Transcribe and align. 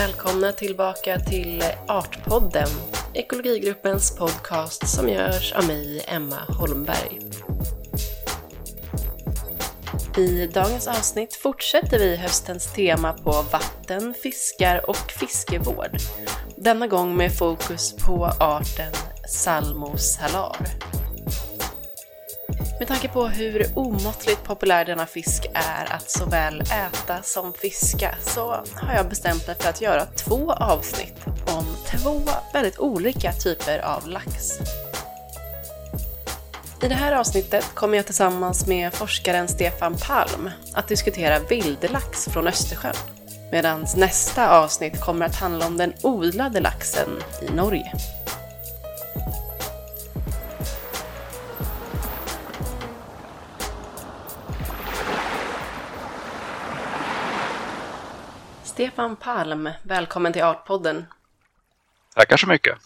Välkomna 0.00 0.52
tillbaka 0.52 1.18
till 1.18 1.62
Artpodden, 1.88 2.68
ekologigruppens 3.14 4.16
podcast 4.16 4.88
som 4.88 5.08
görs 5.08 5.52
av 5.52 5.66
mig, 5.66 6.04
Emma 6.08 6.36
Holmberg. 6.48 7.20
I 10.18 10.46
dagens 10.46 10.88
avsnitt 10.88 11.34
fortsätter 11.34 11.98
vi 11.98 12.16
höstens 12.16 12.72
tema 12.72 13.12
på 13.12 13.30
vatten, 13.52 14.14
fiskar 14.22 14.90
och 14.90 15.10
fiskevård. 15.10 15.96
Denna 16.56 16.86
gång 16.86 17.16
med 17.16 17.38
fokus 17.38 17.96
på 17.96 18.24
arten 18.40 18.92
Salmo 19.28 19.96
salar. 19.96 20.56
Med 22.80 22.88
tanke 22.88 23.08
på 23.08 23.26
hur 23.26 23.66
omåttligt 23.74 24.44
populär 24.44 24.84
denna 24.84 25.06
fisk 25.06 25.46
är 25.54 25.92
att 25.92 26.10
såväl 26.10 26.60
äta 26.60 27.22
som 27.22 27.52
fiska 27.52 28.14
så 28.20 28.64
har 28.74 28.94
jag 28.94 29.08
bestämt 29.08 29.46
mig 29.46 29.56
för 29.60 29.68
att 29.68 29.80
göra 29.80 30.06
två 30.06 30.52
avsnitt 30.52 31.14
om 31.26 31.64
två 31.86 32.20
väldigt 32.52 32.78
olika 32.78 33.32
typer 33.32 33.78
av 33.78 34.08
lax. 34.08 34.58
I 36.82 36.88
det 36.88 36.94
här 36.94 37.12
avsnittet 37.12 37.64
kommer 37.74 37.96
jag 37.96 38.06
tillsammans 38.06 38.66
med 38.66 38.94
forskaren 38.94 39.48
Stefan 39.48 39.94
Palm 39.94 40.50
att 40.74 40.88
diskutera 40.88 41.38
vildlax 41.38 42.24
från 42.24 42.48
Östersjön. 42.48 42.96
Medan 43.52 43.86
nästa 43.96 44.58
avsnitt 44.58 45.00
kommer 45.00 45.26
att 45.26 45.36
handla 45.36 45.66
om 45.66 45.76
den 45.76 45.92
odlade 46.02 46.60
laxen 46.60 47.08
i 47.42 47.52
Norge. 47.52 47.92
Stefan 58.80 59.16
Palm, 59.16 59.68
välkommen 59.82 60.32
till 60.32 60.42
Artpodden. 60.42 61.04
Tackar 62.14 62.36
så 62.36 62.46
mycket. 62.46 62.78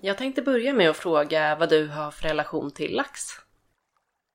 Jag 0.00 0.18
tänkte 0.18 0.42
börja 0.42 0.72
med 0.72 0.90
att 0.90 0.96
fråga 0.96 1.56
vad 1.56 1.68
du 1.68 1.88
har 1.88 2.10
för 2.10 2.28
relation 2.28 2.70
till 2.70 2.96
lax. 2.96 3.20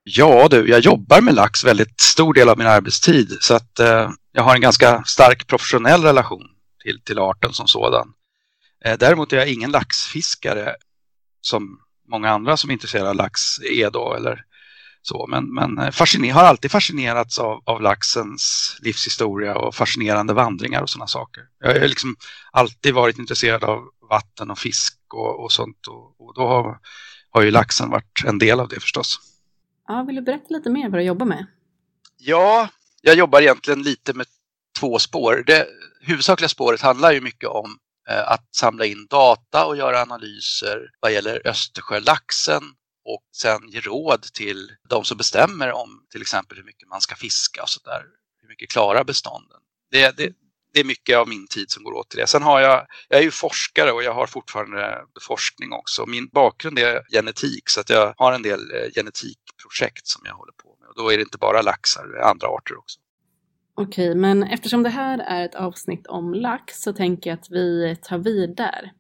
Ja 0.04 0.48
du, 0.50 0.70
jag 0.70 0.80
jobbar 0.80 1.22
med 1.22 1.34
lax 1.34 1.64
väldigt 1.64 2.02
stor 2.02 2.34
del 2.34 2.50
av 2.50 2.58
min 2.58 2.68
arbetstid 2.68 3.38
så 3.42 3.56
att 3.56 3.80
eh, 3.80 4.12
jag 4.32 4.44
har 4.44 4.56
en 4.56 4.62
ganska 4.62 5.04
stark 5.04 5.48
professionell 5.48 6.04
relation 6.04 6.48
till, 6.84 7.02
till 7.02 7.20
arten 7.20 7.54
som 7.54 7.68
sådan. 7.68 8.14
Eh, 8.86 8.98
däremot 8.98 9.34
är 9.34 9.38
jag 9.38 9.50
ingen 9.50 9.72
laxfiskare 9.72 10.76
som 11.42 11.80
många 12.08 12.30
andra 12.30 12.58
som 12.58 12.70
är 12.70 12.74
intresserade 12.74 13.10
av 13.10 13.16
lax 13.16 13.60
är 13.60 13.92
då 13.92 14.14
eller 14.14 14.44
så, 15.08 15.28
men, 15.28 15.54
men 15.54 15.78
eh, 15.78 15.92
fasciner, 15.92 16.34
har 16.34 16.44
alltid 16.44 16.72
fascinerats 16.72 17.40
av, 17.40 17.62
av 17.66 17.82
laxens 17.82 18.78
livshistoria 18.82 19.56
och 19.56 19.76
fascinerande 19.76 20.34
vandringar 20.34 20.82
och 20.82 20.90
sådana 20.90 21.08
saker. 21.08 21.44
Jag 21.60 21.80
har 21.80 21.88
liksom 21.88 22.16
alltid 22.52 22.94
varit 22.94 23.20
intresserad 23.20 23.64
av 23.64 23.84
vatten 24.10 24.52
och 24.52 24.60
fisk 24.60 24.98
och, 25.14 25.44
och 25.44 25.52
sånt 25.52 25.88
och, 25.88 26.22
och, 26.22 26.34
då 26.36 26.48
har, 26.48 26.80
har 27.32 27.42
ju 27.42 27.52
laxen 27.52 27.90
varit 27.90 28.24
en 28.26 28.40
del 28.40 28.60
av 28.60 28.68
det 28.68 28.80
förstås. 28.80 29.20
Ja, 29.88 30.04
vill 30.04 30.16
du 30.16 30.22
berätta 30.22 30.46
lite 30.50 30.70
mer 30.70 30.90
vad 30.90 31.00
du 31.00 31.04
jobbar 31.04 31.26
med? 31.26 31.46
Ja, 32.18 32.70
jag 33.02 33.16
jobbar 33.16 33.42
egentligen 33.42 33.84
lite 33.84 34.14
med 34.14 34.26
två 34.80 35.00
spår. 35.00 35.44
Det 35.48 35.68
huvudsakliga 36.02 36.50
spåret 36.50 36.82
handlar 36.82 37.12
ju 37.12 37.22
mycket 37.22 37.50
om 37.50 37.78
eh, 38.10 38.32
att 38.32 38.56
samla 38.56 38.86
in 38.86 39.08
data 39.10 39.66
och 39.66 39.78
göra 39.78 40.02
analyser 40.02 40.90
vad 41.00 41.14
gäller 41.14 41.48
Östersjölaxen 41.48 42.64
och 43.08 43.24
sen 43.36 43.70
ge 43.70 43.80
råd 43.80 44.22
till 44.22 44.72
de 44.90 45.06
som 45.06 45.18
bestämmer 45.18 45.72
om 45.72 46.06
till 46.12 46.22
exempel 46.22 46.58
hur 46.58 46.64
mycket 46.64 46.88
man 46.88 47.02
ska 47.02 47.16
fiska 47.16 47.62
och 47.62 47.70
sådär. 47.70 48.02
Hur 48.42 48.48
mycket 48.48 48.70
klarar 48.70 49.04
bestånden? 49.04 49.60
Det, 49.92 50.18
det, 50.18 50.34
det 50.74 50.80
är 50.80 50.84
mycket 50.86 51.18
av 51.18 51.28
min 51.28 51.48
tid 51.48 51.72
som 51.72 51.84
går 51.84 51.94
åt 51.94 52.10
till 52.10 52.20
det. 52.20 52.28
Sen 52.28 52.44
har 52.44 52.60
jag, 52.60 52.88
jag 53.10 53.20
är 53.20 53.24
ju 53.24 53.32
forskare 53.32 53.92
och 53.92 54.04
jag 54.04 54.14
har 54.14 54.28
fortfarande 54.28 54.98
forskning 55.22 55.72
också. 55.72 56.06
Min 56.06 56.28
bakgrund 56.28 56.80
är 56.80 57.02
genetik 57.14 57.70
så 57.70 57.80
att 57.80 57.90
jag 57.90 58.14
har 58.18 58.32
en 58.32 58.42
del 58.42 58.60
eh, 58.60 58.92
genetikprojekt 58.96 60.08
som 60.08 60.22
jag 60.26 60.36
håller 60.36 60.54
på 60.54 60.78
med. 60.80 60.90
Och 60.90 60.96
då 60.96 61.12
är 61.14 61.18
det 61.18 61.24
inte 61.24 61.38
bara 61.38 61.62
laxar, 61.62 62.08
det 62.08 62.18
är 62.18 62.22
andra 62.22 62.48
arter 62.48 62.78
också. 62.78 63.00
Okej, 63.76 64.16
men 64.16 64.44
eftersom 64.44 64.84
det 64.84 64.90
här 64.90 65.20
är 65.20 65.46
ett 65.46 65.56
avsnitt 65.56 66.08
om 66.08 66.34
lax 66.34 66.82
så 66.82 66.94
tänker 66.94 67.30
jag 67.30 67.40
att 67.40 67.50
vi 67.50 67.96
tar 68.02 68.18
vid 68.18 68.56
där. 68.56 68.92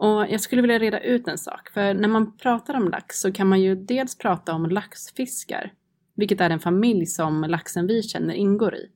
Och 0.00 0.26
jag 0.30 0.40
skulle 0.40 0.62
vilja 0.62 0.78
reda 0.78 1.00
ut 1.00 1.28
en 1.28 1.38
sak, 1.38 1.70
för 1.74 1.94
när 1.94 2.08
man 2.08 2.36
pratar 2.36 2.74
om 2.74 2.88
lax 2.88 3.20
så 3.20 3.32
kan 3.32 3.46
man 3.46 3.60
ju 3.60 3.74
dels 3.74 4.18
prata 4.18 4.52
om 4.52 4.66
laxfiskar, 4.70 5.72
vilket 6.16 6.40
är 6.40 6.50
en 6.50 6.60
familj 6.60 7.06
som 7.06 7.44
laxen 7.44 7.86
vi 7.86 8.02
känner 8.02 8.34
ingår 8.34 8.74
i. 8.74 8.86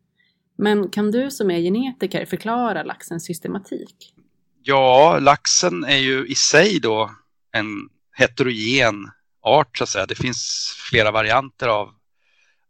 Men 0.59 0.89
kan 0.89 1.11
du 1.11 1.31
som 1.31 1.51
är 1.51 1.61
genetiker 1.61 2.27
förklara 2.27 2.83
laxens 2.83 3.25
systematik? 3.25 4.15
Ja, 4.63 5.19
laxen 5.21 5.85
är 5.85 5.97
ju 5.97 6.27
i 6.27 6.35
sig 6.35 6.81
då 6.81 7.11
en 7.53 7.89
heterogen 8.13 9.11
art 9.43 9.79
så 9.79 9.85
att 9.85 9.91
säga. 9.91 10.07
Det 10.07 10.15
finns 10.15 10.73
flera 10.91 11.11
varianter 11.11 11.69
av 11.69 11.91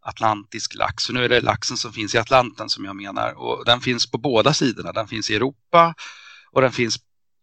atlantisk 0.00 0.74
lax. 0.74 1.08
Och 1.08 1.14
nu 1.14 1.24
är 1.24 1.28
det 1.28 1.40
laxen 1.40 1.76
som 1.76 1.92
finns 1.92 2.14
i 2.14 2.18
Atlanten 2.18 2.68
som 2.68 2.84
jag 2.84 2.96
menar 2.96 3.32
och 3.32 3.64
den 3.64 3.80
finns 3.80 4.10
på 4.10 4.18
båda 4.18 4.54
sidorna. 4.54 4.92
Den 4.92 5.08
finns 5.08 5.30
i 5.30 5.34
Europa 5.34 5.94
och 6.50 6.60
den 6.60 6.72
finns 6.72 6.96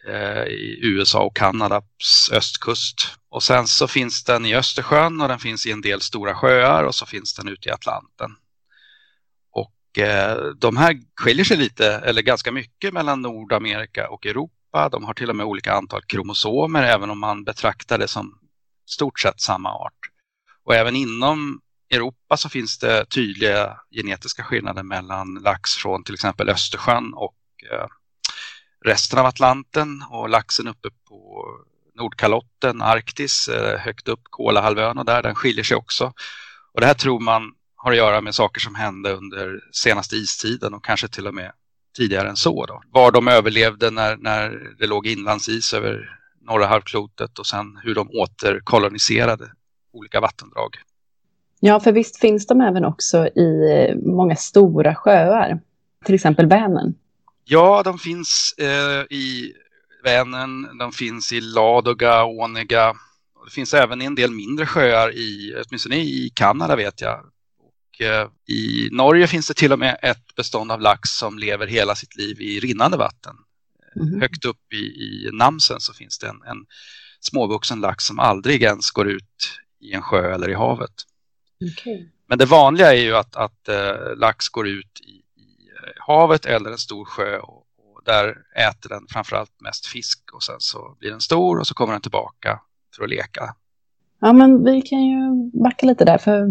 Eh, 0.07 0.44
i 0.44 0.79
USA 0.81 1.23
och 1.23 1.35
Kanadas 1.35 2.29
östkust. 2.31 3.17
Och 3.29 3.44
sen 3.44 3.67
så 3.67 3.88
finns 3.88 4.23
den 4.23 4.45
i 4.45 4.56
Östersjön 4.56 5.22
och 5.22 5.28
den 5.28 5.39
finns 5.39 5.66
i 5.66 5.72
en 5.72 5.81
del 5.81 6.01
stora 6.01 6.35
sjöar 6.35 6.84
och 6.84 6.95
så 6.95 7.06
finns 7.06 7.34
den 7.34 7.47
ute 7.47 7.69
i 7.69 7.72
Atlanten. 7.72 8.35
Eh, 9.97 10.35
de 10.57 10.78
här 10.78 11.00
skiljer 11.16 11.45
sig 11.45 11.57
lite, 11.57 11.94
eller 11.94 12.22
ganska 12.22 12.51
mycket, 12.51 12.94
mellan 12.94 13.22
Nordamerika 13.22 14.09
och 14.09 14.25
Europa. 14.25 14.89
De 14.89 15.03
har 15.03 15.13
till 15.13 15.29
och 15.29 15.35
med 15.35 15.45
olika 15.45 15.73
antal 15.73 16.03
kromosomer, 16.03 16.83
även 16.83 17.09
om 17.09 17.19
man 17.19 17.44
betraktar 17.44 17.97
det 17.97 18.07
som 18.07 18.39
stort 18.85 19.19
sett 19.19 19.41
samma 19.41 19.69
art. 19.69 20.09
Och 20.63 20.75
även 20.75 20.95
inom 20.95 21.62
Europa 21.89 22.38
så 22.38 22.50
finns 22.50 22.78
det 22.78 23.06
tydliga 23.06 23.78
genetiska 23.91 24.44
skillnader 24.44 24.83
mellan 24.83 25.33
lax 25.33 25.75
från 25.75 26.03
till 26.03 26.13
exempel 26.13 26.50
Östersjön 26.50 27.13
och 27.13 27.38
eh, 27.72 27.85
resten 28.86 29.19
av 29.19 29.25
Atlanten 29.25 30.03
och 30.09 30.30
laxen 30.30 30.68
uppe 30.68 30.90
på 31.09 31.46
Nordkalotten, 31.96 32.81
Arktis, 32.81 33.47
eh, 33.47 33.80
högt 33.80 34.08
upp 34.08 34.22
Kolahalvön 34.24 34.97
och 34.97 35.06
där, 35.06 35.24
den 35.24 35.36
skiljer 35.36 35.64
sig 35.64 35.78
också. 35.78 36.14
Och 36.74 36.81
det 36.81 36.88
här 36.88 36.94
tror 36.94 37.19
man 37.19 37.53
har 37.75 37.92
att 37.92 37.97
göra 37.97 38.22
med 38.22 38.36
saker 38.36 38.62
som 38.62 38.75
hände 38.75 39.14
under 39.14 39.59
senaste 39.72 40.16
istiden 40.16 40.74
och 40.74 40.86
kanske 40.86 41.08
till 41.08 41.28
och 41.28 41.34
med 41.34 41.52
tidigare 41.97 42.30
än 42.30 42.36
så. 42.36 42.66
Då. 42.66 42.81
Var 42.92 43.12
de 43.12 43.28
överlevde 43.28 43.92
när, 43.92 44.18
när 44.18 44.74
det 44.80 44.88
låg 44.88 45.08
inlandsis 45.08 45.74
över 45.74 46.19
norra 46.42 46.66
halvklotet 46.66 47.40
och 47.40 47.46
sen 47.46 47.80
hur 47.84 47.96
de 47.96 48.09
återkoloniserade 48.09 49.52
olika 49.94 50.19
vattendrag. 50.19 50.69
Ja, 51.59 51.80
för 51.80 51.92
visst 51.92 52.19
finns 52.19 52.48
de 52.48 52.62
även 52.62 52.86
också 52.86 53.28
i 53.28 53.72
eh, 53.72 53.96
många 53.96 54.36
stora 54.36 54.96
sjöar, 54.96 55.59
till 56.06 56.16
exempel 56.16 56.46
Vänern? 56.46 56.94
Ja, 57.46 57.81
de 57.84 58.00
finns 58.00 58.56
eh, 58.57 59.18
i 59.18 59.53
Vänern, 60.03 60.78
de 60.78 60.91
finns 60.91 61.34
i 61.34 61.41
Ladoga, 61.41 62.24
Onega. 62.25 62.94
Det 63.46 63.52
finns 63.52 63.74
även 63.74 64.02
i 64.02 64.06
en 64.06 64.16
del 64.16 64.31
mindre 64.31 64.66
sjöar, 64.66 65.12
i, 65.12 65.56
åtminstone 65.66 65.97
i 65.97 66.31
Kanada 66.35 66.75
vet 66.75 67.01
jag, 67.01 67.31
Eh, 68.01 68.28
i 68.47 68.90
Norge 68.91 69.28
finns 69.28 69.47
det 69.47 69.53
till 69.53 69.74
och 69.74 69.80
med 69.80 70.00
ett 70.01 70.35
bestånd 70.35 70.72
av 70.72 70.81
lax 70.81 71.09
som 71.09 71.40
lever 71.40 71.68
hela 71.68 71.96
sitt 71.96 72.18
liv 72.18 72.41
i 72.41 72.59
rinnande 72.59 72.97
vatten. 72.97 73.35
Mm. 73.96 74.22
Högt 74.22 74.46
upp 74.46 74.74
i, 74.74 74.78
i 74.78 75.30
Namsen 75.34 75.80
så 75.80 75.94
finns 75.94 76.19
det 76.19 76.28
en, 76.28 76.41
en 76.46 76.66
småvuxen 77.19 77.81
lax 77.81 78.04
som 78.06 78.19
aldrig 78.19 78.63
ens 78.63 78.92
går 78.92 79.10
ut 79.10 79.60
i 79.80 79.94
en 79.94 80.01
sjö 80.01 80.33
eller 80.33 80.50
i 80.50 80.54
havet. 80.54 80.94
Okay. 81.71 82.07
Men 82.27 82.38
det 82.38 82.45
vanliga 82.45 82.94
är 82.94 83.01
ju 83.01 83.15
att, 83.15 83.36
att 83.36 83.68
äh, 83.69 84.15
lax 84.18 84.50
går 84.50 84.68
ut 84.68 85.01
i, 85.01 85.21
havet 85.98 86.45
eller 86.45 86.72
en 86.72 86.78
stor 86.78 87.06
sjö 87.06 87.38
och, 87.38 87.57
och, 87.57 88.01
där 88.06 88.38
äter 88.56 88.89
den 88.89 89.07
framförallt 89.10 89.62
mest 89.62 89.86
fisk 89.86 90.19
och 90.33 90.44
sen 90.44 90.56
så 90.60 90.95
blir 91.00 91.12
den 91.12 91.22
stor 91.22 91.60
och 91.60 91.68
så 91.68 91.74
kommer 91.74 91.94
den 91.94 92.01
tillbaka 92.01 92.60
för 92.95 93.04
att 93.04 93.10
leka. 93.10 93.56
Ja, 94.19 94.33
men 94.33 94.63
vi 94.63 94.81
kan 94.81 95.04
ju 95.04 95.51
backa 95.63 95.86
lite 95.86 96.06
där, 96.06 96.18
för 96.18 96.50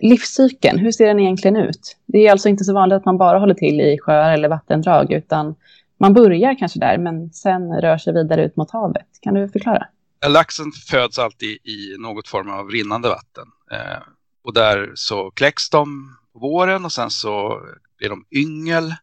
livscykeln, 0.00 0.78
hur 0.78 0.92
ser 0.92 1.06
den 1.06 1.20
egentligen 1.20 1.56
ut? 1.56 1.96
Det 2.06 2.26
är 2.26 2.30
alltså 2.30 2.48
inte 2.48 2.64
så 2.64 2.74
vanligt 2.74 2.96
att 2.96 3.04
man 3.04 3.18
bara 3.18 3.38
håller 3.38 3.54
till 3.54 3.80
i 3.80 3.98
sjöar 3.98 4.32
eller 4.32 4.48
vattendrag, 4.48 5.12
utan 5.12 5.54
man 5.98 6.14
börjar 6.14 6.58
kanske 6.58 6.78
där, 6.78 6.98
men 6.98 7.30
sen 7.30 7.80
rör 7.80 7.98
sig 7.98 8.12
vidare 8.12 8.44
ut 8.44 8.56
mot 8.56 8.70
havet. 8.70 9.06
Kan 9.20 9.34
du 9.34 9.48
förklara? 9.48 9.86
Laxen 10.28 10.72
föds 10.90 11.18
alltid 11.18 11.50
i 11.50 11.96
något 11.98 12.28
form 12.28 12.50
av 12.50 12.70
rinnande 12.70 13.08
vatten. 13.08 13.44
Eh, 13.70 14.02
och 14.44 14.54
där 14.54 14.92
så 14.94 15.30
kläcks 15.30 15.70
de 15.70 16.16
på 16.32 16.38
våren 16.38 16.84
och 16.84 16.92
sen 16.92 17.10
så 17.10 17.62
blir 17.98 18.08
de 18.08 18.24
yngel. 18.30 18.94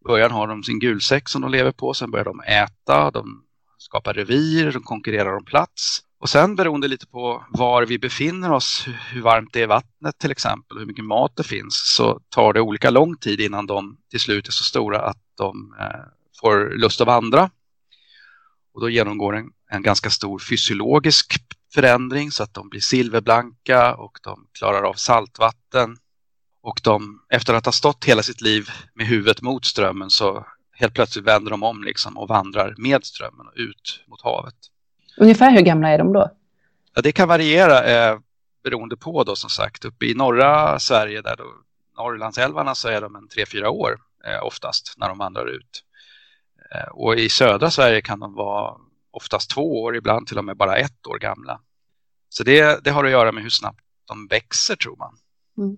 I 0.00 0.04
början 0.08 0.30
har 0.30 0.46
de 0.46 0.62
sin 0.62 0.78
gulsäck 0.78 1.28
som 1.28 1.42
de 1.42 1.50
lever 1.50 1.72
på, 1.72 1.94
sen 1.94 2.10
börjar 2.10 2.24
de 2.24 2.40
äta, 2.40 3.10
de 3.10 3.44
skapar 3.78 4.14
revir, 4.14 4.72
de 4.72 4.82
konkurrerar 4.82 5.36
om 5.36 5.44
plats. 5.44 6.02
Och 6.20 6.28
sen 6.28 6.56
beroende 6.56 6.88
lite 6.88 7.06
på 7.06 7.44
var 7.48 7.86
vi 7.86 7.98
befinner 7.98 8.52
oss, 8.52 8.88
hur 9.12 9.22
varmt 9.22 9.52
det 9.52 9.58
är 9.58 9.62
i 9.62 9.66
vattnet 9.66 10.18
till 10.18 10.30
exempel, 10.30 10.78
hur 10.78 10.86
mycket 10.86 11.04
mat 11.04 11.36
det 11.36 11.44
finns, 11.44 11.94
så 11.96 12.20
tar 12.28 12.52
det 12.52 12.60
olika 12.60 12.90
lång 12.90 13.16
tid 13.16 13.40
innan 13.40 13.66
de 13.66 13.96
till 14.10 14.20
slut 14.20 14.48
är 14.48 14.52
så 14.52 14.64
stora 14.64 15.00
att 15.00 15.22
de 15.34 15.74
eh, 15.80 16.04
får 16.40 16.78
lust 16.78 17.00
att 17.00 17.06
vandra. 17.06 17.50
Och 18.74 18.80
då 18.80 18.88
genomgår 18.88 19.36
en, 19.36 19.50
en 19.70 19.82
ganska 19.82 20.10
stor 20.10 20.38
fysiologisk 20.38 21.34
förändring 21.74 22.30
så 22.30 22.42
att 22.42 22.54
de 22.54 22.68
blir 22.68 22.80
silverblanka 22.80 23.94
och 23.94 24.18
de 24.22 24.46
klarar 24.58 24.82
av 24.82 24.94
saltvatten. 24.94 25.96
Och 26.60 26.80
de, 26.84 27.22
efter 27.28 27.54
att 27.54 27.64
ha 27.64 27.72
stått 27.72 28.04
hela 28.04 28.22
sitt 28.22 28.40
liv 28.40 28.68
med 28.94 29.06
huvudet 29.06 29.42
mot 29.42 29.64
strömmen 29.64 30.10
så 30.10 30.46
helt 30.72 30.94
plötsligt 30.94 31.24
vänder 31.24 31.50
de 31.50 31.62
om 31.62 31.82
liksom 31.82 32.18
och 32.18 32.28
vandrar 32.28 32.74
med 32.78 33.04
strömmen 33.04 33.46
och 33.46 33.52
ut 33.56 34.04
mot 34.06 34.22
havet. 34.22 34.54
Ungefär 35.16 35.50
hur 35.50 35.60
gamla 35.60 35.88
är 35.88 35.98
de 35.98 36.12
då? 36.12 36.30
Ja, 36.94 37.02
det 37.02 37.12
kan 37.12 37.28
variera 37.28 37.84
eh, 37.84 38.18
beroende 38.64 38.96
på 38.96 39.24
då 39.24 39.36
som 39.36 39.50
sagt. 39.50 39.84
Uppe 39.84 40.06
i 40.06 40.14
norra 40.14 40.78
Sverige, 40.78 41.22
där 41.22 41.36
då 41.36 41.44
Norrlandsälvarna, 41.96 42.74
så 42.74 42.88
är 42.88 43.00
de 43.00 43.16
en 43.16 43.28
tre 43.28 43.46
fyra 43.46 43.70
år 43.70 43.98
eh, 44.24 44.46
oftast 44.46 44.94
när 44.96 45.08
de 45.08 45.18
vandrar 45.18 45.46
ut. 45.46 45.84
Eh, 46.74 46.88
och 46.88 47.16
i 47.16 47.28
södra 47.28 47.70
Sverige 47.70 48.00
kan 48.00 48.20
de 48.20 48.34
vara 48.34 48.74
oftast 49.10 49.50
två 49.50 49.82
år, 49.82 49.96
ibland 49.96 50.26
till 50.26 50.38
och 50.38 50.44
med 50.44 50.56
bara 50.56 50.76
ett 50.76 51.06
år 51.06 51.18
gamla. 51.18 51.60
Så 52.28 52.44
det, 52.44 52.84
det 52.84 52.90
har 52.90 53.04
att 53.04 53.10
göra 53.10 53.32
med 53.32 53.42
hur 53.42 53.50
snabbt 53.50 53.80
de 54.04 54.26
växer 54.26 54.76
tror 54.76 54.96
man. 54.96 55.16
Mm. 55.58 55.76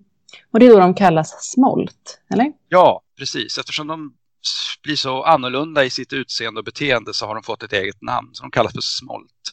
Och 0.51 0.59
det 0.59 0.65
är 0.65 0.69
då 0.69 0.79
de 0.79 0.93
kallas 0.93 1.51
smolt, 1.51 2.21
eller? 2.33 2.53
Ja, 2.69 3.01
precis. 3.17 3.57
Eftersom 3.57 3.87
de 3.87 4.13
blir 4.83 4.95
så 4.95 5.23
annorlunda 5.23 5.85
i 5.85 5.89
sitt 5.89 6.13
utseende 6.13 6.59
och 6.59 6.65
beteende 6.65 7.13
så 7.13 7.25
har 7.25 7.35
de 7.35 7.43
fått 7.43 7.63
ett 7.63 7.73
eget 7.73 8.01
namn. 8.01 8.29
Så 8.33 8.43
de 8.43 8.51
kallas 8.51 8.73
för 8.73 8.81
smolt. 8.81 9.51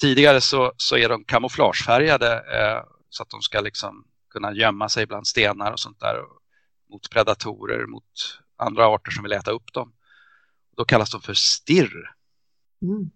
Tidigare 0.00 0.40
så, 0.40 0.72
så 0.76 0.96
är 0.96 1.08
de 1.08 1.24
kamouflagefärgade 1.24 2.32
eh, 2.34 2.84
så 3.10 3.22
att 3.22 3.30
de 3.30 3.42
ska 3.42 3.60
liksom 3.60 4.04
kunna 4.30 4.52
gömma 4.52 4.88
sig 4.88 5.06
bland 5.06 5.26
stenar 5.26 5.72
och 5.72 5.80
sånt 5.80 6.00
där 6.00 6.16
mot 6.90 7.10
predatorer, 7.10 7.86
mot 7.86 8.40
andra 8.56 8.86
arter 8.86 9.10
som 9.10 9.22
vill 9.22 9.32
äta 9.32 9.50
upp 9.50 9.72
dem. 9.72 9.92
Då 10.76 10.84
kallas 10.84 11.10
de 11.10 11.20
för 11.20 11.34
stirr. 11.34 12.14
Mm. 12.82 13.10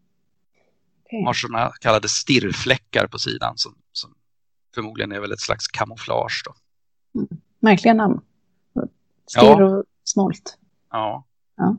Okay. 1.05 1.19
De 1.21 1.27
har 1.27 1.35
sådana 1.35 1.73
kallade 1.81 2.09
stirrfläckar 2.09 3.07
på 3.07 3.19
sidan 3.19 3.59
som, 3.59 3.75
som 3.93 4.15
förmodligen 4.75 5.13
är 5.13 5.21
väl 5.21 5.33
ett 5.33 5.41
slags 5.41 5.69
kamouflage. 5.69 6.43
Då. 6.45 6.55
Märkliga 7.65 7.95
namn. 7.95 8.21
Stirr 9.27 9.61
ja. 9.61 9.65
och 9.65 9.85
smolt. 10.05 10.59
Ja. 10.91 11.25
ja. 11.57 11.77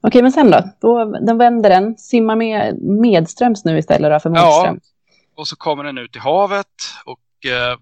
Okej, 0.00 0.22
men 0.22 0.32
sen 0.32 0.50
då? 0.50 0.70
då? 0.80 1.04
Den 1.04 1.38
vänder 1.38 1.70
den, 1.70 1.98
simmar 1.98 2.36
med 2.36 2.82
medströms 2.82 3.64
nu 3.64 3.78
istället 3.78 4.10
då, 4.10 4.20
för 4.20 4.30
motströms. 4.30 4.82
Ja, 4.82 5.40
och 5.40 5.48
så 5.48 5.56
kommer 5.56 5.84
den 5.84 5.98
ut 5.98 6.16
i 6.16 6.18
havet 6.18 6.66
och 7.04 7.46
eh, 7.50 7.78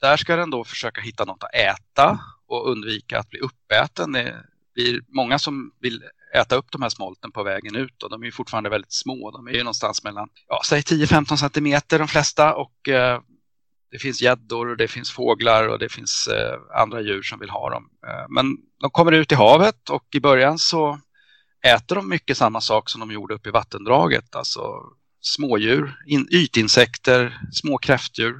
där 0.00 0.16
ska 0.16 0.36
den 0.36 0.50
då 0.50 0.64
försöka 0.64 1.00
hitta 1.00 1.24
något 1.24 1.44
att 1.44 1.54
äta 1.54 2.18
och 2.46 2.70
undvika 2.70 3.18
att 3.18 3.30
bli 3.30 3.40
uppäten. 3.40 4.12
Det 4.12 4.34
blir 4.74 5.00
många 5.08 5.38
som 5.38 5.72
vill 5.80 6.02
äta 6.34 6.56
upp 6.56 6.66
de 6.70 6.82
här 6.82 6.88
smolten 6.88 7.32
på 7.32 7.42
vägen 7.42 7.76
ut 7.76 8.02
och 8.02 8.10
de 8.10 8.24
är 8.24 8.30
fortfarande 8.30 8.70
väldigt 8.70 8.92
små. 8.92 9.30
De 9.30 9.46
är 9.46 9.52
ju 9.52 9.58
någonstans 9.58 10.04
mellan, 10.04 10.28
ja, 10.48 10.60
säg 10.64 10.80
10-15 10.80 11.36
centimeter 11.36 11.98
de 11.98 12.08
flesta 12.08 12.54
och 12.54 12.88
eh, 12.88 13.20
det 13.94 13.98
finns 13.98 14.22
gäddor 14.22 14.76
det 14.76 14.88
finns 14.88 15.10
fåglar 15.10 15.68
och 15.68 15.78
det 15.78 15.88
finns 15.88 16.28
eh, 16.28 16.80
andra 16.80 17.00
djur 17.00 17.22
som 17.22 17.38
vill 17.38 17.50
ha 17.50 17.70
dem. 17.70 17.88
Eh, 18.06 18.26
men 18.28 18.56
de 18.80 18.90
kommer 18.90 19.12
ut 19.12 19.32
i 19.32 19.34
havet 19.34 19.90
och 19.90 20.04
i 20.14 20.20
början 20.20 20.58
så 20.58 21.00
äter 21.66 21.96
de 21.96 22.08
mycket 22.08 22.36
samma 22.36 22.60
sak 22.60 22.90
som 22.90 23.00
de 23.00 23.12
gjorde 23.12 23.34
uppe 23.34 23.48
i 23.48 23.52
vattendraget. 23.52 24.34
Alltså 24.34 24.62
smådjur, 25.20 25.96
in, 26.06 26.28
ytinsekter, 26.30 27.40
små 27.52 27.78
kräftdjur. 27.78 28.34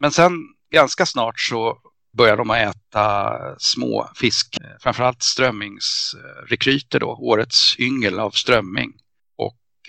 Men 0.00 0.10
sen 0.10 0.32
ganska 0.72 1.06
snart 1.06 1.40
så 1.40 1.78
börjar 2.16 2.36
de 2.36 2.50
att 2.50 2.58
äta 2.58 3.32
små 3.58 4.10
fisk, 4.14 4.58
eh, 4.60 4.76
framförallt 4.80 5.22
strömmingsrekryter 5.22 7.00
då, 7.00 7.18
årets 7.20 7.78
yngel 7.78 8.18
av 8.18 8.30
strömming. 8.30 8.92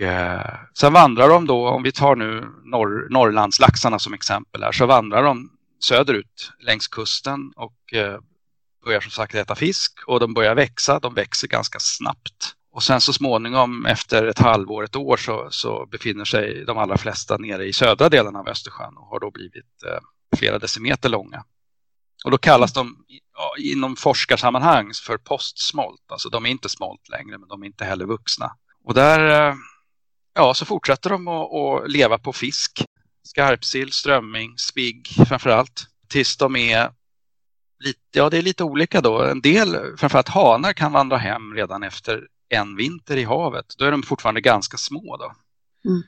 Eh, 0.01 0.55
sen 0.73 0.93
vandrar 0.93 1.29
de 1.29 1.47
då, 1.47 1.67
om 1.67 1.83
vi 1.83 1.91
tar 1.91 2.15
nu 2.15 2.47
norr, 2.63 3.07
Norrlandslaxarna 3.09 3.99
som 3.99 4.13
exempel 4.13 4.63
här, 4.63 4.71
så 4.71 4.85
vandrar 4.85 5.23
de 5.23 5.49
söderut 5.79 6.51
längs 6.59 6.87
kusten 6.87 7.51
och 7.55 7.93
eh, 7.93 8.19
börjar 8.85 9.01
som 9.01 9.11
sagt 9.11 9.35
äta 9.35 9.55
fisk 9.55 9.93
och 10.07 10.19
de 10.19 10.33
börjar 10.33 10.55
växa. 10.55 10.99
De 10.99 11.13
växer 11.13 11.47
ganska 11.47 11.79
snabbt. 11.79 12.55
Och 12.71 12.83
sen 12.83 13.01
så 13.01 13.13
småningom 13.13 13.85
efter 13.85 14.25
ett 14.25 14.39
halvår, 14.39 14.83
ett 14.83 14.95
år 14.95 15.17
så, 15.17 15.47
så 15.51 15.85
befinner 15.91 16.25
sig 16.25 16.65
de 16.65 16.77
allra 16.77 16.97
flesta 16.97 17.37
nere 17.37 17.65
i 17.65 17.73
södra 17.73 18.09
delen 18.09 18.35
av 18.35 18.47
Östersjön 18.47 18.97
och 18.97 19.05
har 19.05 19.19
då 19.19 19.31
blivit 19.31 19.83
eh, 19.85 20.37
flera 20.37 20.59
decimeter 20.59 21.09
långa. 21.09 21.43
Och 22.25 22.31
då 22.31 22.37
kallas 22.37 22.73
de 22.73 23.05
ja, 23.33 23.53
inom 23.59 23.95
forskarsammanhang 23.95 24.91
för 25.05 25.17
postsmolt. 25.17 26.11
Alltså 26.11 26.29
de 26.29 26.45
är 26.45 26.49
inte 26.49 26.69
smolt 26.69 27.09
längre 27.09 27.37
men 27.37 27.49
de 27.49 27.61
är 27.63 27.67
inte 27.67 27.85
heller 27.85 28.05
vuxna. 28.05 28.55
Och 28.85 28.93
där 28.93 29.49
eh, 29.49 29.55
ja, 30.39 30.53
så 30.53 30.65
fortsätter 30.65 31.09
de 31.09 31.27
att, 31.27 31.53
att 31.53 31.91
leva 31.91 32.17
på 32.17 32.33
fisk. 32.33 32.85
Skarpsill, 33.23 33.91
strömming, 33.91 34.57
spigg 34.57 35.07
framförallt. 35.27 35.87
Tills 36.07 36.37
de 36.37 36.55
är 36.55 36.91
lite, 37.83 37.99
ja 38.11 38.29
det 38.29 38.37
är 38.37 38.41
lite 38.41 38.63
olika 38.63 39.01
då. 39.01 39.23
En 39.23 39.41
del, 39.41 39.97
framförallt 39.97 40.29
hanar 40.29 40.73
kan 40.73 40.91
vandra 40.91 41.17
hem 41.17 41.53
redan 41.53 41.83
efter 41.83 42.27
en 42.49 42.75
vinter 42.75 43.17
i 43.17 43.23
havet. 43.23 43.65
Då 43.77 43.85
är 43.85 43.91
de 43.91 44.03
fortfarande 44.03 44.41
ganska 44.41 44.77
små 44.77 45.17
då. 45.17 45.33
Mm. 45.89 46.03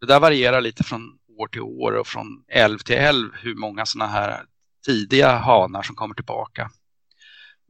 Det 0.00 0.06
där 0.06 0.20
varierar 0.20 0.60
lite 0.60 0.84
från 0.84 1.18
år 1.38 1.48
till 1.48 1.60
år 1.60 1.92
och 1.92 2.06
från 2.06 2.44
älv 2.48 2.78
till 2.78 2.96
älv 2.96 3.30
hur 3.34 3.54
många 3.54 3.86
sådana 3.86 4.12
här 4.12 4.42
tidiga 4.86 5.38
hanar 5.38 5.82
som 5.82 5.96
kommer 5.96 6.14
tillbaka. 6.14 6.70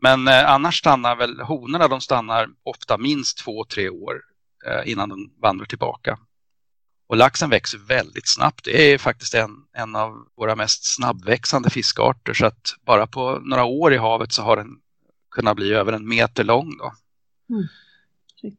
Men 0.02 0.28
eh, 0.28 0.50
annars 0.50 0.78
stannar 0.78 1.16
väl 1.16 1.40
honorna, 1.40 1.88
de 1.88 2.00
stannar 2.00 2.48
ofta 2.62 2.98
minst 2.98 3.38
två, 3.38 3.64
tre 3.64 3.88
år 3.88 4.29
innan 4.84 5.08
de 5.08 5.30
vandrar 5.42 5.66
tillbaka. 5.66 6.18
Och 7.06 7.16
laxen 7.16 7.50
växer 7.50 7.78
väldigt 7.78 8.28
snabbt. 8.28 8.64
Det 8.64 8.92
är 8.92 8.98
faktiskt 8.98 9.34
en, 9.34 9.50
en 9.72 9.96
av 9.96 10.28
våra 10.36 10.56
mest 10.56 10.94
snabbväxande 10.94 11.70
fiskarter 11.70 12.34
så 12.34 12.46
att 12.46 12.74
bara 12.86 13.06
på 13.06 13.38
några 13.38 13.64
år 13.64 13.92
i 13.92 13.96
havet 13.96 14.32
så 14.32 14.42
har 14.42 14.56
den 14.56 14.80
kunnat 15.30 15.56
bli 15.56 15.72
över 15.72 15.92
en 15.92 16.08
meter 16.08 16.44
lång. 16.44 16.76
Då. 16.76 16.92
Mm. 17.50 17.68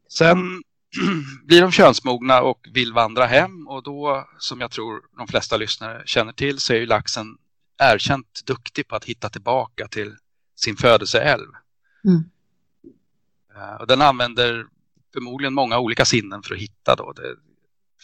Sen 0.08 0.62
blir 1.44 1.62
de 1.62 1.72
könsmogna 1.72 2.42
och 2.42 2.68
vill 2.72 2.92
vandra 2.92 3.26
hem 3.26 3.68
och 3.68 3.82
då, 3.82 4.28
som 4.38 4.60
jag 4.60 4.70
tror 4.70 5.02
de 5.16 5.28
flesta 5.28 5.56
lyssnare 5.56 6.02
känner 6.06 6.32
till, 6.32 6.58
så 6.58 6.72
är 6.72 6.76
ju 6.76 6.86
laxen 6.86 7.38
erkänt 7.78 8.40
duktig 8.46 8.88
på 8.88 8.96
att 8.96 9.04
hitta 9.04 9.28
tillbaka 9.28 9.88
till 9.88 10.16
sin 10.56 10.76
födelseälv. 10.76 11.48
Mm. 12.04 12.24
Eh, 13.56 13.74
och 13.74 13.86
den 13.86 14.02
använder 14.02 14.66
förmodligen 15.12 15.54
många 15.54 15.78
olika 15.78 16.04
sinnen 16.04 16.42
för 16.42 16.54
att 16.54 16.60
hitta. 16.60 16.96
Då. 16.96 17.12
Det 17.12 17.36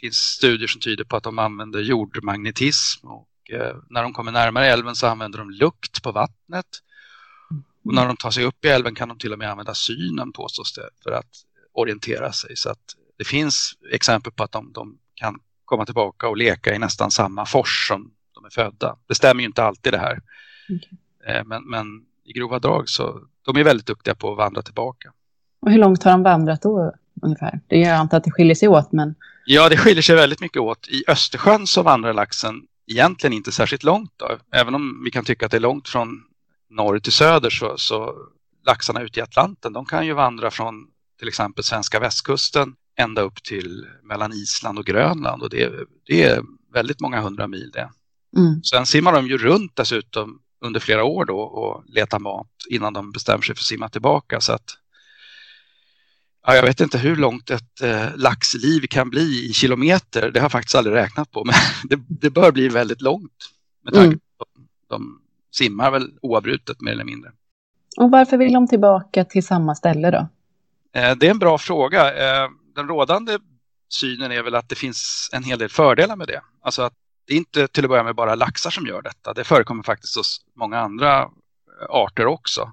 finns 0.00 0.17
studier 0.17 0.69
som 0.69 0.81
tyder 0.81 1.05
på 1.05 1.17
att 1.17 1.23
de 1.23 1.38
använder 1.38 1.81
jordmagnetism 1.81 3.07
och 3.07 3.29
eh, 3.50 3.77
när 3.91 4.03
de 4.03 4.12
kommer 4.12 4.33
närmare 4.33 4.67
älven 4.67 4.95
så 4.95 5.07
använder 5.07 5.38
de 5.38 5.50
lukt 5.50 6.03
på 6.03 6.12
vattnet. 6.12 6.67
Och 7.85 7.95
när 7.95 8.07
de 8.07 8.17
tar 8.17 8.31
sig 8.31 8.45
upp 8.45 8.65
i 8.65 8.69
älven 8.69 8.95
kan 8.95 9.09
de 9.09 9.19
till 9.19 9.33
och 9.33 9.38
med 9.38 9.50
använda 9.50 9.75
synen 9.75 10.33
påstås 10.33 10.73
det 10.75 10.91
för 11.03 11.11
att 11.11 11.45
orientera 11.73 12.33
sig. 12.33 12.57
Så 12.57 12.71
att 12.71 12.95
det 13.19 13.25
finns 13.25 13.73
exempel 13.93 14.33
på 14.33 14.43
att 14.45 14.53
de, 14.53 14.73
de 14.73 14.99
kan 15.15 15.41
komma 15.65 15.85
tillbaka 15.85 16.29
och 16.29 16.37
leka 16.37 16.75
i 16.75 16.79
nästan 16.79 17.11
samma 17.11 17.47
fors 17.47 17.88
som 17.88 18.11
de 18.35 18.45
är 18.45 18.50
födda. 18.50 18.97
Det 19.07 19.15
stämmer 19.15 19.41
ju 19.41 19.47
inte 19.47 19.65
alltid 19.65 19.93
det 19.93 19.99
här. 19.99 20.21
Okay. 20.69 21.45
Men, 21.45 21.65
men 21.65 21.87
i 22.25 22.33
grova 22.33 22.59
drag 22.59 22.88
så 22.88 23.21
de 23.43 23.57
är 23.57 23.65
väldigt 23.65 23.87
duktiga 23.87 24.15
på 24.15 24.33
att 24.33 24.38
vandra 24.38 24.62
tillbaka. 24.62 25.12
Och 25.61 25.71
hur 25.71 25.79
långt 25.79 26.03
har 26.03 26.11
de 26.12 26.23
vandrat 26.23 26.62
då 26.62 26.93
ungefär? 27.23 27.61
Det 27.67 27.77
är 27.77 27.88
jag 27.88 27.97
antar 27.97 28.17
att 28.17 28.25
det 28.25 28.31
skiljer 28.31 28.55
sig 28.55 28.69
åt, 28.69 28.93
men... 28.93 29.15
Ja, 29.47 29.69
det 29.69 29.77
skiljer 29.77 30.03
sig 30.03 30.17
väldigt 30.17 30.41
mycket 30.41 30.62
åt. 30.62 30.88
I 30.88 31.05
Östersjön 31.09 31.67
så 31.67 31.83
vandrar 31.83 32.12
laxen 32.12 32.62
egentligen 32.87 33.33
inte 33.33 33.53
särskilt 33.53 33.85
långt. 33.85 34.12
Då. 34.17 34.38
Även 34.53 34.75
om 34.75 35.03
vi 35.05 35.11
kan 35.11 35.25
tycka 35.25 35.47
att 35.47 35.50
det 35.50 35.59
är 35.59 35.61
långt 35.61 35.88
från 35.88 36.09
norr 36.71 36.99
till 36.99 37.12
söder 37.12 37.50
så, 37.50 37.75
så 37.77 38.15
laxarna 38.67 39.03
ute 39.03 39.21
i 39.21 39.23
Atlanten, 39.23 39.73
de 39.73 39.85
kan 39.85 40.07
ju 40.07 40.12
vandra 40.12 40.50
från 40.50 40.75
till 41.19 41.29
exempel 41.29 41.65
svenska 41.65 42.00
västkusten 42.00 42.75
ända 42.99 43.23
upp 43.23 43.43
till 43.43 43.87
mellan 44.03 44.33
Island 44.33 44.79
och 44.79 44.85
Grönland 44.85 45.43
och 45.43 45.50
det, 45.50 45.73
det 46.07 46.23
är 46.23 46.43
väldigt 46.73 47.00
många 47.00 47.21
hundra 47.21 47.47
mil 47.47 47.71
det. 47.71 47.91
Mm. 48.37 48.62
Sen 48.62 48.87
simmar 48.87 49.12
de 49.12 49.27
ju 49.27 49.38
runt 49.38 49.77
dessutom 49.77 50.41
under 50.65 50.81
flera 50.81 51.05
år 51.05 51.25
då 51.25 51.41
och 51.41 51.85
letar 51.87 52.19
mat 52.19 52.50
innan 52.71 52.93
de 52.93 53.12
bestämmer 53.12 53.43
sig 53.43 53.55
för 53.55 53.62
att 53.62 53.67
simma 53.67 53.88
tillbaka 53.88 54.41
så 54.41 54.53
att 54.53 54.71
Ja, 56.47 56.54
jag 56.54 56.62
vet 56.62 56.80
inte 56.80 56.99
hur 56.99 57.16
långt 57.16 57.50
ett 57.50 57.83
eh, 57.83 58.16
laxliv 58.16 58.87
kan 58.90 59.11
bli 59.11 59.50
i 59.50 59.52
kilometer. 59.52 60.30
Det 60.30 60.40
har 60.40 60.45
jag 60.45 60.52
faktiskt 60.52 60.75
aldrig 60.75 60.97
räknat 60.97 61.30
på, 61.30 61.45
men 61.47 61.54
det, 61.85 62.00
det 62.09 62.30
bör 62.30 62.52
bli 62.52 62.68
väldigt 62.68 63.00
långt 63.00 63.50
med 63.85 63.95
tanke 63.95 64.07
mm. 64.07 64.18
på 64.38 64.42
att 64.42 64.88
de 64.88 65.21
simmar 65.50 65.90
väl 65.90 66.11
oavbrutet 66.23 66.80
mer 66.80 66.92
eller 66.92 67.04
mindre. 67.04 67.33
Och 67.97 68.11
varför 68.11 68.37
vill 68.37 68.52
de 68.52 68.68
tillbaka 68.68 69.25
till 69.25 69.47
samma 69.47 69.75
ställe 69.75 70.11
då? 70.11 70.28
Eh, 71.00 71.16
det 71.16 71.26
är 71.26 71.30
en 71.30 71.38
bra 71.38 71.59
fråga. 71.59 72.14
Eh, 72.14 72.49
den 72.75 72.88
rådande 72.88 73.38
synen 73.88 74.33
är 74.33 74.42
väl 74.42 74.54
att 74.54 74.68
det 74.68 74.75
finns 74.75 75.30
en 75.33 75.45
hel 75.45 75.59
del 75.59 75.68
fördelar 75.68 76.16
med 76.16 76.28
det. 76.28 76.40
Alltså 76.62 76.83
att 76.83 76.92
det 77.26 77.33
är 77.33 77.37
inte 77.37 77.68
till 77.68 77.85
att 77.85 77.90
börja 77.90 78.04
med 78.04 78.14
bara 78.14 78.35
laxar 78.35 78.71
som 78.71 78.87
gör 78.87 79.02
detta. 79.02 79.35
Det 79.35 79.45
förekommer 79.45 79.83
faktiskt 79.83 80.16
hos 80.16 80.40
många 80.57 80.78
andra 80.78 81.21
eh, 81.21 81.28
arter 81.88 82.26
också. 82.26 82.73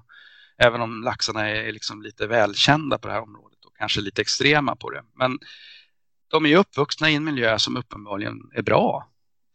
Även 0.58 0.80
om 0.80 1.02
laxarna 1.02 1.48
är 1.48 1.72
liksom 1.72 2.02
lite 2.02 2.26
välkända 2.26 2.98
på 2.98 3.08
det 3.08 3.14
här 3.14 3.22
området 3.22 3.55
kanske 3.78 4.00
lite 4.00 4.22
extrema 4.22 4.76
på 4.76 4.90
det. 4.90 5.02
Men 5.18 5.38
de 6.30 6.46
är 6.46 6.56
uppvuxna 6.56 7.10
i 7.10 7.14
en 7.14 7.24
miljö 7.24 7.58
som 7.58 7.76
uppenbarligen 7.76 8.34
är 8.54 8.62
bra, 8.62 9.08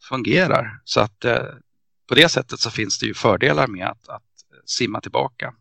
fungerar. 0.09 0.81
Så 0.83 0.99
att 0.99 1.25
eh, 1.25 1.45
på 2.09 2.15
det 2.15 2.29
sättet 2.29 2.59
så 2.59 2.69
finns 2.69 2.99
det 2.99 3.05
ju 3.05 3.13
fördelar 3.13 3.67
med 3.67 3.87
att, 3.87 4.09
att 4.09 4.23
simma 4.65 5.01
tillbaka. 5.01 5.53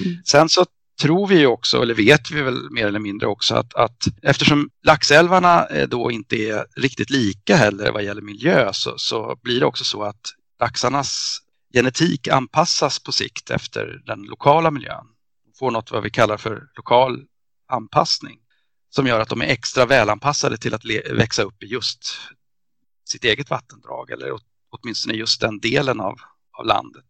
Mm. 0.00 0.24
Sen 0.24 0.48
så 0.48 0.66
tror 1.00 1.26
vi 1.26 1.46
också, 1.46 1.82
eller 1.82 1.94
vet 1.94 2.30
vi 2.30 2.42
väl 2.42 2.70
mer 2.70 2.86
eller 2.86 2.98
mindre 2.98 3.26
också, 3.26 3.54
att, 3.54 3.74
att 3.74 3.98
eftersom 4.22 4.70
laxälvarna 4.82 5.66
eh, 5.66 5.88
då 5.88 6.10
inte 6.10 6.36
är 6.36 6.66
riktigt 6.76 7.10
lika 7.10 7.56
heller 7.56 7.92
vad 7.92 8.02
gäller 8.02 8.22
miljö 8.22 8.70
så, 8.72 8.94
så 8.98 9.38
blir 9.42 9.60
det 9.60 9.66
också 9.66 9.84
så 9.84 10.02
att 10.02 10.20
laxarnas 10.60 11.38
genetik 11.74 12.28
anpassas 12.28 12.98
på 12.98 13.12
sikt 13.12 13.50
efter 13.50 14.02
den 14.06 14.22
lokala 14.22 14.70
miljön. 14.70 15.06
De 15.44 15.58
får 15.58 15.70
något 15.70 15.90
vad 15.90 16.02
vi 16.02 16.10
kallar 16.10 16.36
för 16.36 16.62
lokal 16.76 17.24
anpassning 17.72 18.38
som 18.90 19.06
gör 19.06 19.20
att 19.20 19.28
de 19.28 19.42
är 19.42 19.46
extra 19.46 19.86
välanpassade 19.86 20.56
till 20.56 20.74
att 20.74 20.84
växa 21.10 21.42
upp 21.42 21.62
i 21.62 21.66
just 21.66 22.18
sitt 23.04 23.24
eget 23.24 23.50
vattendrag 23.50 24.10
eller 24.10 24.38
åtminstone 24.70 25.14
just 25.14 25.40
den 25.40 25.60
delen 25.60 26.00
av, 26.00 26.20
av 26.52 26.66
landet. 26.66 27.04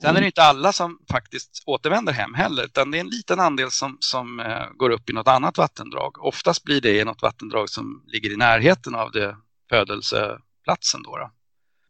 Sen 0.00 0.10
är 0.10 0.14
det 0.14 0.18
mm. 0.18 0.26
inte 0.26 0.42
alla 0.42 0.72
som 0.72 0.98
faktiskt 1.10 1.62
återvänder 1.66 2.12
hem 2.12 2.34
heller, 2.34 2.64
utan 2.64 2.90
det 2.90 2.98
är 2.98 3.00
en 3.00 3.08
liten 3.08 3.40
andel 3.40 3.70
som, 3.70 3.96
som 4.00 4.40
eh, 4.40 4.66
går 4.76 4.90
upp 4.90 5.10
i 5.10 5.12
något 5.12 5.28
annat 5.28 5.58
vattendrag. 5.58 6.24
Oftast 6.24 6.64
blir 6.64 6.80
det 6.80 7.00
i 7.00 7.04
något 7.04 7.22
vattendrag 7.22 7.70
som 7.70 8.04
ligger 8.06 8.32
i 8.32 8.36
närheten 8.36 8.94
av 8.94 9.12
det 9.12 9.36
födelseplatsen. 9.70 11.02
Då, 11.02 11.16
då. 11.16 11.30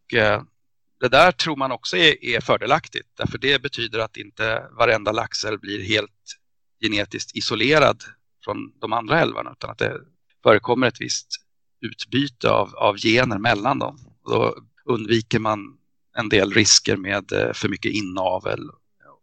Och, 0.04 0.14
eh, 0.14 0.42
det 1.00 1.08
där 1.08 1.32
tror 1.32 1.56
man 1.56 1.72
också 1.72 1.96
är, 1.96 2.24
är 2.24 2.40
fördelaktigt, 2.40 3.08
därför 3.16 3.38
det 3.38 3.62
betyder 3.62 3.98
att 3.98 4.16
inte 4.16 4.68
varenda 4.78 5.12
laxälv 5.12 5.60
blir 5.60 5.82
helt 5.82 6.38
genetiskt 6.84 7.36
isolerad 7.36 8.02
från 8.44 8.72
de 8.80 8.92
andra 8.92 9.20
älvarna, 9.20 9.52
utan 9.52 9.70
att 9.70 9.78
det 9.78 10.00
förekommer 10.42 10.86
ett 10.86 11.00
visst 11.00 11.26
utbyte 11.80 12.50
av, 12.50 12.74
av 12.74 12.96
gener 12.96 13.38
mellan 13.38 13.78
dem. 13.78 13.98
Då 14.28 14.56
undviker 14.84 15.38
man 15.38 15.58
en 16.16 16.28
del 16.28 16.52
risker 16.52 16.96
med 16.96 17.32
eh, 17.32 17.52
för 17.52 17.68
mycket 17.68 17.92
inavel. 17.92 18.60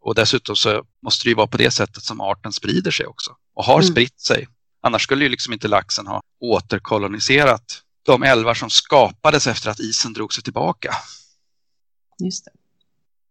Och 0.00 0.14
dessutom 0.14 0.56
så 0.56 0.84
måste 1.02 1.24
det 1.24 1.28
ju 1.28 1.34
vara 1.34 1.46
på 1.46 1.56
det 1.56 1.70
sättet 1.70 2.02
som 2.02 2.20
arten 2.20 2.52
sprider 2.52 2.90
sig 2.90 3.06
också 3.06 3.36
och 3.54 3.64
har 3.64 3.80
mm. 3.80 3.86
spritt 3.86 4.20
sig. 4.20 4.46
Annars 4.80 5.02
skulle 5.02 5.24
ju 5.24 5.30
liksom 5.30 5.52
inte 5.52 5.68
laxen 5.68 6.06
ha 6.06 6.22
återkoloniserat 6.40 7.82
de 8.02 8.22
älvar 8.22 8.54
som 8.54 8.70
skapades 8.70 9.46
efter 9.46 9.70
att 9.70 9.80
isen 9.80 10.12
drog 10.12 10.34
sig 10.34 10.44
tillbaka. 10.44 10.94
Just 12.18 12.44
det. 12.44 12.50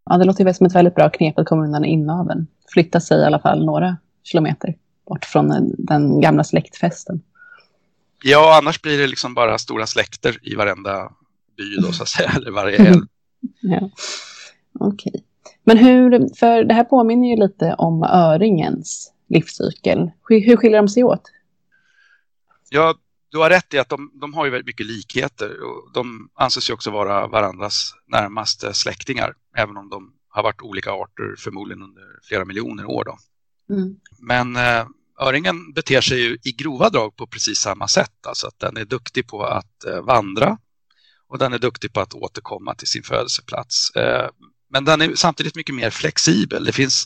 Ja, 0.05 0.17
det 0.17 0.25
låter 0.25 0.45
ju 0.45 0.53
som 0.53 0.65
ett 0.65 0.75
väldigt 0.75 0.95
bra 0.95 1.09
knep 1.09 1.39
att 1.39 1.47
komma 1.47 1.63
undan 1.63 1.85
inaveln. 1.85 2.47
Flytta 2.73 2.99
sig 2.99 3.21
i 3.21 3.25
alla 3.25 3.39
fall 3.39 3.65
några 3.65 3.97
kilometer 4.23 4.75
bort 5.07 5.25
från 5.25 5.75
den 5.77 6.21
gamla 6.21 6.43
släktfesten. 6.43 7.21
Ja, 8.23 8.57
annars 8.57 8.81
blir 8.81 8.97
det 8.97 9.07
liksom 9.07 9.33
bara 9.33 9.57
stora 9.57 9.87
släkter 9.87 10.37
i 10.41 10.55
varenda 10.55 11.11
by 11.57 11.75
då, 11.75 11.91
så 11.91 12.03
att 12.03 12.09
säga, 12.09 12.31
eller 12.35 12.51
varje 12.51 12.77
älv. 12.77 13.05
ja. 13.61 13.89
Okej. 14.79 15.11
Okay. 15.15 15.21
Men 15.63 15.77
hur, 15.77 16.35
för 16.35 16.63
det 16.63 16.73
här 16.73 16.83
påminner 16.83 17.27
ju 17.27 17.35
lite 17.35 17.75
om 17.77 18.03
öringens 18.03 19.13
livscykel. 19.29 20.11
Hur, 20.29 20.45
hur 20.45 20.57
skiljer 20.57 20.77
de 20.77 20.87
sig 20.87 21.03
åt? 21.03 21.21
Ja, 22.69 22.95
du 23.29 23.37
har 23.37 23.49
rätt 23.49 23.73
i 23.73 23.79
att 23.79 23.89
de, 23.89 24.11
de 24.13 24.33
har 24.33 24.45
ju 24.45 24.51
väldigt 24.51 24.67
mycket 24.67 24.85
likheter. 24.85 25.63
Och 25.63 25.91
de 25.93 26.29
anses 26.33 26.69
ju 26.69 26.73
också 26.73 26.91
vara 26.91 27.27
varandras 27.27 27.93
närmaste 28.07 28.73
släktingar, 28.73 29.33
även 29.57 29.77
om 29.77 29.89
de 29.89 30.13
har 30.29 30.43
varit 30.43 30.61
olika 30.61 30.91
arter 30.91 31.35
förmodligen 31.37 31.83
under 31.83 32.03
flera 32.23 32.45
miljoner 32.45 32.85
år. 32.85 33.03
Då. 33.03 33.17
Mm. 33.71 33.95
Men 34.19 34.55
eh, 34.55 34.85
öringen 35.19 35.73
beter 35.73 36.01
sig 36.01 36.19
ju 36.19 36.37
i 36.43 36.51
grova 36.51 36.89
drag 36.89 37.15
på 37.15 37.27
precis 37.27 37.59
samma 37.59 37.87
sätt. 37.87 38.27
Alltså 38.27 38.47
att 38.47 38.59
den 38.59 38.77
är 38.77 38.85
duktig 38.85 39.27
på 39.27 39.43
att 39.43 39.85
eh, 39.85 40.01
vandra 40.01 40.57
och 41.27 41.37
den 41.37 41.53
är 41.53 41.59
duktig 41.59 41.93
på 41.93 42.01
att 42.01 42.13
återkomma 42.13 42.75
till 42.75 42.87
sin 42.87 43.03
födelseplats. 43.03 43.95
Eh, 43.95 44.29
men 44.69 44.85
den 44.85 45.01
är 45.01 45.15
samtidigt 45.15 45.55
mycket 45.55 45.75
mer 45.75 45.89
flexibel. 45.89 46.65
Det 46.65 46.71
finns 46.73 47.05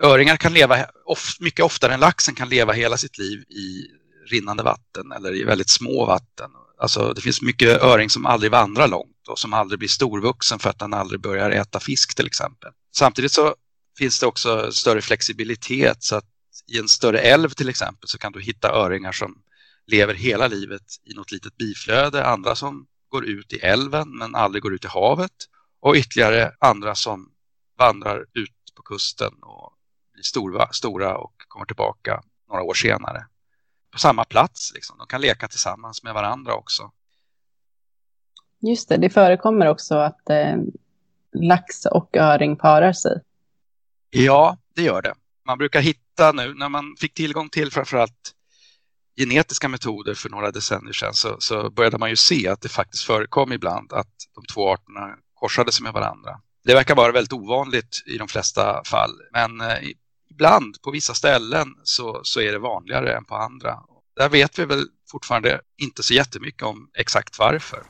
Öringar 0.00 0.36
kan 0.36 0.52
leva 0.52 0.86
of, 1.04 1.36
mycket 1.40 1.64
oftare 1.64 1.94
än 1.94 2.00
laxen 2.00 2.34
kan 2.34 2.48
leva 2.48 2.72
hela 2.72 2.96
sitt 2.96 3.18
liv 3.18 3.40
i 3.40 3.86
rinnande 4.30 4.62
vatten 4.62 5.12
eller 5.12 5.34
i 5.34 5.44
väldigt 5.44 5.70
små 5.70 6.06
vatten. 6.06 6.50
Alltså 6.78 7.12
det 7.12 7.20
finns 7.20 7.42
mycket 7.42 7.82
öring 7.82 8.10
som 8.10 8.26
aldrig 8.26 8.52
vandrar 8.52 8.88
långt 8.88 9.28
och 9.28 9.38
som 9.38 9.52
aldrig 9.52 9.78
blir 9.78 9.88
storvuxen 9.88 10.58
för 10.58 10.70
att 10.70 10.78
den 10.78 10.94
aldrig 10.94 11.20
börjar 11.20 11.50
äta 11.50 11.80
fisk 11.80 12.14
till 12.14 12.26
exempel. 12.26 12.70
Samtidigt 12.94 13.32
så 13.32 13.54
finns 13.98 14.20
det 14.20 14.26
också 14.26 14.72
större 14.72 15.00
flexibilitet 15.00 16.02
så 16.02 16.16
att 16.16 16.24
i 16.66 16.78
en 16.78 16.88
större 16.88 17.18
älv 17.18 17.48
till 17.48 17.68
exempel 17.68 18.08
så 18.08 18.18
kan 18.18 18.32
du 18.32 18.42
hitta 18.42 18.72
öringar 18.72 19.12
som 19.12 19.42
lever 19.86 20.14
hela 20.14 20.46
livet 20.48 20.82
i 21.04 21.14
något 21.14 21.32
litet 21.32 21.56
biflöde, 21.56 22.26
andra 22.26 22.54
som 22.54 22.86
går 23.08 23.24
ut 23.24 23.52
i 23.52 23.58
älven 23.58 24.18
men 24.18 24.34
aldrig 24.34 24.62
går 24.62 24.74
ut 24.74 24.84
i 24.84 24.88
havet 24.88 25.32
och 25.80 25.94
ytterligare 25.94 26.52
andra 26.58 26.94
som 26.94 27.32
vandrar 27.78 28.20
ut 28.20 28.54
på 28.76 28.82
kusten 28.82 29.32
och 29.42 29.72
blir 30.12 30.22
stora, 30.22 30.72
stora 30.72 31.16
och 31.16 31.34
kommer 31.48 31.66
tillbaka 31.66 32.22
några 32.48 32.62
år 32.62 32.74
senare. 32.74 33.26
På 33.92 33.98
samma 33.98 34.24
plats, 34.24 34.72
liksom. 34.74 34.98
de 34.98 35.06
kan 35.06 35.20
leka 35.20 35.48
tillsammans 35.48 36.02
med 36.02 36.14
varandra 36.14 36.54
också. 36.54 36.90
Just 38.58 38.88
det, 38.88 38.96
det 38.96 39.10
förekommer 39.10 39.66
också 39.66 39.94
att 39.94 40.30
eh, 40.30 40.56
lax 41.32 41.86
och 41.86 42.16
öring 42.16 42.56
parar 42.56 42.92
sig. 42.92 43.20
Ja, 44.14 44.56
det 44.74 44.82
gör 44.82 45.02
det. 45.02 45.14
Man 45.46 45.58
brukar 45.58 45.80
hitta 45.80 46.32
nu, 46.32 46.54
när 46.54 46.68
man 46.68 46.96
fick 47.00 47.14
tillgång 47.14 47.48
till 47.48 47.72
framförallt 47.72 48.32
genetiska 49.16 49.68
metoder 49.68 50.14
för 50.14 50.30
några 50.30 50.50
decennier 50.50 50.92
sedan 50.92 51.14
så, 51.14 51.36
så, 51.38 51.70
började 51.70 51.98
man 51.98 52.10
ju 52.10 52.16
se 52.16 52.48
att 52.48 52.60
det 52.60 52.68
faktiskt 52.68 53.04
förekom 53.04 53.52
ibland 53.52 53.92
att 53.92 54.14
de 54.34 54.44
två 54.54 54.72
arterna 54.72 55.14
korsade 55.34 55.72
sig 55.72 55.82
med 55.82 55.92
varandra. 55.92 56.40
Det 56.64 56.74
verkar 56.74 56.94
vara 56.94 57.12
väldigt 57.12 57.32
ovanligt 57.32 58.02
i 58.06 58.18
de 58.18 58.28
flesta 58.28 58.84
fall, 58.84 59.10
men 59.32 59.60
eh, 59.60 59.78
ibland 60.30 60.82
på 60.82 60.90
vissa 60.90 61.14
ställen 61.14 61.68
så, 61.82 62.20
så 62.22 62.40
är 62.40 62.52
det 62.52 62.58
vanligare 62.58 63.16
än 63.16 63.24
på 63.24 63.34
andra. 63.34 63.78
Där 64.16 64.28
vet 64.28 64.58
vi 64.58 64.64
väl 64.64 64.86
fortfarande 65.10 65.60
inte 65.78 66.02
så 66.02 66.14
jättemycket 66.14 66.62
om 66.62 66.90
exakt 66.98 67.38
varför. 67.38 67.82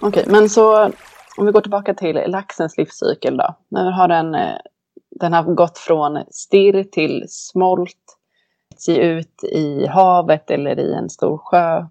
Okej, 0.00 0.24
men 0.28 0.50
så 0.50 0.92
om 1.38 1.46
vi 1.46 1.52
går 1.52 1.60
tillbaka 1.60 1.94
till 1.94 2.22
laxens 2.26 2.76
livscykel 2.78 3.36
då. 3.36 3.54
Nu 3.68 3.90
har 3.90 4.08
den 4.08 4.34
eh, 4.34 4.56
den 5.20 5.32
har 5.32 5.42
gått 5.42 5.78
från 5.78 6.24
stirr 6.30 6.84
till 6.84 7.24
smolt, 7.28 8.18
sig 8.76 8.98
ut 8.98 9.44
i 9.44 9.86
havet 9.86 10.50
eller 10.50 10.80
i 10.80 10.94
en 10.94 11.10
stor 11.10 11.38
sjö 11.38 11.86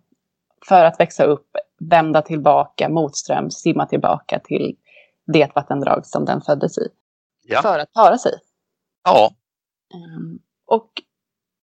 för 0.67 0.85
att 0.85 1.00
växa 1.00 1.23
upp, 1.23 1.47
vända 1.79 2.21
tillbaka 2.21 2.89
motströms, 2.89 3.55
simma 3.55 3.85
tillbaka 3.85 4.39
till 4.39 4.75
det 5.33 5.55
vattendrag 5.55 6.05
som 6.05 6.25
den 6.25 6.41
föddes 6.41 6.77
i. 6.77 6.88
Ja. 7.43 7.62
För 7.62 7.79
att 7.79 7.93
para 7.93 8.17
sig. 8.17 8.33
Ja. 9.03 9.31
Um, 9.93 10.39
och 10.65 10.91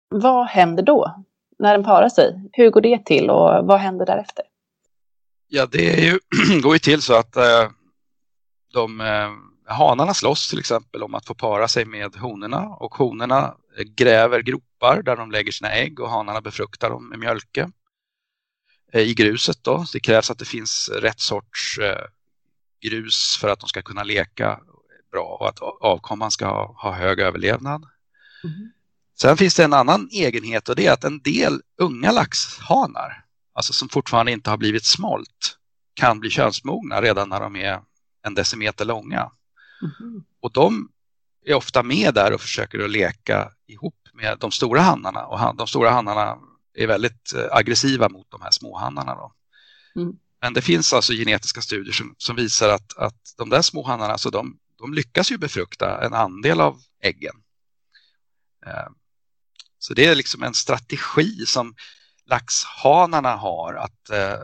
vad 0.09 0.45
händer 0.45 0.83
då 0.83 1.15
när 1.59 1.71
den 1.71 1.83
parar 1.83 2.09
sig? 2.09 2.49
Hur 2.51 2.69
går 2.69 2.81
det 2.81 3.05
till 3.05 3.29
och 3.29 3.67
vad 3.67 3.79
händer 3.79 4.05
därefter? 4.05 4.45
Ja, 5.53 5.65
det 5.65 5.99
ju, 5.99 6.19
går 6.61 6.75
ju 6.75 6.79
till 6.79 7.01
så 7.01 7.13
att 7.13 7.35
äh, 7.35 7.69
de 8.73 9.01
äh, 9.01 9.31
hanarna 9.65 10.13
slåss 10.13 10.49
till 10.49 10.59
exempel 10.59 11.03
om 11.03 11.15
att 11.15 11.25
få 11.25 11.33
para 11.33 11.67
sig 11.67 11.85
med 11.85 12.15
honorna 12.15 12.67
och 12.67 12.95
honorna 12.95 13.55
gräver 13.95 14.41
gropar 14.41 15.01
där 15.01 15.15
de 15.15 15.31
lägger 15.31 15.51
sina 15.51 15.71
ägg 15.71 15.99
och 15.99 16.09
hanarna 16.09 16.41
befruktar 16.41 16.89
dem 16.89 17.09
med 17.09 17.19
mjölke 17.19 17.71
eh, 18.93 19.01
i 19.01 19.13
gruset. 19.13 19.63
Då. 19.63 19.85
Det 19.93 19.99
krävs 19.99 20.31
att 20.31 20.39
det 20.39 20.45
finns 20.45 20.89
rätt 20.93 21.19
sorts 21.19 21.77
eh, 21.77 22.05
grus 22.81 23.37
för 23.41 23.47
att 23.47 23.59
de 23.59 23.69
ska 23.69 23.81
kunna 23.81 24.03
leka 24.03 24.59
bra 25.11 25.37
och 25.39 25.49
att 25.49 25.59
avkomman 25.81 26.31
ska 26.31 26.45
ha, 26.45 26.75
ha 26.81 26.91
hög 26.91 27.19
överlevnad. 27.19 27.85
Mm. 28.43 28.71
Sen 29.19 29.37
finns 29.37 29.55
det 29.55 29.63
en 29.63 29.73
annan 29.73 30.09
egenhet 30.11 30.69
och 30.69 30.75
det 30.75 30.87
är 30.87 30.93
att 30.93 31.03
en 31.03 31.21
del 31.21 31.61
unga 31.77 32.11
laxhanar, 32.11 33.25
alltså 33.53 33.73
som 33.73 33.89
fortfarande 33.89 34.31
inte 34.31 34.49
har 34.49 34.57
blivit 34.57 34.85
smolt, 34.85 35.57
kan 35.93 36.19
bli 36.19 36.29
könsmogna 36.29 37.01
redan 37.01 37.29
när 37.29 37.39
de 37.39 37.55
är 37.55 37.81
en 38.25 38.33
decimeter 38.33 38.85
långa. 38.85 39.31
Mm. 39.81 40.23
Och 40.39 40.51
de 40.51 40.89
är 41.45 41.53
ofta 41.53 41.83
med 41.83 42.13
där 42.13 42.33
och 42.33 42.41
försöker 42.41 42.79
att 42.79 42.89
leka 42.89 43.51
ihop 43.67 43.95
med 44.13 44.37
de 44.39 44.51
stora 44.51 44.81
hannarna 44.81 45.25
och 45.25 45.55
de 45.55 45.67
stora 45.67 45.89
hannarna 45.89 46.37
är 46.73 46.87
väldigt 46.87 47.33
eh, 47.33 47.45
aggressiva 47.51 48.09
mot 48.09 48.31
de 48.31 48.41
här 48.41 48.51
små 48.51 48.77
hannarna. 48.77 49.15
Då. 49.15 49.33
Mm. 49.95 50.13
Men 50.41 50.53
det 50.53 50.61
finns 50.61 50.93
alltså 50.93 51.13
genetiska 51.13 51.61
studier 51.61 51.93
som, 51.93 52.15
som 52.17 52.35
visar 52.35 52.69
att, 52.69 52.97
att 52.97 53.33
de 53.37 53.49
där 53.49 53.61
små 53.61 53.87
hannarna, 53.87 54.11
alltså 54.11 54.29
de, 54.29 54.57
de 54.77 54.93
lyckas 54.93 55.31
ju 55.31 55.37
befrukta 55.37 56.05
en 56.05 56.13
andel 56.13 56.61
av 56.61 56.81
äggen. 57.01 57.35
Eh, 58.65 58.89
Så 59.79 59.93
det 59.93 60.05
är 60.05 60.15
liksom 60.15 60.43
en 60.43 60.53
strategi 60.53 61.45
som 61.45 61.75
laxhanarna 62.31 63.35
har 63.35 63.73
att 63.73 64.09
eh, 64.09 64.39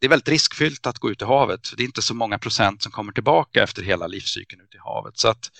det 0.00 0.06
är 0.06 0.08
väldigt 0.08 0.28
riskfyllt 0.28 0.86
att 0.86 0.98
gå 0.98 1.10
ut 1.10 1.22
i 1.22 1.24
havet. 1.24 1.68
För 1.68 1.76
det 1.76 1.82
är 1.82 1.84
inte 1.84 2.02
så 2.02 2.14
många 2.14 2.38
procent 2.38 2.82
som 2.82 2.92
kommer 2.92 3.12
tillbaka 3.12 3.62
efter 3.62 3.82
hela 3.82 4.06
livscykeln 4.06 4.62
ut 4.62 4.74
i 4.74 4.78
havet. 4.78 5.18
Så 5.18 5.28
att 5.28 5.50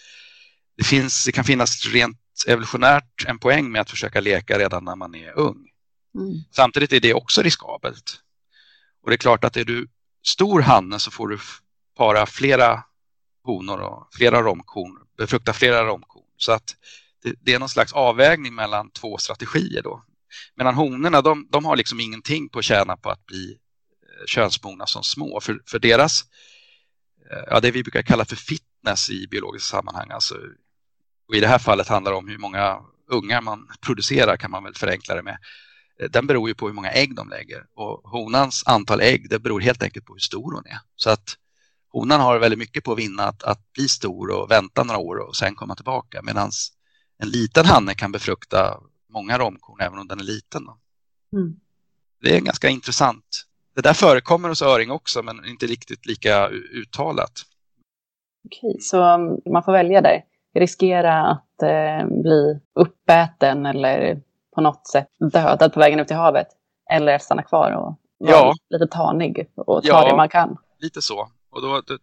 det, 0.76 0.84
finns, 0.84 1.24
det 1.24 1.32
kan 1.32 1.44
finnas 1.44 1.86
rent 1.86 2.18
evolutionärt 2.46 3.24
en 3.26 3.38
poäng 3.38 3.72
med 3.72 3.80
att 3.80 3.90
försöka 3.90 4.20
leka 4.20 4.58
redan 4.58 4.84
när 4.84 4.96
man 4.96 5.14
är 5.14 5.38
ung. 5.38 5.68
Mm. 6.14 6.34
Samtidigt 6.50 6.92
är 6.92 7.00
det 7.00 7.14
också 7.14 7.42
riskabelt. 7.42 8.20
Och 9.02 9.10
det 9.10 9.14
är 9.14 9.18
klart 9.18 9.44
att 9.44 9.56
är 9.56 9.64
du 9.64 9.88
stor 10.26 10.60
hanne 10.60 10.98
så 10.98 11.10
får 11.10 11.28
du 11.28 11.38
para 11.96 12.26
flera 12.26 12.82
honor 13.44 13.80
och 13.80 14.08
flera 14.12 14.42
romkorn, 14.42 14.98
befrukta 15.18 15.52
flera 15.52 15.84
romkorn. 15.84 16.24
Så 16.36 16.52
att 16.52 16.76
det, 17.22 17.34
det, 17.40 17.54
är 17.54 17.58
någon 17.58 17.68
slags 17.68 17.92
avvägning 17.92 18.54
mellan 18.54 18.90
två 18.90 19.18
strategier 19.18 19.82
då. 19.82 20.04
Medan 20.56 20.74
honorna, 20.74 21.22
de, 21.22 21.48
de 21.50 21.64
har 21.64 21.76
liksom 21.76 22.00
ingenting 22.00 22.48
på 22.48 22.58
att 22.58 22.64
tjäna 22.64 22.96
på 22.96 23.10
att 23.10 23.26
bli 23.26 23.50
eh, 23.50 24.26
könsmogna 24.26 24.86
som 24.86 25.02
små. 25.02 25.40
För, 25.40 25.60
för 25.66 25.78
deras, 25.78 26.22
eh, 27.30 27.44
ja 27.46 27.60
det 27.60 27.70
vi 27.70 27.82
brukar 27.82 28.02
kalla 28.02 28.24
för 28.24 28.36
fitness 28.36 29.10
i 29.10 29.26
biologiska 29.26 29.76
sammanhang, 29.76 30.10
alltså, 30.10 30.34
och 31.28 31.34
i 31.34 31.40
det 31.40 31.48
här 31.48 31.58
fallet 31.58 31.88
handlar 31.88 32.12
det 32.12 32.18
om 32.18 32.28
hur 32.28 32.38
många 32.38 32.78
ungar 33.10 33.40
man 33.40 33.68
producerar 33.80 34.36
kan 34.36 34.50
man 34.50 34.64
väl 34.64 34.74
förenkla 34.74 35.14
det 35.14 35.22
med. 35.22 35.38
Eh, 36.00 36.10
den 36.10 36.26
beror 36.26 36.48
ju 36.48 36.54
på 36.54 36.66
hur 36.66 36.74
många 36.74 36.90
ägg 36.90 37.14
de 37.14 37.28
lägger 37.28 37.64
och 37.74 38.10
honans 38.10 38.62
antal 38.66 39.00
ägg 39.00 39.30
det 39.30 39.38
beror 39.38 39.60
helt 39.60 39.82
enkelt 39.82 40.06
på 40.06 40.12
hur 40.12 40.20
stor 40.20 40.52
hon 40.54 40.66
är. 40.66 40.78
Så 40.96 41.10
att 41.10 41.36
honan 41.92 42.20
har 42.20 42.38
väldigt 42.38 42.58
mycket 42.58 42.84
på 42.84 42.92
att 42.92 42.98
vinna 42.98 43.22
att, 43.24 43.42
att 43.42 43.72
bli 43.72 43.88
stor 43.88 44.30
och 44.30 44.50
vänta 44.50 44.84
några 44.84 44.98
år 44.98 45.28
och 45.28 45.36
sen 45.36 45.54
komma 45.54 45.74
tillbaka 45.74 46.22
medan 46.22 46.50
en 47.18 47.28
liten 47.28 47.66
hanne 47.66 47.94
kan 47.94 48.12
befrukta 48.12 48.80
många 49.10 49.38
romkorn 49.38 49.80
även 49.80 49.98
om 49.98 50.08
den 50.08 50.20
är 50.20 50.24
liten. 50.24 50.62
Mm. 51.32 51.56
Det 52.22 52.36
är 52.36 52.40
ganska 52.40 52.68
intressant. 52.68 53.46
Det 53.74 53.80
där 53.80 53.94
förekommer 53.94 54.48
hos 54.48 54.62
öring 54.62 54.90
också 54.90 55.22
men 55.22 55.44
inte 55.44 55.66
riktigt 55.66 56.06
lika 56.06 56.48
uttalat. 56.48 57.32
Okej, 58.46 58.76
så 58.80 58.98
man 59.52 59.62
får 59.62 59.72
välja 59.72 60.00
där. 60.00 60.24
Riskera 60.54 61.26
att 61.26 61.62
eh, 61.62 62.22
bli 62.22 62.60
uppäten 62.74 63.66
eller 63.66 64.22
på 64.54 64.60
något 64.60 64.86
sätt 64.86 65.08
dödad 65.32 65.72
på 65.72 65.80
vägen 65.80 66.00
ut 66.00 66.06
till 66.06 66.16
havet. 66.16 66.46
Eller 66.90 67.18
stanna 67.18 67.42
kvar 67.42 67.72
och 67.72 67.98
vara 68.18 68.32
ja. 68.32 68.54
lite 68.70 68.86
tanig 68.86 69.50
och 69.56 69.82
ta 69.82 69.88
ja, 69.88 70.10
det 70.10 70.16
man 70.16 70.28
kan. 70.28 70.56
lite 70.78 71.02
så. 71.02 71.28
Och 71.50 71.62
då 71.62 71.80
det 71.80 71.98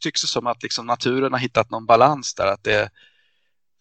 tycks 0.00 0.20
det 0.20 0.26
som 0.26 0.46
att 0.46 0.62
liksom 0.62 0.86
naturen 0.86 1.32
har 1.32 1.40
hittat 1.40 1.70
någon 1.70 1.86
balans 1.86 2.34
där. 2.34 2.46
Att 2.46 2.64
det 2.64 2.90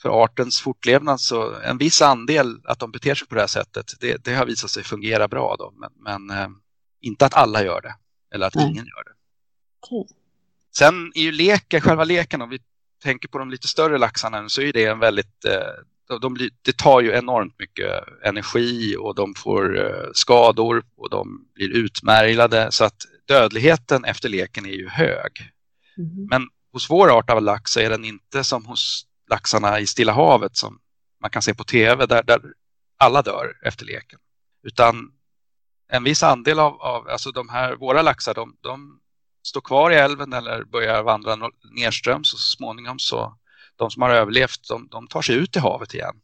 för 0.01 0.09
artens 0.09 0.61
fortlevnad 0.61 1.21
så 1.21 1.55
en 1.61 1.77
viss 1.77 2.01
andel 2.01 2.61
att 2.63 2.79
de 2.79 2.91
beter 2.91 3.15
sig 3.15 3.27
på 3.27 3.35
det 3.35 3.41
här 3.41 3.47
sättet, 3.47 3.85
det, 3.99 4.23
det 4.23 4.33
har 4.33 4.45
visat 4.45 4.69
sig 4.69 4.83
fungera 4.83 5.27
bra. 5.27 5.55
Då. 5.59 5.73
Men, 5.75 5.91
men 5.95 6.39
eh, 6.39 6.49
inte 7.01 7.25
att 7.25 7.33
alla 7.33 7.63
gör 7.63 7.81
det 7.81 7.95
eller 8.35 8.47
att 8.47 8.55
Nej. 8.55 8.65
ingen 8.65 8.85
gör 8.85 9.03
det. 9.03 9.11
Okay. 9.81 10.15
Sen 10.75 11.11
är 11.15 11.21
ju 11.21 11.31
leken, 11.31 11.81
själva 11.81 12.03
leken, 12.03 12.41
om 12.41 12.49
vi 12.49 12.59
tänker 13.03 13.27
på 13.27 13.37
de 13.37 13.49
lite 13.49 13.67
större 13.67 13.97
laxarna 13.97 14.49
så 14.49 14.61
är 14.61 14.73
det 14.73 14.85
en 14.85 14.99
väldigt 14.99 15.45
eh, 15.45 15.83
de 16.21 16.33
blir, 16.33 16.49
det 16.61 16.77
tar 16.77 17.01
ju 17.01 17.11
enormt 17.11 17.59
mycket 17.59 18.03
energi 18.23 18.95
och 18.99 19.15
de 19.15 19.33
får 19.35 19.79
eh, 19.79 20.09
skador 20.13 20.83
och 20.97 21.09
de 21.09 21.47
blir 21.55 21.69
utmärglade 21.69 22.71
så 22.71 22.83
att 22.83 23.05
dödligheten 23.27 24.05
efter 24.05 24.29
leken 24.29 24.65
är 24.65 24.73
ju 24.73 24.89
hög. 24.89 25.51
Mm. 25.97 26.27
Men 26.29 26.47
hos 26.71 26.89
vår 26.89 27.09
art 27.09 27.29
av 27.29 27.41
lax 27.41 27.71
så 27.71 27.79
är 27.79 27.89
den 27.89 28.05
inte 28.05 28.43
som 28.43 28.65
hos 28.65 29.05
laxarna 29.29 29.79
i 29.79 29.87
Stilla 29.87 30.13
havet 30.13 30.57
som 30.57 30.79
man 31.21 31.29
kan 31.29 31.41
se 31.41 31.53
på 31.53 31.63
tv 31.63 32.05
där, 32.05 32.23
där 32.23 32.41
alla 32.97 33.21
dör 33.21 33.53
efter 33.63 33.85
leken. 33.85 34.19
Utan 34.63 35.11
en 35.89 36.03
viss 36.03 36.23
andel 36.23 36.59
av, 36.59 36.81
av 36.81 37.09
alltså 37.09 37.31
de 37.31 37.49
här, 37.49 37.75
våra 37.75 38.01
laxar, 38.01 38.33
de, 38.33 38.57
de 38.61 38.99
står 39.43 39.61
kvar 39.61 39.91
i 39.91 39.95
älven 39.95 40.33
eller 40.33 40.63
börjar 40.63 41.03
vandra 41.03 41.37
nedströms 41.71 42.33
och 42.33 42.39
så 42.39 42.55
småningom 42.57 42.99
så 42.99 43.37
de 43.75 43.91
som 43.91 44.01
har 44.01 44.09
överlevt, 44.09 44.67
de, 44.67 44.87
de 44.87 45.07
tar 45.07 45.21
sig 45.21 45.35
ut 45.35 45.55
i 45.55 45.59
havet 45.59 45.93
igen. 45.93 46.21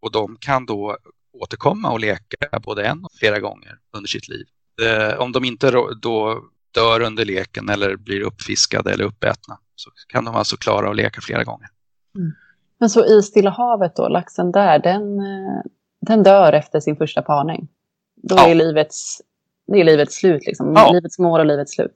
Och 0.00 0.12
de 0.12 0.36
kan 0.36 0.66
då 0.66 0.98
återkomma 1.32 1.90
och 1.90 2.00
leka 2.00 2.60
både 2.60 2.86
en 2.86 3.04
och 3.04 3.12
flera 3.18 3.40
gånger 3.40 3.78
under 3.92 4.08
sitt 4.08 4.28
liv. 4.28 4.46
Eh, 4.82 5.18
om 5.18 5.32
de 5.32 5.44
inte 5.44 5.70
då 6.00 6.44
dör 6.70 7.00
under 7.00 7.24
leken 7.24 7.68
eller 7.68 7.96
blir 7.96 8.20
uppfiskade 8.20 8.92
eller 8.92 9.04
uppätna 9.04 9.58
så 9.74 9.90
kan 10.08 10.24
de 10.24 10.34
alltså 10.34 10.56
klara 10.56 10.90
att 10.90 10.96
leka 10.96 11.20
flera 11.20 11.44
gånger. 11.44 11.68
Mm. 12.14 12.32
Men 12.78 12.90
så 12.90 13.04
i 13.04 13.22
Stilla 13.22 13.50
havet 13.50 13.96
då, 13.96 14.08
laxen 14.08 14.52
där, 14.52 14.78
den, 14.78 15.20
eh, 15.20 15.62
den 16.00 16.22
dör 16.22 16.52
efter 16.52 16.80
sin 16.80 16.96
första 16.96 17.22
parning? 17.22 17.68
Då 18.14 18.34
ja. 18.36 18.48
är 18.48 18.54
livets, 18.54 19.22
det 19.66 19.80
är 19.80 19.84
livets 19.84 20.14
slut, 20.14 20.46
liksom. 20.46 20.72
Ja. 20.76 20.92
livets 20.92 21.18
mål 21.18 21.40
och 21.40 21.46
livets 21.46 21.72
slut? 21.72 21.94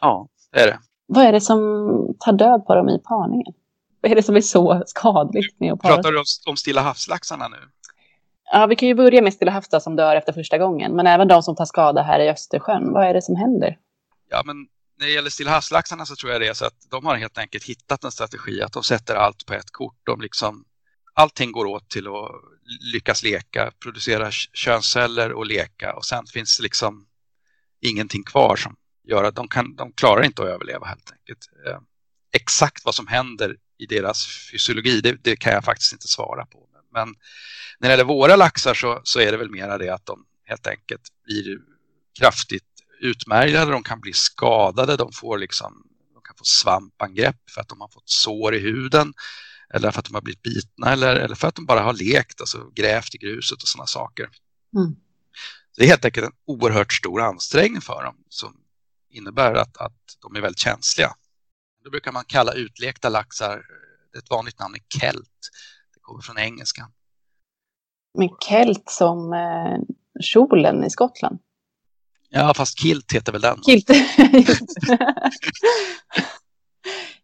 Ja, 0.00 0.28
det 0.52 0.60
är 0.60 0.66
det. 0.66 0.78
Vad 1.06 1.24
är 1.24 1.32
det 1.32 1.40
som 1.40 1.58
tar 2.18 2.32
död 2.32 2.66
på 2.66 2.74
dem 2.74 2.88
i 2.88 2.98
parningen? 2.98 3.54
Vad 4.00 4.12
är 4.12 4.16
det 4.16 4.22
som 4.22 4.36
är 4.36 4.40
så 4.40 4.82
skadligt 4.86 5.60
med 5.60 5.72
att 5.72 5.80
para? 5.80 5.94
Pratar 5.94 6.12
du 6.12 6.18
om, 6.18 6.24
om 6.46 6.56
Stilla 6.56 6.80
havslaxarna 6.80 7.48
nu? 7.48 7.56
Ja, 8.52 8.66
vi 8.66 8.76
kan 8.76 8.88
ju 8.88 8.94
börja 8.94 9.22
med 9.22 9.32
Stilla 9.32 9.50
havs 9.50 9.68
som 9.80 9.96
dör 9.96 10.16
efter 10.16 10.32
första 10.32 10.58
gången. 10.58 10.96
Men 10.96 11.06
även 11.06 11.28
de 11.28 11.42
som 11.42 11.56
tar 11.56 11.64
skada 11.64 12.02
här 12.02 12.20
i 12.20 12.30
Östersjön. 12.30 12.92
Vad 12.92 13.06
är 13.06 13.14
det 13.14 13.22
som 13.22 13.36
händer? 13.36 13.78
Ja, 14.30 14.42
men 14.46 14.56
när 14.96 15.06
det 15.06 15.12
gäller 15.12 15.30
stillhavslaxarna 15.30 16.06
så 16.06 16.16
tror 16.16 16.32
jag 16.32 16.40
det 16.40 16.48
är 16.48 16.54
så 16.54 16.64
att 16.64 16.90
de 16.90 17.06
har 17.06 17.16
helt 17.16 17.38
enkelt 17.38 17.64
hittat 17.64 18.04
en 18.04 18.12
strategi 18.12 18.62
att 18.62 18.72
de 18.72 18.82
sätter 18.82 19.14
allt 19.14 19.46
på 19.46 19.54
ett 19.54 19.70
kort. 19.70 20.00
De 20.02 20.20
liksom, 20.20 20.64
allting 21.14 21.52
går 21.52 21.64
åt 21.64 21.88
till 21.88 22.06
att 22.06 22.30
lyckas 22.92 23.22
leka, 23.22 23.72
producera 23.82 24.30
könsceller 24.30 25.32
och 25.32 25.46
leka 25.46 25.94
och 25.94 26.04
sen 26.04 26.26
finns 26.26 26.56
det 26.56 26.62
liksom 26.62 27.06
ingenting 27.80 28.24
kvar 28.24 28.56
som 28.56 28.76
gör 29.08 29.24
att 29.24 29.34
de, 29.34 29.48
kan, 29.48 29.76
de 29.76 29.92
klarar 29.92 30.24
inte 30.24 30.42
att 30.42 30.48
överleva 30.48 30.86
helt 30.86 31.12
enkelt. 31.12 31.48
Eh, 31.66 31.78
exakt 32.32 32.84
vad 32.84 32.94
som 32.94 33.06
händer 33.06 33.56
i 33.78 33.86
deras 33.86 34.26
fysiologi, 34.52 35.00
det, 35.00 35.24
det, 35.24 35.36
kan 35.36 35.52
jag 35.52 35.64
faktiskt 35.64 35.92
inte 35.92 36.08
svara 36.08 36.46
på. 36.46 36.68
Men 36.92 37.08
när 37.78 37.88
det 37.88 37.92
gäller 37.92 38.04
våra 38.04 38.36
laxar 38.36 38.74
så, 38.74 39.00
så 39.04 39.20
är 39.20 39.32
det 39.32 39.38
väl 39.38 39.50
mera 39.50 39.78
det 39.78 39.88
att 39.88 40.06
de 40.06 40.26
helt 40.44 40.66
enkelt 40.66 41.02
blir 41.24 41.58
kraftigt 42.18 42.73
utmärglade, 43.04 43.72
de 43.72 43.82
kan 43.82 44.00
bli 44.00 44.12
skadade, 44.12 44.96
de, 44.96 45.12
får 45.12 45.38
liksom, 45.38 45.86
de 46.14 46.22
kan 46.22 46.36
få 46.36 46.44
svampangrepp 46.44 47.50
för 47.50 47.60
att 47.60 47.68
de 47.68 47.80
har 47.80 47.88
fått 47.88 48.08
sår 48.08 48.54
i 48.54 48.58
huden 48.58 49.14
eller 49.74 49.90
för 49.90 49.98
att 49.98 50.04
de 50.04 50.14
har 50.14 50.22
blivit 50.22 50.42
bitna 50.42 50.92
eller, 50.92 51.16
eller 51.16 51.34
för 51.34 51.48
att 51.48 51.54
de 51.54 51.66
bara 51.66 51.80
har 51.80 51.92
lekt, 51.92 52.40
alltså 52.40 52.70
grävt 52.74 53.14
i 53.14 53.18
gruset 53.18 53.62
och 53.62 53.68
sådana 53.68 53.86
saker. 53.86 54.28
Mm. 54.76 54.96
Det 55.76 55.84
är 55.84 55.88
helt 55.88 56.04
enkelt 56.04 56.26
en 56.26 56.32
oerhört 56.46 56.92
stor 56.92 57.20
ansträngning 57.20 57.80
för 57.80 58.04
dem 58.04 58.16
som 58.28 58.56
innebär 59.10 59.54
att, 59.54 59.76
att 59.76 60.02
de 60.22 60.36
är 60.36 60.40
väldigt 60.40 60.58
känsliga. 60.58 61.14
Då 61.84 61.90
brukar 61.90 62.12
man 62.12 62.24
kalla 62.24 62.52
utlekta 62.52 63.08
laxar, 63.08 63.62
ett 64.18 64.30
vanligt 64.30 64.58
namn 64.58 64.74
är 64.74 65.00
kelt. 65.00 65.50
Det 65.94 66.00
kommer 66.00 66.22
från 66.22 66.38
engelskan. 66.38 66.92
Men 68.18 68.28
kelt 68.48 68.90
som 68.90 69.32
eh, 69.32 69.94
kjolen 70.20 70.84
i 70.84 70.90
Skottland? 70.90 71.38
Ja, 72.36 72.54
fast 72.54 72.78
kilt 72.78 73.12
heter 73.12 73.32
väl 73.32 73.40
den? 73.40 73.62
Kilt, 73.62 73.90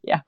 ja. 0.00 0.20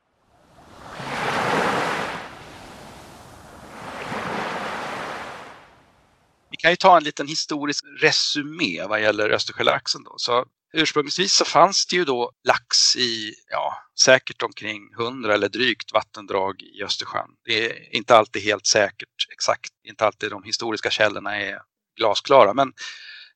Vi 6.50 6.56
kan 6.56 6.70
ju 6.70 6.76
ta 6.76 6.96
en 6.96 7.04
liten 7.04 7.28
historisk 7.28 7.84
resumé 8.00 8.86
vad 8.86 9.02
gäller 9.02 9.30
Östersjölaxen. 9.30 10.04
Då. 10.04 10.14
Så 10.16 10.44
Ursprungsvis 10.72 11.32
så 11.32 11.44
fanns 11.44 11.86
det 11.86 11.96
ju 11.96 12.04
då 12.04 12.32
lax 12.44 12.96
i 12.96 13.34
ja, 13.50 13.74
säkert 14.00 14.42
omkring 14.42 14.92
100 15.00 15.34
eller 15.34 15.48
drygt 15.48 15.92
vattendrag 15.92 16.62
i 16.62 16.82
Östersjön. 16.82 17.30
Det 17.44 17.70
är 17.70 17.96
inte 17.96 18.16
alltid 18.16 18.42
helt 18.42 18.66
säkert 18.66 19.26
exakt, 19.32 19.70
inte 19.84 20.06
alltid 20.06 20.30
de 20.30 20.42
historiska 20.42 20.90
källorna 20.90 21.36
är 21.36 21.58
glasklara, 21.96 22.54
men 22.54 22.72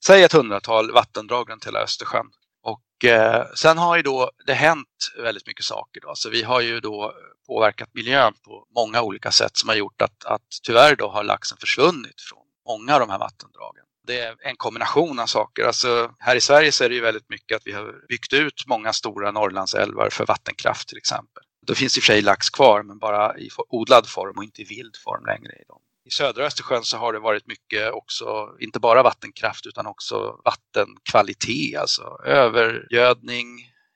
säg 0.05 0.23
ett 0.23 0.33
hundratal 0.33 0.93
vattendrag 0.93 1.51
runt 1.51 1.67
hela 1.67 1.81
Östersjön. 1.81 2.27
Och 2.63 3.05
eh, 3.05 3.47
sen 3.55 3.79
har 3.79 3.97
ju 3.97 4.03
då 4.03 4.31
det 4.47 4.55
hänt 4.55 5.13
väldigt 5.23 5.47
mycket 5.47 5.65
saker. 5.65 6.01
Då. 6.01 6.13
Så 6.15 6.31
vi 6.31 6.43
har 6.43 6.61
ju 6.61 6.81
då 6.81 7.15
påverkat 7.47 7.89
miljön 7.93 8.33
på 8.45 8.67
många 8.75 9.03
olika 9.03 9.31
sätt 9.31 9.57
som 9.57 9.69
har 9.69 9.77
gjort 9.77 10.03
att, 10.03 10.25
att 10.25 10.47
tyvärr 10.63 10.97
då 10.97 11.09
har 11.09 11.25
laxen 11.25 11.59
försvunnit 11.61 12.21
från 12.21 12.43
många 12.67 12.95
av 12.95 13.01
de 13.01 13.11
här 13.11 13.19
vattendragen 13.19 13.87
det 14.07 14.21
är 14.21 14.37
en 14.41 14.57
kombination 14.57 15.19
av 15.19 15.27
saker. 15.27 15.65
Alltså, 15.65 16.11
här 16.19 16.37
i 16.37 16.41
Sverige 16.41 16.73
så 16.73 16.85
är 16.85 16.89
det 16.89 16.95
ju 16.95 17.01
väldigt 17.01 17.31
mycket 17.31 17.57
att 17.57 17.63
vi 17.67 17.73
har 17.73 18.07
byggt 18.09 18.33
ut 18.33 18.65
många 18.67 18.93
stora 18.93 19.31
Norrlandsälvar 19.31 20.09
för 20.11 20.27
vattenkraft 20.27 20.89
till 20.89 20.99
exempel. 20.99 21.43
Då 21.67 21.75
finns 21.75 21.95
det 21.95 21.99
i 21.99 22.01
och 22.01 22.05
för 22.05 22.13
sig 22.13 22.23
lax 22.23 22.51
kvar 22.51 22.83
men 22.83 22.99
bara 22.99 23.39
i 23.39 23.49
odlad 23.69 24.07
form 24.09 24.37
och 24.37 24.45
inte 24.45 24.63
i 24.63 24.65
vild 24.65 24.97
form 25.05 25.27
längre. 25.27 25.53
I, 25.53 25.65
de 25.69 25.81
i 26.07 26.11
södra 26.11 26.47
Östersjön 26.47 26.85
så 26.85 26.97
har 26.97 27.13
det 27.13 27.19
varit 27.19 27.47
mycket 27.47 27.93
också, 27.93 28.57
inte 28.61 28.81
bara 28.81 29.03
vattenkraft 29.03 29.67
utan 29.67 29.87
också 29.87 30.41
vattenkvalitet, 30.45 31.81
alltså 31.81 32.21
övergödning, 32.25 33.47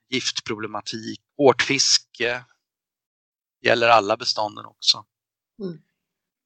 giftproblematik, 0.08 1.20
hårt 1.36 1.62
fiske. 1.62 2.44
Gäller 3.62 3.88
alla 3.88 4.16
bestånden 4.16 4.66
också. 4.66 5.04
Mm. 5.62 5.78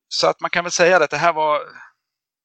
Så 0.09 0.27
att 0.27 0.41
man 0.41 0.51
kan 0.51 0.65
väl 0.65 0.73
säga 0.73 0.97
att 0.97 1.11
det 1.11 1.17
här 1.17 1.33
var 1.33 1.61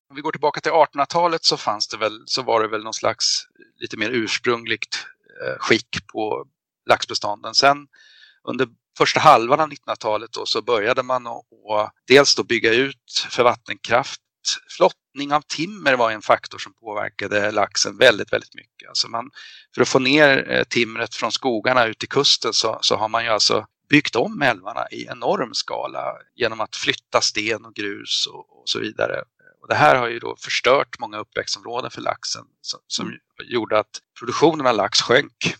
Om 0.10 0.16
vi 0.16 0.22
går 0.22 0.32
tillbaka 0.32 0.62
till 0.62 0.72
1800-talet 0.72 1.44
så 1.44 1.58
fanns 1.58 1.88
det 1.88 1.98
väl, 1.98 2.24
så 2.26 2.42
var 2.42 2.62
det 2.62 2.68
väl 2.68 2.84
någon 2.84 2.94
slags 2.94 3.48
lite 3.76 3.98
mer 3.98 4.10
ursprungligt 4.10 5.06
eh, 5.46 5.60
skick 5.60 6.08
på 6.08 6.48
laxbestånden. 6.86 7.56
Sen 7.56 7.88
under 8.44 8.68
första 9.00 9.20
halvan 9.20 9.60
av 9.60 9.70
1900-talet 9.70 10.32
då, 10.32 10.46
så 10.46 10.62
började 10.62 11.04
man 11.04 11.28
att 11.28 11.44
dels 12.08 12.36
då 12.36 12.44
bygga 12.44 12.74
ut 12.74 13.28
för 13.30 13.44
vattenkraft. 13.44 14.22
Flottning 14.78 15.34
av 15.34 15.42
timmer 15.42 15.94
var 15.94 16.12
en 16.12 16.22
faktor 16.22 16.58
som 16.58 16.74
påverkade 16.74 17.52
laxen 17.52 17.98
väldigt, 17.98 18.34
väldigt 18.34 18.56
mycket. 18.56 18.90
Alltså 18.90 19.08
man, 19.08 19.30
för 19.76 19.82
att 19.82 19.90
få 19.90 20.00
ner 20.00 20.52
eh, 20.52 20.64
timret 20.64 21.16
från 21.16 21.32
skogarna 21.32 21.86
ut 21.86 22.00
till 22.00 22.10
kusten 22.10 22.54
så, 22.54 22.80
så 22.82 22.96
har 22.96 23.10
man 23.10 23.24
ju 23.24 23.30
alltså 23.30 23.66
byggt 23.90 24.16
om 24.16 24.42
älvarna 24.42 24.88
i 24.92 25.08
enorm 25.08 25.54
skala 25.54 26.14
genom 26.36 26.62
att 26.62 26.76
flytta 26.76 27.22
sten 27.22 27.66
och 27.66 27.74
grus 27.74 28.28
och, 28.32 28.60
och 28.60 28.64
så 28.66 28.80
vidare. 28.80 29.24
Och 29.62 29.68
det 29.68 29.76
här 29.76 29.96
har 29.96 30.08
ju 30.08 30.20
då 30.20 30.36
förstört 30.40 31.00
många 31.00 31.18
uppväxtområden 31.18 31.92
för 31.92 32.02
laxen 32.02 32.46
som, 32.62 32.80
som 32.88 33.08
mm. 33.08 33.20
gjorde 33.44 33.80
att 33.80 34.00
produktionen 34.20 34.68
av 34.68 34.76
lax 34.76 35.02
sjönk. 35.02 35.56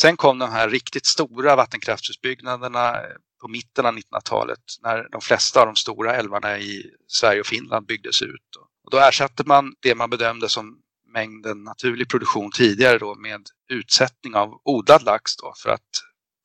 Sen 0.00 0.16
kom 0.16 0.38
de 0.38 0.50
här 0.50 0.68
riktigt 0.70 1.06
stora 1.06 1.56
vattenkraftsutbyggnaderna 1.56 2.96
på 3.40 3.48
mitten 3.48 3.86
av 3.86 3.94
1900-talet 3.94 4.60
när 4.82 5.08
de 5.12 5.20
flesta 5.20 5.60
av 5.60 5.66
de 5.66 5.76
stora 5.76 6.16
älvarna 6.16 6.58
i 6.58 6.90
Sverige 7.06 7.40
och 7.40 7.46
Finland 7.46 7.86
byggdes 7.86 8.22
ut. 8.22 8.56
Och 8.84 8.90
då 8.90 8.98
ersatte 8.98 9.44
man 9.46 9.74
det 9.80 9.94
man 9.94 10.10
bedömde 10.10 10.48
som 10.48 10.78
mängden 11.12 11.64
naturlig 11.64 12.08
produktion 12.08 12.50
tidigare 12.50 12.98
då 12.98 13.14
med 13.14 13.40
utsättning 13.68 14.34
av 14.34 14.60
odlad 14.64 15.02
lax 15.02 15.36
då 15.36 15.54
för 15.62 15.70
att 15.70 15.90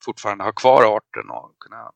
fortfarande 0.04 0.44
ha 0.44 0.52
kvar 0.52 0.96
arten 0.96 1.30
och 1.30 1.58
kunna 1.58 1.90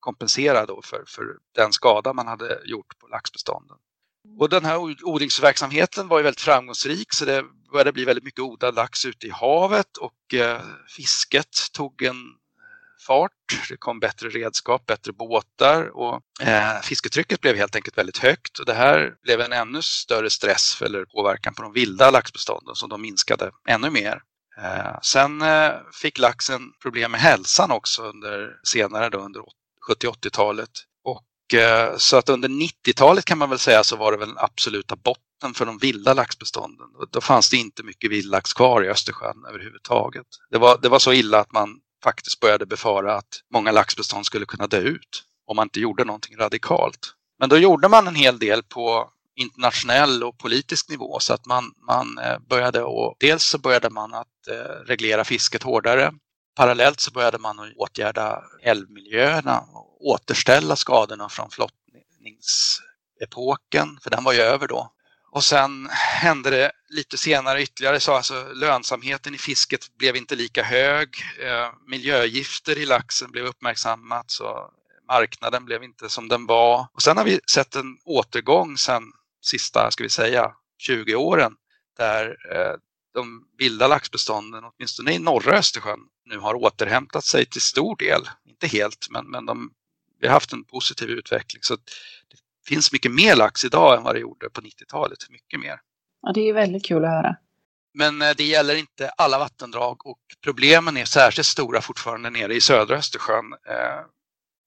kompensera 0.00 0.66
då 0.66 0.82
för, 0.82 1.04
för 1.06 1.24
den 1.54 1.72
skada 1.72 2.12
man 2.12 2.26
hade 2.26 2.60
gjort 2.64 2.98
på 2.98 3.06
laxbestånden. 3.08 3.76
Och 4.38 4.48
den 4.48 4.64
här 4.64 4.78
odlingsverksamheten 5.04 6.08
var 6.08 6.18
ju 6.18 6.22
väldigt 6.22 6.40
framgångsrik 6.40 7.12
så 7.12 7.24
det 7.24 7.44
började 7.72 7.92
bli 7.92 8.04
väldigt 8.04 8.24
mycket 8.24 8.40
odlad 8.40 8.74
lax 8.74 9.04
ute 9.04 9.26
i 9.26 9.30
havet 9.30 9.96
och 9.96 10.34
eh, 10.34 10.60
fisket 10.96 11.56
tog 11.72 12.02
en 12.02 12.16
eh, 12.16 13.06
fart. 13.06 13.32
Det 13.68 13.76
kom 13.76 14.00
bättre 14.00 14.28
redskap, 14.28 14.86
bättre 14.86 15.12
båtar 15.12 15.96
och 15.96 16.22
eh, 16.40 16.80
fisketrycket 16.82 17.40
blev 17.40 17.56
helt 17.56 17.76
enkelt 17.76 17.98
väldigt 17.98 18.18
högt. 18.18 18.58
Och 18.58 18.66
det 18.66 18.74
här 18.74 19.14
blev 19.22 19.40
en 19.40 19.52
ännu 19.52 19.82
större 19.82 20.30
stress 20.30 20.82
eller 20.82 21.04
påverkan 21.04 21.54
på 21.54 21.62
de 21.62 21.72
vilda 21.72 22.10
laxbestånden 22.10 22.74
som 22.74 22.88
de 22.88 23.02
minskade 23.02 23.50
ännu 23.68 23.90
mer. 23.90 24.22
Eh, 24.62 24.98
sen 25.02 25.42
eh, 25.42 25.72
fick 26.02 26.18
laxen 26.18 26.72
problem 26.82 27.10
med 27.10 27.20
hälsan 27.20 27.70
också 27.70 28.02
under 28.02 28.60
senare 28.64 29.08
då 29.08 29.18
under 29.18 29.42
70-80-talet. 29.88 30.70
Eh, 31.54 31.96
så 31.96 32.16
att 32.16 32.28
under 32.28 32.48
90-talet 32.48 33.24
kan 33.24 33.38
man 33.38 33.50
väl 33.50 33.58
säga 33.58 33.84
så 33.84 33.96
var 33.96 34.12
det 34.12 34.18
väl 34.18 34.28
den 34.28 34.38
absoluta 34.38 34.96
botten 34.96 35.54
för 35.54 35.66
de 35.66 35.78
vilda 35.78 36.14
laxbestånden. 36.14 36.86
Då 37.10 37.20
fanns 37.20 37.50
det 37.50 37.56
inte 37.56 37.82
mycket 37.82 38.10
vildlax 38.10 38.52
kvar 38.52 38.84
i 38.84 38.88
Östersjön 38.88 39.44
överhuvudtaget. 39.48 40.26
Det 40.50 40.58
var, 40.58 40.78
det 40.82 40.88
var 40.88 40.98
så 40.98 41.12
illa 41.12 41.40
att 41.40 41.52
man 41.52 41.80
faktiskt 42.04 42.40
började 42.40 42.66
befara 42.66 43.14
att 43.14 43.42
många 43.52 43.72
laxbestånd 43.72 44.26
skulle 44.26 44.46
kunna 44.46 44.66
dö 44.66 44.80
ut 44.80 45.24
om 45.46 45.56
man 45.56 45.66
inte 45.66 45.80
gjorde 45.80 46.04
någonting 46.04 46.36
radikalt. 46.36 47.14
Men 47.38 47.48
då 47.48 47.58
gjorde 47.58 47.88
man 47.88 48.06
en 48.06 48.14
hel 48.14 48.38
del 48.38 48.62
på 48.62 49.10
internationell 49.36 50.24
och 50.24 50.38
politisk 50.38 50.88
nivå 50.88 51.18
så 51.20 51.34
att 51.34 51.46
man, 51.46 51.72
man 51.86 52.18
eh, 52.18 52.38
började 52.48 52.82
och 52.82 53.14
dels 53.18 53.44
så 53.44 53.58
började 53.58 53.90
man 53.90 54.14
att 54.14 54.48
eh, 54.50 54.86
reglera 54.86 55.24
fisket 55.24 55.62
hårdare. 55.62 56.12
Parallellt 56.58 57.00
så 57.00 57.10
började 57.10 57.38
man 57.38 57.72
åtgärda 57.76 58.42
älvmiljöerna 58.62 59.60
och 59.60 60.06
återställa 60.06 60.76
skadorna 60.76 61.28
från 61.28 61.50
flottningsepoken, 61.50 63.98
för 64.02 64.10
den 64.10 64.24
var 64.24 64.32
ju 64.32 64.40
över 64.40 64.68
då. 64.68 64.92
Och 65.30 65.44
sen 65.44 65.88
hände 65.90 66.50
det 66.50 66.72
lite 66.88 67.18
senare 67.18 67.62
ytterligare 67.62 68.00
så 68.00 68.14
alltså 68.14 68.48
lönsamheten 68.52 69.34
i 69.34 69.38
fisket 69.38 69.96
blev 69.98 70.16
inte 70.16 70.36
lika 70.36 70.62
hög. 70.62 71.08
Eh, 71.42 71.70
miljögifter 71.86 72.78
i 72.78 72.86
laxen 72.86 73.30
blev 73.30 73.44
uppmärksammat 73.44 74.30
så 74.30 74.70
marknaden 75.08 75.64
blev 75.64 75.82
inte 75.82 76.08
som 76.08 76.28
den 76.28 76.46
var. 76.46 76.86
Och 76.94 77.02
sen 77.02 77.16
har 77.16 77.24
vi 77.24 77.40
sett 77.50 77.74
en 77.74 77.98
återgång 78.04 78.76
sen 78.76 79.02
sista, 79.42 79.90
ska 79.90 80.04
vi 80.04 80.10
säga, 80.10 80.52
20 80.78 81.14
åren 81.14 81.52
där 81.96 82.36
eh, 82.52 82.74
de 83.18 83.44
vilda 83.58 83.88
laxbestånden, 83.88 84.64
åtminstone 84.64 85.12
i 85.12 85.18
norra 85.18 85.58
Östersjön, 85.58 86.00
nu 86.24 86.38
har 86.38 86.54
återhämtat 86.54 87.24
sig 87.24 87.46
till 87.46 87.60
stor 87.60 87.96
del. 87.96 88.20
Inte 88.48 88.66
helt, 88.66 89.06
men, 89.10 89.30
men 89.30 89.46
de, 89.46 89.70
vi 90.20 90.26
har 90.26 90.34
haft 90.34 90.52
en 90.52 90.64
positiv 90.64 91.10
utveckling. 91.10 91.62
Så 91.62 91.76
det 91.76 92.38
finns 92.66 92.92
mycket 92.92 93.12
mer 93.12 93.36
lax 93.36 93.64
idag 93.64 93.96
än 93.96 94.02
vad 94.02 94.14
det 94.14 94.20
gjorde 94.20 94.50
på 94.50 94.60
90-talet. 94.60 95.18
Mycket 95.30 95.60
mer. 95.60 95.80
Ja, 96.22 96.32
det 96.32 96.48
är 96.48 96.52
väldigt 96.52 96.84
kul 96.84 97.04
att 97.04 97.10
höra. 97.10 97.36
Men 97.94 98.22
eh, 98.22 98.30
det 98.36 98.44
gäller 98.44 98.74
inte 98.74 99.08
alla 99.08 99.38
vattendrag 99.38 100.06
och 100.06 100.20
problemen 100.44 100.96
är 100.96 101.04
särskilt 101.04 101.46
stora 101.46 101.80
fortfarande 101.80 102.30
nere 102.30 102.54
i 102.54 102.60
södra 102.60 102.96
Östersjön. 102.96 103.52
Eh, 103.52 104.04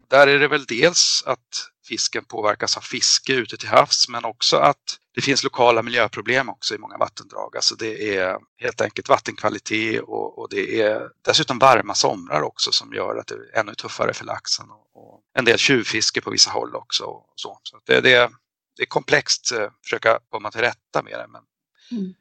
där 0.10 0.28
är 0.28 0.40
det 0.40 0.48
väl 0.48 0.66
dels 0.66 1.24
att 1.26 1.70
fisken 1.92 2.26
påverkas 2.26 2.78
av 2.78 2.82
fiske 2.82 3.34
ute 3.34 3.58
till 3.58 3.70
havs 3.70 4.10
men 4.10 4.26
också 4.26 4.58
att 4.58 4.98
det 5.16 5.22
finns 5.22 5.44
lokala 5.44 5.84
miljöproblem 5.84 6.50
också 6.50 6.76
i 6.76 6.78
många 6.78 6.98
vattendrag. 6.98 7.56
Alltså 7.56 7.76
det 7.76 8.18
är 8.18 8.38
helt 8.58 8.82
enkelt 8.82 9.10
vattenkvalitet 9.10 10.02
och, 10.02 10.40
och 10.40 10.48
det 10.50 10.82
är 10.82 11.10
dessutom 11.26 11.60
varma 11.60 11.96
somrar 11.96 12.42
också 12.42 12.72
som 12.72 12.94
gör 12.94 13.16
att 13.16 13.28
det 13.28 13.36
är 13.36 13.60
ännu 13.60 13.76
tuffare 13.76 14.14
för 14.14 14.26
laxen 14.26 14.72
och, 14.72 14.88
och 14.94 15.22
en 15.38 15.46
del 15.46 15.58
tjuvfiske 15.58 16.22
på 16.22 16.30
vissa 16.30 16.52
håll 16.52 16.76
också. 16.76 17.04
Och 17.04 17.34
så 17.36 17.60
så 17.64 17.80
det, 17.86 18.02
det, 18.02 18.32
det 18.78 18.84
är 18.84 18.88
komplext 18.88 19.52
att 19.52 19.60
eh, 19.60 19.70
försöka 19.84 20.20
komma 20.30 20.52
till 20.52 20.62
rätta 20.62 21.04
med 21.04 21.14
det. 21.14 21.28
Men, 21.28 21.42
mm. 21.92 22.14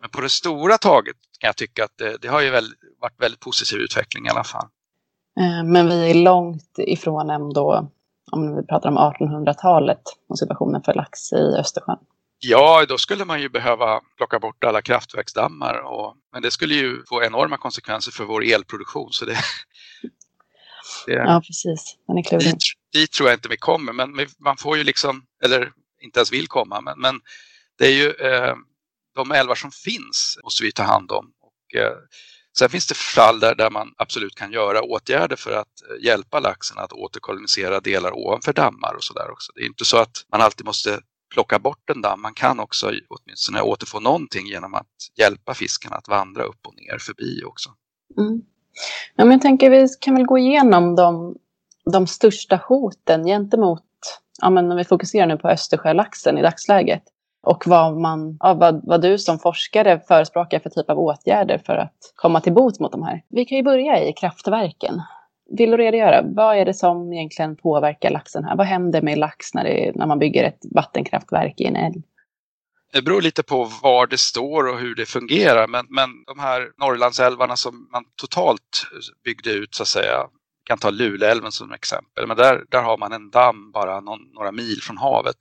men 0.00 0.10
på 0.10 0.20
det 0.20 0.28
stora 0.28 0.78
taget 0.78 1.16
kan 1.38 1.48
jag 1.48 1.56
tycka 1.56 1.84
att 1.84 1.98
det, 1.98 2.16
det 2.16 2.28
har 2.28 2.40
ju 2.40 2.50
väl, 2.50 2.74
varit 3.00 3.20
väldigt 3.20 3.40
positiv 3.40 3.78
utveckling 3.78 4.26
i 4.26 4.30
alla 4.30 4.44
fall. 4.44 4.68
Eh, 5.40 5.64
men 5.64 5.88
vi 5.88 6.10
är 6.10 6.14
långt 6.14 6.74
ifrån 6.78 7.30
ändå, 7.30 7.90
om 8.32 8.56
vi 8.56 8.66
pratar 8.66 8.88
om 8.88 8.98
1800-talet 8.98 10.02
och 10.28 10.38
situationen 10.38 10.82
för 10.82 10.94
lax 10.94 11.32
i 11.32 11.56
Östersjön. 11.58 11.98
Ja, 12.38 12.86
då 12.88 12.98
skulle 12.98 13.24
man 13.24 13.40
ju 13.40 13.48
behöva 13.48 14.00
plocka 14.16 14.38
bort 14.38 14.64
alla 14.64 14.82
kraftverksdammar. 14.82 15.74
Och, 15.74 16.16
men 16.32 16.42
det 16.42 16.50
skulle 16.50 16.74
ju 16.74 17.04
få 17.08 17.22
enorma 17.22 17.56
konsekvenser 17.56 18.12
för 18.12 18.24
vår 18.24 18.44
elproduktion. 18.44 19.12
Så 19.12 19.24
det, 19.24 19.36
det, 21.06 21.12
ja, 21.12 21.42
precis. 21.46 21.96
Den 22.06 22.18
är 22.18 22.22
klurig. 22.22 22.46
Dit, 22.46 22.62
dit, 22.92 23.12
tror 23.12 23.28
jag 23.28 23.36
inte 23.36 23.48
vi 23.48 23.56
kommer, 23.56 23.92
men 23.92 24.26
man 24.38 24.56
får 24.56 24.76
ju 24.76 24.84
liksom, 24.84 25.22
eller 25.44 25.72
inte 26.00 26.18
ens 26.20 26.32
vill 26.32 26.46
komma, 26.48 26.80
men, 26.80 27.00
men 27.00 27.20
det 27.78 27.86
är 27.86 27.92
ju 27.92 28.10
eh, 28.10 28.54
de 29.14 29.32
älvar 29.32 29.54
som 29.54 29.70
finns 29.70 30.38
måste 30.44 30.64
vi 30.64 30.72
ta 30.72 30.82
hand 30.82 31.12
om. 31.12 31.32
Och, 31.40 31.80
eh, 31.80 31.96
Sen 32.58 32.68
finns 32.68 32.86
det 32.86 32.96
fall 32.96 33.40
där, 33.40 33.54
där 33.54 33.70
man 33.70 33.94
absolut 33.96 34.34
kan 34.34 34.52
göra 34.52 34.82
åtgärder 34.82 35.36
för 35.36 35.52
att 35.52 35.82
eh, 35.90 36.04
hjälpa 36.04 36.40
laxen 36.40 36.78
att 36.78 36.92
återkolonisera 36.92 37.80
delar 37.80 38.12
ovanför 38.18 38.52
dammar 38.52 38.94
och 38.96 39.04
sådär 39.04 39.30
också. 39.30 39.52
Det 39.54 39.60
är 39.60 39.66
inte 39.66 39.84
så 39.84 39.96
att 39.96 40.26
man 40.32 40.40
alltid 40.40 40.66
måste 40.66 41.00
plocka 41.34 41.58
bort 41.58 41.90
en 41.90 42.02
damm. 42.02 42.22
Man 42.22 42.34
kan 42.34 42.60
också 42.60 42.92
åtminstone 43.08 43.60
återfå 43.60 44.00
någonting 44.00 44.46
genom 44.46 44.74
att 44.74 44.86
hjälpa 45.18 45.54
fiskarna 45.54 45.96
att 45.96 46.08
vandra 46.08 46.42
upp 46.42 46.66
och 46.66 46.74
ner 46.74 46.98
förbi 46.98 47.42
också. 47.44 47.70
Mm. 48.18 48.42
Ja, 49.16 49.24
men 49.24 49.32
jag 49.32 49.42
tänker 49.42 49.70
vi 49.70 49.88
kan 50.00 50.14
väl 50.14 50.24
gå 50.24 50.38
igenom 50.38 50.96
de, 50.96 51.36
de 51.92 52.06
största 52.06 52.56
hoten 52.56 53.24
gentemot, 53.24 53.82
ja, 54.40 54.50
men 54.50 54.70
om 54.70 54.76
vi 54.76 54.84
fokuserar 54.84 55.26
nu 55.26 55.36
på 55.36 55.48
Östersjölaxen 55.48 56.38
i 56.38 56.42
dagsläget 56.42 57.02
och 57.42 57.62
vad, 57.66 57.96
man, 57.96 58.36
ja, 58.40 58.54
vad, 58.54 58.80
vad 58.84 59.02
du 59.02 59.18
som 59.18 59.38
forskare 59.38 60.00
förespråkar 60.08 60.58
för 60.58 60.70
typ 60.70 60.90
av 60.90 60.98
åtgärder 60.98 61.58
för 61.66 61.76
att 61.76 62.12
komma 62.14 62.40
till 62.40 62.52
bot 62.52 62.80
mot 62.80 62.92
de 62.92 63.02
här. 63.02 63.22
Vi 63.28 63.44
kan 63.44 63.56
ju 63.56 63.64
börja 63.64 64.04
i 64.04 64.12
kraftverken. 64.12 65.02
Vill 65.50 65.70
du 65.70 65.76
redogöra? 65.76 66.22
Vad 66.22 66.56
är 66.56 66.64
det 66.64 66.74
som 66.74 67.12
egentligen 67.12 67.56
påverkar 67.56 68.10
laxen 68.10 68.44
här? 68.44 68.56
Vad 68.56 68.66
händer 68.66 69.02
med 69.02 69.18
lax 69.18 69.54
när, 69.54 69.64
det, 69.64 69.92
när 69.94 70.06
man 70.06 70.18
bygger 70.18 70.44
ett 70.44 70.60
vattenkraftverk 70.74 71.60
i 71.60 71.64
en 71.64 71.76
älv? 71.76 72.02
Det 72.92 73.02
beror 73.02 73.22
lite 73.22 73.42
på 73.42 73.68
var 73.82 74.06
det 74.06 74.18
står 74.18 74.68
och 74.68 74.78
hur 74.78 74.94
det 74.94 75.06
fungerar. 75.06 75.66
Men, 75.68 75.86
men 75.88 76.10
de 76.26 76.38
här 76.38 76.68
Norrlandsälvarna 76.80 77.56
som 77.56 77.88
man 77.92 78.04
totalt 78.20 78.86
byggde 79.24 79.50
ut 79.50 79.74
så 79.74 79.82
att 79.82 79.88
säga. 79.88 80.26
Vi 80.64 80.68
kan 80.68 80.78
ta 80.78 80.90
Luleälven 80.90 81.52
som 81.52 81.72
exempel. 81.72 82.26
Men 82.26 82.36
där, 82.36 82.64
där 82.70 82.82
har 82.82 82.98
man 82.98 83.12
en 83.12 83.30
damm 83.30 83.72
bara 83.72 84.00
någon, 84.00 84.20
några 84.34 84.52
mil 84.52 84.78
från 84.82 84.98
havet 84.98 85.36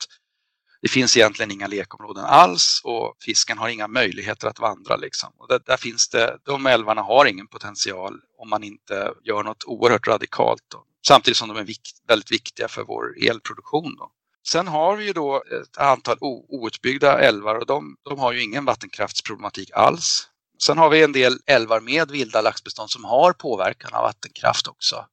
det 0.82 0.88
finns 0.88 1.18
egentligen 1.18 1.52
inga 1.52 1.68
lekområden 1.68 2.26
alls 2.26 2.82
och 2.84 3.16
fisken 3.20 3.58
har 3.58 3.70
inga 3.70 3.88
möjligheter 3.88 4.48
att 4.48 4.60
vandra. 4.60 4.96
Liksom. 4.96 5.30
Och 5.38 5.48
där, 5.48 5.62
där, 5.66 5.78
finns 5.78 6.10
det, 6.10 6.38
de 6.44 6.66
älvarna 6.66 7.02
har 7.02 7.26
ingen 7.26 7.48
potential 7.48 8.20
om 8.38 8.50
man 8.50 8.64
inte 8.64 9.14
gör 9.24 9.44
något 9.44 9.64
oerhört 9.64 10.08
radikalt. 10.08 10.64
Då. 10.72 10.84
Samtidigt 11.08 11.38
som 11.38 11.48
de 11.48 11.58
är 11.58 11.64
vikt, 11.64 12.02
väldigt 12.08 12.32
viktiga 12.32 12.68
för 12.68 12.84
vår 12.84 13.16
elproduktion. 13.30 13.96
Då. 13.96 14.12
Sen 14.48 14.68
har 14.68 14.96
vi 14.96 15.06
ju 15.06 15.14
då 15.14 15.44
ett 15.62 15.78
antal 15.78 16.18
outbyggda 16.22 17.20
älvar 17.20 17.56
och 17.56 17.66
de, 17.66 17.96
de 18.10 18.20
har 18.20 18.32
ju 18.32 18.44
ingen 18.44 18.66
vattenkraftsproblematik 18.66 19.72
alls. 19.74 20.28
Sen 20.64 20.78
har 20.78 20.90
vi 20.90 21.04
en 21.04 21.12
del 21.12 21.40
älvar 21.46 21.80
med 21.80 22.12
vilda 22.12 22.42
laxbestånd 22.42 22.90
som 22.90 23.04
har 23.04 23.34
påverkan 23.34 23.94
av 23.94 24.04
vattenkraft 24.04 24.68
också. 24.68 25.06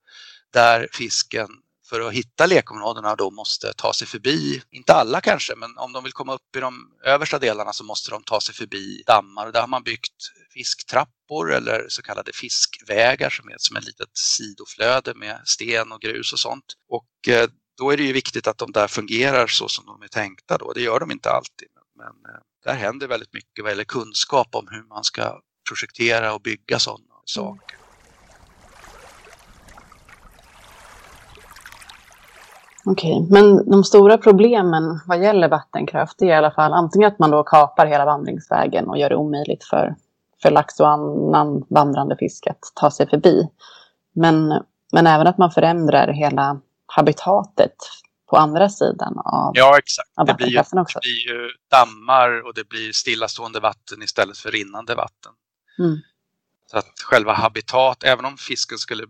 Där 0.53 0.89
fisken 0.93 1.49
för 1.89 2.01
att 2.01 2.13
hitta 2.13 2.47
lekområdena 2.47 3.17
då 3.17 3.31
måste 3.31 3.73
ta 3.73 3.93
sig 3.93 4.07
förbi, 4.07 4.63
inte 4.71 4.95
alla 4.95 5.21
kanske, 5.21 5.55
men 5.57 5.79
om 5.79 5.93
de 5.93 6.05
vill 6.05 6.13
komma 6.13 6.35
upp 6.35 6.57
i 6.57 6.61
de 6.61 6.93
översta 7.05 7.39
delarna 7.39 7.73
så 7.73 7.85
måste 7.85 8.11
de 8.11 8.23
ta 8.23 8.41
sig 8.41 8.55
förbi 8.55 9.03
dammar. 9.07 9.47
Och 9.47 9.53
där 9.53 9.61
har 9.61 9.69
man 9.69 9.83
byggt 9.83 10.13
fisktrappor 10.53 11.53
eller 11.53 11.87
så 11.89 12.03
kallade 12.03 12.33
fiskvägar 12.33 13.31
som 13.31 13.49
är 13.49 13.57
som 13.59 13.77
ett 13.77 13.85
litet 13.85 14.17
sidoflöde 14.17 15.15
med 15.15 15.41
sten 15.45 15.93
och 15.93 16.01
grus 16.01 16.33
och 16.33 16.39
sånt. 16.39 16.65
Och 16.89 17.29
eh, 17.29 17.49
då 17.79 17.91
är 17.91 17.97
det 17.97 18.03
ju 18.03 18.13
viktigt 18.13 18.47
att 18.47 18.59
de 18.59 18.73
där 18.73 18.89
fungerar 18.89 19.47
så 19.47 19.69
som 19.69 19.87
de 19.87 20.03
är 20.03 20.09
tänkta 20.09 20.59
då. 20.59 20.73
Det 20.73 20.81
gör 20.81 21.01
de 21.01 21.11
inte 21.11 21.31
alltid. 21.31 21.69
Men 21.97 22.35
eh, 22.35 22.41
där 22.65 22.75
händer 22.75 23.09
väldigt 23.09 23.33
mycket 23.33 23.63
vad 23.63 23.71
gäller 23.71 23.85
kunskap 23.85 24.55
om 24.55 24.69
hur 24.71 24.83
man 24.83 25.05
ska 25.05 25.41
projektera 25.69 26.35
och 26.35 26.43
bygga 26.43 26.79
sådana 26.79 27.15
saker. 27.25 27.78
Okej, 32.91 33.27
men 33.31 33.71
de 33.71 33.85
stora 33.85 34.19
problemen 34.19 35.01
vad 35.07 35.23
gäller 35.23 35.49
vattenkraft 35.49 36.23
är 36.23 36.27
i 36.27 36.33
alla 36.33 36.51
fall 36.51 36.73
antingen 36.73 37.09
att 37.09 37.19
man 37.19 37.31
då 37.31 37.43
kapar 37.43 37.87
hela 37.87 38.05
vandringsvägen 38.05 38.89
och 38.89 38.99
gör 38.99 39.09
det 39.09 39.17
omöjligt 39.17 39.65
för, 39.65 39.95
för 40.43 40.51
lax 40.51 40.81
och 40.81 40.89
annan 40.89 41.65
vandrande 41.69 42.17
fisk 42.17 42.47
att 42.47 42.73
ta 42.75 42.91
sig 42.91 43.09
förbi. 43.09 43.49
Men, 44.15 44.63
men 44.93 45.07
även 45.07 45.27
att 45.27 45.39
man 45.39 45.51
förändrar 45.51 46.13
hela 46.13 46.61
habitatet 46.87 47.75
på 48.31 48.37
andra 48.37 48.69
sidan 48.69 49.19
av 49.19 49.53
Ja, 49.55 49.79
exakt. 49.79 50.11
av 50.17 50.27
Det 50.27 50.35
blir, 50.35 50.47
ju, 50.47 50.57
det 50.57 51.01
blir 51.03 51.29
ju 51.29 51.51
dammar 51.71 52.47
och 52.47 52.55
det 52.55 52.69
blir 52.69 52.93
stillastående 52.93 53.61
vatten 53.61 54.03
istället 54.03 54.39
för 54.39 54.51
rinnande 54.51 54.95
vatten. 54.95 55.33
Mm. 55.79 55.99
Så 56.67 56.79
att 56.79 56.93
själva 57.05 57.33
habitat, 57.33 58.05
även 58.05 58.25
om 58.25 58.37
fisken 58.37 58.79
skulle 58.79 59.05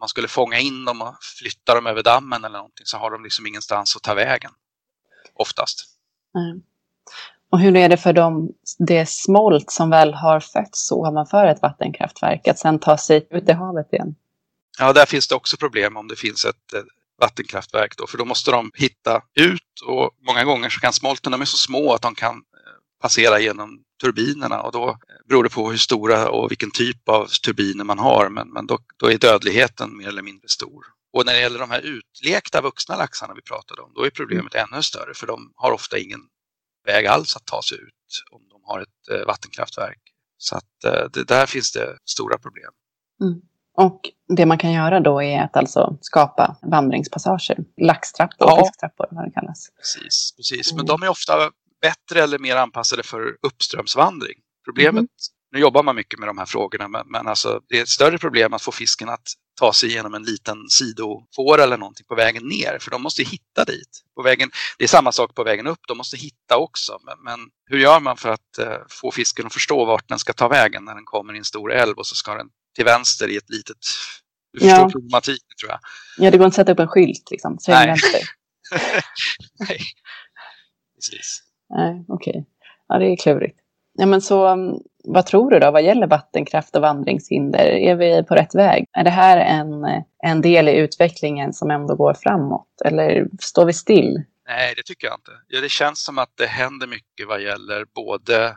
man 0.00 0.08
skulle 0.08 0.28
fånga 0.28 0.58
in 0.58 0.84
dem 0.84 1.02
och 1.02 1.14
flytta 1.38 1.74
dem 1.74 1.86
över 1.86 2.02
dammen 2.02 2.44
eller 2.44 2.58
någonting 2.58 2.86
så 2.86 2.96
har 2.96 3.10
de 3.10 3.22
liksom 3.22 3.46
ingenstans 3.46 3.96
att 3.96 4.02
ta 4.02 4.14
vägen. 4.14 4.50
Oftast. 5.34 5.84
Nej. 6.34 6.60
Och 7.50 7.60
hur 7.60 7.76
är 7.76 7.88
det 7.88 7.96
för 7.96 8.12
dem, 8.12 8.52
det 8.78 9.06
smolt 9.06 9.70
som 9.70 9.90
väl 9.90 10.14
har 10.14 10.40
fötts 10.40 10.92
ovanför 10.92 11.46
ett 11.46 11.62
vattenkraftverk 11.62 12.48
att 12.48 12.58
sen 12.58 12.78
ta 12.78 12.98
sig 12.98 13.26
ut 13.30 13.48
i 13.48 13.52
havet 13.52 13.92
igen? 13.92 14.14
Ja, 14.78 14.92
där 14.92 15.06
finns 15.06 15.28
det 15.28 15.34
också 15.34 15.56
problem 15.56 15.96
om 15.96 16.08
det 16.08 16.16
finns 16.16 16.44
ett 16.44 16.74
eh, 16.74 16.80
vattenkraftverk 17.20 17.96
då, 17.96 18.06
för 18.06 18.18
då 18.18 18.24
måste 18.24 18.50
de 18.50 18.70
hitta 18.74 19.22
ut 19.34 19.80
och 19.86 20.10
många 20.26 20.44
gånger 20.44 20.68
så 20.68 20.80
kan 20.80 20.92
smolten, 20.92 21.32
de 21.32 21.40
är 21.40 21.44
så 21.44 21.56
små 21.56 21.94
att 21.94 22.02
de 22.02 22.14
kan 22.14 22.34
eh, 22.34 23.00
passera 23.00 23.40
genom 23.40 23.84
turbinerna 24.00 24.60
och 24.62 24.72
då 24.72 24.88
eh, 24.88 24.96
beror 25.28 25.44
det 25.44 25.50
på 25.50 25.70
hur 25.70 25.78
stora 25.78 26.30
och 26.30 26.50
vilken 26.50 26.70
typ 26.70 27.08
av 27.08 27.26
turbiner 27.26 27.84
man 27.84 27.98
har, 27.98 28.28
men, 28.28 28.48
men 28.52 28.66
då, 28.66 28.78
då 28.96 29.10
är 29.10 29.18
dödligheten 29.18 29.96
mer 29.96 30.08
eller 30.08 30.22
mindre 30.22 30.48
stor. 30.48 30.84
Och 31.12 31.26
när 31.26 31.32
det 31.32 31.40
gäller 31.40 31.58
de 31.58 31.70
här 31.70 31.80
utlekta 31.80 32.60
vuxna 32.60 32.96
laxarna 32.96 33.34
vi 33.34 33.42
pratade 33.42 33.82
om, 33.82 33.92
då 33.94 34.04
är 34.06 34.10
problemet 34.10 34.54
ännu 34.54 34.82
större 34.82 35.14
för 35.14 35.26
de 35.26 35.52
har 35.56 35.72
ofta 35.72 35.98
ingen 35.98 36.20
väg 36.86 37.06
alls 37.06 37.36
att 37.36 37.44
ta 37.46 37.62
sig 37.62 37.78
ut 37.78 38.22
om 38.30 38.40
de 38.48 38.60
har 38.64 38.80
ett 38.80 39.20
eh, 39.20 39.26
vattenkraftverk. 39.26 39.98
Så 40.38 40.56
att 40.56 40.84
eh, 40.84 41.04
det, 41.12 41.24
där 41.28 41.46
finns 41.46 41.72
det 41.72 41.96
stora 42.04 42.38
problem. 42.38 42.70
Och 43.76 44.00
det 44.36 44.46
man 44.46 44.58
kan 44.58 44.72
göra 44.72 45.00
då 45.00 45.22
är 45.22 45.42
att 45.44 45.56
alltså 45.56 45.98
skapa 46.00 46.56
vandringspassager, 46.62 47.58
laxtrappor, 47.80 48.48
Ja. 48.50 48.64
fisktrappor, 48.64 49.06
vad 49.10 49.24
det 49.24 49.30
kallas. 49.30 49.68
Precis, 49.76 50.32
precis. 50.36 50.72
Men 50.72 50.80
Mm. 50.80 50.86
de 50.86 51.02
är 51.02 51.08
ofta 51.08 51.50
bättre 51.82 52.22
eller 52.22 52.38
mer 52.38 52.56
anpassade 52.56 53.02
för 53.02 53.36
uppströmsvandring. 53.42 54.38
Problemet, 54.64 55.00
Mhm. 55.02 55.08
nu 55.52 55.58
jobbar 55.60 55.82
man 55.82 55.96
mycket 55.96 56.18
med 56.18 56.28
de 56.28 56.38
här 56.38 56.46
frågorna, 56.46 56.88
men, 56.88 57.06
men 57.08 57.26
alltså, 57.26 57.60
det 57.68 57.78
är 57.78 57.82
ett 57.82 57.88
större 57.88 58.18
problem 58.18 58.52
att 58.52 58.62
få 58.62 58.72
fisken 58.72 59.08
att 59.08 59.22
ta 59.60 59.72
sig 59.72 59.88
igenom 59.88 60.14
en 60.14 60.22
liten 60.22 60.68
sidofår 60.68 61.60
eller 61.60 61.76
någonting 61.78 62.06
på 62.08 62.14
vägen 62.14 62.48
ner, 62.48 62.78
för 62.80 62.90
de 62.90 63.02
måste 63.02 63.22
hitta 63.22 63.64
dit. 63.66 64.02
På 64.16 64.22
vägen, 64.22 64.50
det 64.78 64.84
är 64.84 64.88
samma 64.88 65.12
sak 65.12 65.34
på 65.34 65.44
vägen 65.44 65.66
upp, 65.66 65.78
de 65.88 65.98
måste 65.98 66.16
hitta 66.16 66.56
också. 66.56 66.98
Men, 67.04 67.16
men 67.24 67.48
hur 67.66 67.78
gör 67.78 68.00
man 68.00 68.16
för 68.16 68.28
att 68.28 68.58
eh, 68.58 68.76
få 68.90 69.10
fisken 69.12 69.46
att 69.46 69.52
förstå 69.52 69.84
vart 69.84 70.08
den 70.08 70.18
ska 70.18 70.32
ta 70.32 70.48
vägen 70.48 70.84
när 70.84 70.94
den 70.94 71.04
kommer 71.04 71.34
i 71.34 71.38
en 71.38 71.44
stor 71.44 71.72
älv 71.72 71.98
och 71.98 72.06
så 72.06 72.14
ska 72.14 72.34
den 72.34 72.46
till 72.76 72.84
vänster 72.84 73.28
i 73.28 73.36
ett 73.36 73.50
litet... 73.50 73.76
Du 74.52 74.60
förstår 74.60 74.78
Ja. 74.78 74.90
problematiken 74.92 75.56
tror 75.60 75.70
jag. 75.70 75.80
Ja, 76.18 76.30
det 76.30 76.38
går 76.38 76.44
inte 76.46 76.54
att 76.54 76.66
sätta 76.66 76.72
upp 76.72 76.78
en 76.78 76.88
skylt 76.88 77.30
liksom. 77.30 77.58
Nej. 77.68 77.96
Nej. 79.68 79.80
Precis. 80.94 81.42
Nej, 81.70 82.04
okej. 82.08 82.46
Ja, 82.88 82.98
det 82.98 83.06
är 83.06 83.16
klurigt. 83.16 83.58
Ja, 83.92 84.06
men 84.06 84.20
så, 84.20 84.46
mm, 84.46 84.76
vad 85.04 85.26
tror 85.26 85.50
du 85.50 85.58
då 85.58 85.70
vad 85.70 85.82
gäller 85.82 86.06
vattenkraft 86.06 86.76
och 86.76 86.82
vandringshinder? 86.82 87.66
Är 87.66 87.94
vi 87.94 88.24
på 88.24 88.34
rätt 88.34 88.54
väg? 88.54 88.84
Är 88.92 89.04
det 89.04 89.10
här 89.10 89.36
en, 89.36 89.84
eh, 89.84 90.02
en 90.18 90.40
del 90.40 90.68
i 90.68 90.76
utvecklingen 90.76 91.52
som 91.52 91.70
ändå 91.70 91.94
går 91.94 92.14
framåt? 92.14 92.68
Eller 92.84 93.26
står 93.40 93.66
vi 93.66 93.72
still? 93.72 94.22
Nej, 94.48 94.74
det 94.76 94.82
tycker 94.82 95.06
jag 95.06 95.14
inte. 95.14 95.30
Ja, 95.48 95.60
det 95.60 95.68
känns 95.68 96.04
som 96.04 96.18
att 96.18 96.32
det 96.36 96.46
händer 96.46 96.86
mycket 96.86 97.28
vad 97.28 97.42
gäller 97.42 97.84
både 97.94 98.56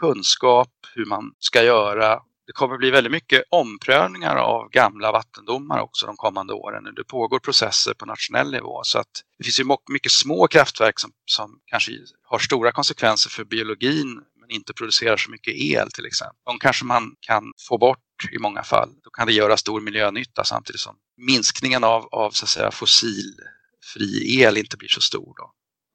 kunskap, 0.00 0.72
hur 0.94 1.06
man 1.06 1.32
ska 1.38 1.62
göra. 1.62 2.20
Det 2.46 2.52
kommer 2.52 2.78
bli 2.78 2.90
väldigt 2.90 3.12
mycket 3.12 3.42
omprövningar 3.50 4.36
av 4.36 4.68
gamla 4.70 5.12
vattendomar 5.12 5.80
också 5.80 6.06
de 6.06 6.16
kommande 6.16 6.52
åren. 6.52 6.94
Det 6.96 7.04
pågår 7.04 7.38
processer 7.38 7.94
på 7.94 8.06
nationell 8.06 8.50
nivå 8.50 8.80
så 8.84 8.98
att 8.98 9.22
det 9.38 9.44
finns 9.44 9.60
ju 9.60 9.64
mycket 9.90 10.12
små 10.12 10.46
kraftverk 10.46 11.00
som, 11.00 11.10
som 11.24 11.60
kanske 11.66 11.92
har 12.22 12.38
stora 12.38 12.72
konsekvenser 12.72 13.30
för 13.30 13.44
biologin 13.44 14.20
men 14.40 14.50
inte 14.50 14.74
producerar 14.74 15.16
så 15.16 15.30
mycket 15.30 15.54
el 15.54 15.90
till 15.90 16.06
exempel. 16.06 16.36
De 16.44 16.58
kanske 16.58 16.84
man 16.84 17.14
kan 17.20 17.52
få 17.68 17.78
bort 17.78 17.98
i 18.32 18.38
många 18.38 18.62
fall. 18.62 18.90
Då 19.04 19.10
kan 19.10 19.26
det 19.26 19.32
göra 19.32 19.56
stor 19.56 19.80
miljönytta 19.80 20.44
samtidigt 20.44 20.80
som 20.80 20.96
minskningen 21.16 21.84
av, 21.84 22.08
av 22.12 22.30
så 22.30 22.44
att 22.44 22.48
säga, 22.48 22.70
fossilfri 22.70 24.40
el 24.40 24.56
inte 24.56 24.76
blir 24.76 24.88
så 24.88 25.00
stor. 25.00 25.34
Då. 25.36 25.52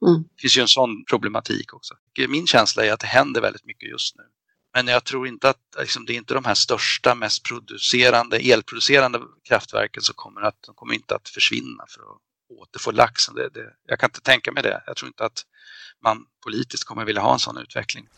Mm. 0.08 0.22
Det 0.22 0.40
finns 0.40 0.56
ju 0.56 0.62
en 0.62 0.68
sån 0.68 1.04
problematik 1.04 1.74
också. 1.74 1.94
Min 2.28 2.46
känsla 2.46 2.84
är 2.84 2.92
att 2.92 3.00
det 3.00 3.06
händer 3.06 3.40
väldigt 3.40 3.64
mycket 3.64 3.88
just 3.88 4.16
nu. 4.16 4.22
Men 4.74 4.86
jag 4.86 5.04
tror 5.04 5.28
inte 5.28 5.48
att 5.48 5.60
liksom, 5.78 6.06
det 6.06 6.12
är 6.12 6.16
inte 6.16 6.34
de 6.34 6.44
här 6.44 6.54
största, 6.54 7.14
mest 7.14 7.42
producerande, 7.48 8.36
elproducerande 8.36 9.20
kraftverken 9.48 10.02
som 10.02 10.14
kommer 10.14 10.40
att, 10.40 10.62
de 10.66 10.74
kommer 10.74 10.94
inte 10.94 11.14
att 11.14 11.28
försvinna 11.28 11.84
för 11.88 12.00
att 12.00 12.18
återfå 12.60 12.90
laxen. 12.90 13.34
Det, 13.34 13.48
det, 13.48 13.72
jag 13.86 13.98
kan 13.98 14.08
inte 14.08 14.20
tänka 14.20 14.52
mig 14.52 14.62
det. 14.62 14.82
Jag 14.86 14.96
tror 14.96 15.08
inte 15.08 15.24
att 15.24 15.42
man 16.04 16.26
politiskt 16.44 16.84
kommer 16.84 17.04
vilja 17.04 17.22
ha 17.22 17.32
en 17.32 17.38
sån 17.38 17.58
utveckling. 17.58 18.08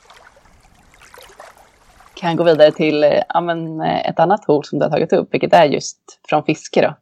Kan 2.14 2.28
jag 2.28 2.38
gå 2.38 2.44
vidare 2.44 2.72
till 2.72 3.04
eh, 3.04 3.22
ja, 3.28 3.40
men, 3.40 3.80
eh, 3.80 4.08
ett 4.08 4.18
annat 4.18 4.44
hot 4.44 4.66
som 4.66 4.78
du 4.78 4.84
har 4.84 4.90
tagit 4.90 5.12
upp, 5.12 5.28
vilket 5.34 5.52
är 5.52 5.64
just 5.64 5.98
från 6.28 6.44
fiske. 6.44 6.80
Då. 6.80 6.88
Eh, 6.88 6.96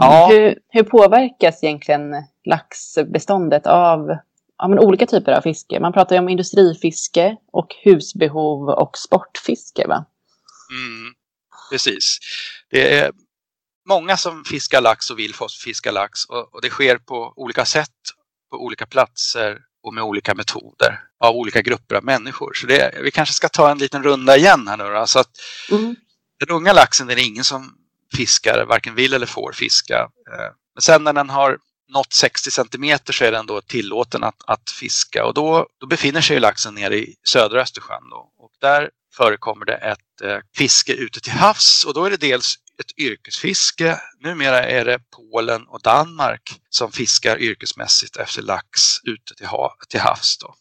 Ja. 0.00 0.28
Hur, 0.30 0.58
hur 0.68 0.82
påverkas 0.82 1.64
egentligen 1.64 2.14
laxbeståndet 2.44 3.66
av 3.66 4.16
ja, 4.58 4.68
men 4.68 4.78
olika 4.78 5.06
typer 5.06 5.32
av 5.32 5.40
fiske? 5.40 5.80
Man 5.80 5.92
pratar 5.92 6.16
ju 6.16 6.20
om 6.20 6.28
industrifiske 6.28 7.36
och 7.52 7.68
husbehov 7.84 8.68
och 8.68 8.98
sportfiske. 8.98 9.86
Va? 9.86 10.04
Mm, 10.70 11.14
precis. 11.70 12.18
Det 12.70 12.98
är 12.98 13.10
många 13.88 14.16
som 14.16 14.44
fiskar 14.44 14.80
lax 14.80 15.10
och 15.10 15.18
vill 15.18 15.34
fiska 15.64 15.90
lax 15.90 16.24
och, 16.24 16.54
och 16.54 16.62
det 16.62 16.70
sker 16.70 16.98
på 16.98 17.32
olika 17.36 17.64
sätt, 17.64 17.90
på 18.50 18.56
olika 18.64 18.86
platser 18.86 19.58
och 19.82 19.94
med 19.94 20.04
olika 20.04 20.34
metoder 20.34 21.00
av 21.20 21.36
olika 21.36 21.62
grupper 21.62 21.94
av 21.94 22.04
människor. 22.04 22.52
Så 22.54 22.66
det, 22.66 22.94
vi 23.02 23.10
kanske 23.10 23.34
ska 23.34 23.48
ta 23.48 23.70
en 23.70 23.78
liten 23.78 24.02
runda 24.02 24.36
igen 24.36 24.68
här 24.68 24.76
nu. 24.76 24.96
Alltså 24.96 25.18
att 25.18 25.30
Mm. 25.70 25.96
den 26.40 26.56
unga 26.56 26.72
laxen 26.72 27.06
den 27.06 27.18
är 27.18 27.26
ingen 27.26 27.44
som 27.44 27.74
fiskar, 28.16 28.64
varken 28.68 28.94
vill 28.94 29.14
eller 29.14 29.26
får 29.26 29.52
fiska. 29.52 29.98
Eh, 30.32 30.52
Men 30.74 30.82
sen 30.82 31.04
när 31.04 31.12
den 31.12 31.30
har 31.30 31.58
nått 31.88 32.12
60 32.12 32.50
centimeter 32.50 33.12
så 33.12 33.24
är 33.24 33.32
den 33.32 33.46
då 33.46 33.60
tillåten 33.60 34.24
att, 34.24 34.42
att 34.46 34.70
fiska 34.70 35.24
och 35.24 35.34
då, 35.34 35.66
då 35.80 35.86
befinner 35.86 36.20
sig 36.20 36.40
laxen 36.40 36.74
nere 36.74 36.96
i 36.96 37.14
södra 37.28 37.62
Östersjön. 37.62 38.10
Då. 38.10 38.32
Och 38.38 38.50
där 38.60 38.90
förekommer 39.16 39.64
det 39.64 39.74
ett 39.74 40.20
eh, 40.22 40.38
fiske 40.56 40.92
ute 40.92 41.20
till 41.20 41.32
havs 41.32 41.84
och 41.84 41.94
då 41.94 42.04
är 42.04 42.10
det 42.10 42.16
dels 42.16 42.54
ett 42.80 42.98
yrkesfiske. 42.98 44.00
Numera 44.20 44.62
är 44.64 44.84
det 44.84 44.98
Polen 45.16 45.66
och 45.66 45.82
Danmark 45.82 46.60
som 46.70 46.92
fiskar 46.92 47.38
yrkesmässigt 47.38 48.16
efter 48.16 48.42
lax 48.42 48.80
ute 49.04 49.34
till, 49.34 49.46
ha, 49.46 49.76
till 49.88 50.00
havs. 50.00 50.38
Då. 50.38 50.54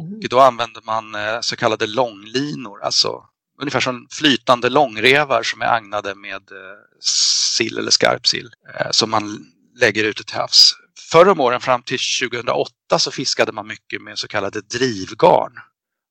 Mm. 0.00 0.14
Och 0.14 0.28
då 0.28 0.40
använder 0.40 0.82
man 0.82 1.14
eh, 1.14 1.40
så 1.40 1.56
kallade 1.56 1.86
långlinor, 1.86 2.82
alltså 2.82 3.24
ungefär 3.60 3.80
som 3.80 4.06
flytande 4.10 4.68
långrevar 4.68 5.42
som 5.42 5.62
är 5.62 5.66
agnade 5.66 6.14
med 6.14 6.52
eh, 6.52 6.78
sill 7.56 7.78
eller 7.78 7.90
skarpsill 7.90 8.50
eh, 8.74 8.90
som 8.90 9.10
man 9.10 9.51
lägger 9.80 10.04
ute 10.04 10.24
till 10.24 10.36
havs. 10.36 10.74
Förr 11.10 11.28
om 11.28 11.40
åren 11.40 11.60
fram 11.60 11.82
till 11.82 11.98
2008 12.20 12.98
så 12.98 13.10
fiskade 13.10 13.52
man 13.52 13.66
mycket 13.66 14.02
med 14.02 14.18
så 14.18 14.28
kallade 14.28 14.60
drivgarn, 14.60 15.52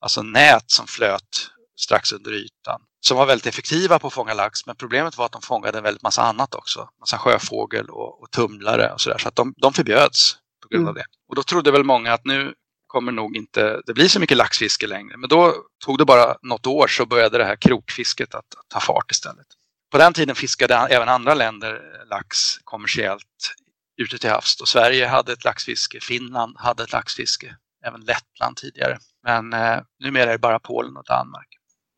alltså 0.02 0.22
nät 0.22 0.72
som 0.72 0.88
flöt 0.88 1.50
strax 1.78 2.12
under 2.12 2.32
ytan 2.32 2.82
som 3.02 3.18
var 3.18 3.26
väldigt 3.26 3.48
effektiva 3.48 4.00
på 4.00 4.08
att 4.08 4.14
fånga 4.14 4.34
lax 4.34 4.66
men 4.66 4.76
problemet 4.76 5.18
var 5.18 5.26
att 5.26 5.32
de 5.32 5.42
fångade 5.42 5.78
en 5.78 5.84
väldigt 5.84 6.04
massa 6.04 6.22
annat 6.22 6.56
också. 6.56 6.90
Massa 7.00 7.18
sjöfågel 7.18 7.90
och, 7.90 8.22
och 8.24 8.32
tumlare 8.32 8.94
och 8.94 9.02
sådär 9.02 9.18
så 9.18 9.28
att 9.28 9.36
de, 9.36 9.54
de 9.58 9.74
förbjöds 9.74 10.38
på 10.62 10.68
grund 10.68 10.88
av 10.88 10.94
det. 10.94 11.06
Och 11.30 11.36
då 11.36 11.44
trodde 11.44 11.72
väl 11.72 11.84
många 11.84 12.14
att 12.14 12.26
nu 12.26 12.54
kommer 12.88 13.12
nog 13.12 13.38
inte 13.38 13.82
det 13.86 13.94
bli 13.94 14.10
så 14.10 14.20
mycket 14.20 14.38
laxfiske 14.38 14.88
längre. 14.88 15.18
Men 15.18 15.30
då 15.30 15.56
tog 15.86 15.98
det 15.98 16.06
bara 16.06 16.36
något 16.42 16.68
år 16.68 16.88
så 16.88 17.06
började 17.06 17.38
det 17.38 17.46
här 17.46 17.56
krokfisket 17.56 18.36
att, 18.36 18.56
att 18.58 18.70
ta 18.70 18.80
fart 18.80 19.12
istället. 19.12 19.48
På 19.92 19.98
den 19.98 20.14
tiden 20.14 20.36
fiskade 20.36 20.76
även 20.76 21.10
andra 21.10 21.34
länder 21.34 21.82
lax 22.10 22.58
kommersiellt 22.64 23.56
ute 23.98 24.18
till 24.18 24.30
havs. 24.30 24.62
Och 24.62 24.68
Sverige 24.68 25.08
hade 25.08 25.34
ett 25.34 25.44
laxfiske, 25.44 26.00
Finland 26.02 26.56
hade 26.58 26.84
ett 26.84 26.92
laxfiske, 26.92 27.56
även 27.86 28.02
Lettland 28.02 28.58
tidigare. 28.58 28.98
Men 29.24 29.54
eh, 29.54 29.80
numera 30.00 30.24
är 30.24 30.32
det 30.32 30.38
bara 30.38 30.60
Polen 30.60 30.98
och 30.98 31.06
Danmark. 31.06 31.48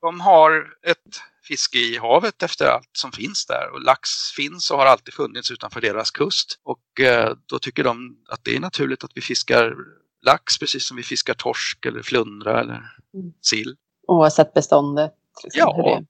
De 0.02 0.20
har 0.20 0.68
ett 0.88 1.22
fiske 1.48 1.78
i 1.78 1.98
havet 1.98 2.44
efter 2.44 2.66
allt 2.66 2.90
som 2.92 3.12
finns 3.12 3.46
där. 3.46 3.70
Och 3.74 3.82
lax 3.82 4.10
finns 4.36 4.72
och 4.72 4.78
har 4.78 4.86
alltid 4.86 5.14
funnits 5.14 5.52
utanför 5.52 5.82
deras 5.82 6.12
kust. 6.12 6.60
Och 6.64 7.00
eh, 7.00 7.34
då 7.46 7.60
tycker 7.60 7.84
de 7.84 8.18
att 8.30 8.44
det 8.44 8.56
är 8.56 8.60
naturligt 8.60 9.04
att 9.04 9.12
vi 9.16 9.22
fiskar 9.22 9.76
lax 10.22 10.60
precis 10.60 10.88
som 10.88 10.98
vi 10.98 11.04
fiskar 11.04 11.34
torsk 11.34 11.86
eller 11.86 12.02
flundra 12.02 12.60
eller 12.60 12.74
mm. 12.74 13.34
sill. 13.42 13.76
Oavsett 14.08 14.54
beståndet? 14.54 15.14
Liksom, 15.44 15.60
ja, 15.60 16.02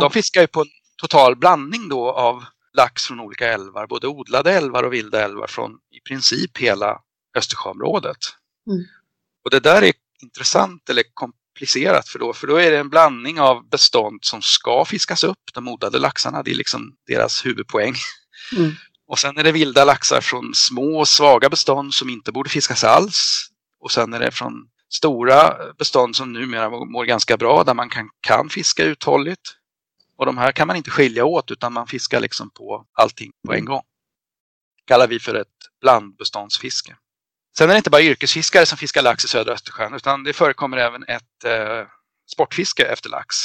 de 0.00 0.10
fiskar 0.10 0.40
ju 0.40 0.46
på 0.46 0.64
total 0.96 1.36
blandning 1.36 1.88
då 1.88 2.10
av 2.10 2.44
lax 2.76 3.04
från 3.04 3.20
olika 3.20 3.52
älvar, 3.52 3.86
både 3.86 4.06
odlade 4.06 4.52
älvar 4.52 4.82
och 4.82 4.92
vilda 4.92 5.24
älvar 5.24 5.46
från 5.46 5.70
i 5.72 6.00
princip 6.00 6.58
hela 6.58 7.00
Östersjöområdet. 7.36 8.16
Mm. 8.70 8.84
Och 9.44 9.50
det 9.50 9.60
där 9.60 9.82
är 9.82 9.92
intressant 10.22 10.90
eller 10.90 11.04
komplicerat 11.14 12.08
för 12.08 12.18
då, 12.18 12.32
för 12.32 12.46
då 12.46 12.56
är 12.56 12.70
det 12.70 12.78
en 12.78 12.90
blandning 12.90 13.40
av 13.40 13.68
bestånd 13.68 14.18
som 14.22 14.42
ska 14.42 14.84
fiskas 14.84 15.24
upp, 15.24 15.38
de 15.54 15.68
odlade 15.68 15.98
laxarna, 15.98 16.42
det 16.42 16.50
är 16.50 16.54
liksom 16.54 16.96
deras 17.06 17.46
huvudpoäng. 17.46 17.94
Mm. 18.56 18.72
Och 19.08 19.18
sen 19.18 19.38
är 19.38 19.44
det 19.44 19.52
vilda 19.52 19.84
laxar 19.84 20.20
från 20.20 20.54
små 20.54 21.04
svaga 21.04 21.48
bestånd 21.48 21.94
som 21.94 22.10
inte 22.10 22.32
borde 22.32 22.50
fiskas 22.50 22.84
alls. 22.84 23.48
Och 23.80 23.92
sen 23.92 24.14
är 24.14 24.20
det 24.20 24.30
från 24.30 24.68
stora 24.94 25.54
bestånd 25.78 26.16
som 26.16 26.32
numera 26.32 26.70
mår 26.70 27.04
ganska 27.04 27.36
bra 27.36 27.64
där 27.64 27.74
man 27.74 27.88
kan, 27.88 28.08
kan 28.20 28.48
fiska 28.48 28.84
uthålligt. 28.84 29.55
Och 30.16 30.26
de 30.26 30.38
här 30.38 30.52
kan 30.52 30.66
man 30.66 30.76
inte 30.76 30.90
skilja 30.90 31.24
åt 31.24 31.50
utan 31.50 31.72
man 31.72 31.86
fiskar 31.86 32.20
liksom 32.20 32.50
på 32.50 32.86
allting 32.92 33.32
på 33.46 33.54
en 33.54 33.64
gång. 33.64 33.82
Det 34.76 34.92
kallar 34.92 35.06
vi 35.06 35.20
för 35.20 35.34
ett 35.34 35.48
blandbeståndsfiske. 35.80 36.96
Sen 37.58 37.68
är 37.68 37.74
det 37.74 37.78
inte 37.78 37.90
bara 37.90 38.02
yrkesfiskare 38.02 38.66
som 38.66 38.78
fiskar 38.78 39.02
lax 39.02 39.24
i 39.24 39.28
södra 39.28 39.52
Östersjön 39.52 39.94
utan 39.94 40.24
det 40.24 40.32
förekommer 40.32 40.76
även 40.76 41.02
ett 41.02 41.44
eh, 41.44 41.86
sportfiske 42.32 42.84
efter 42.84 43.10
lax. 43.10 43.36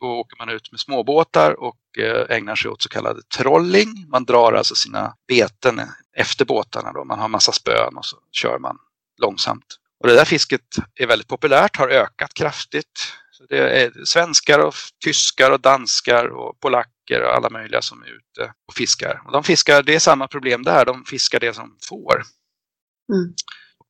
Då 0.00 0.06
åker 0.06 0.36
man 0.38 0.48
ut 0.48 0.72
med 0.72 0.80
småbåtar 0.80 1.60
och 1.60 1.98
eh, 1.98 2.36
ägnar 2.36 2.56
sig 2.56 2.70
åt 2.70 2.82
så 2.82 2.88
kallad 2.88 3.28
trolling. 3.28 4.06
Man 4.08 4.24
drar 4.24 4.52
alltså 4.52 4.74
sina 4.74 5.14
beten 5.28 5.80
efter 6.16 6.44
båtarna. 6.44 6.92
Då. 6.92 7.04
Man 7.04 7.18
har 7.18 7.28
massa 7.28 7.52
spön 7.52 7.96
och 7.96 8.04
så 8.04 8.16
kör 8.32 8.58
man 8.58 8.78
långsamt. 9.22 9.64
Och 10.00 10.08
det 10.08 10.14
där 10.14 10.24
fisket 10.24 10.76
är 10.94 11.06
väldigt 11.06 11.28
populärt, 11.28 11.76
har 11.76 11.88
ökat 11.88 12.34
kraftigt. 12.34 13.12
Så 13.38 13.46
det 13.46 13.82
är 13.82 14.04
svenskar 14.04 14.58
och 14.58 14.74
tyskar 15.04 15.50
och 15.50 15.60
danskar 15.60 16.26
och 16.26 16.60
polacker 16.60 17.22
och 17.22 17.36
alla 17.36 17.50
möjliga 17.50 17.82
som 17.82 18.02
är 18.02 18.06
ute 18.06 18.52
och 18.68 18.74
fiskar. 18.74 19.22
Och 19.26 19.32
de 19.32 19.44
fiskar, 19.44 19.82
det 19.82 19.94
är 19.94 19.98
samma 19.98 20.28
problem 20.28 20.62
där, 20.62 20.84
de 20.84 21.04
fiskar 21.04 21.40
det 21.40 21.54
som 21.54 21.76
får. 21.88 22.22
Mm. 23.12 23.34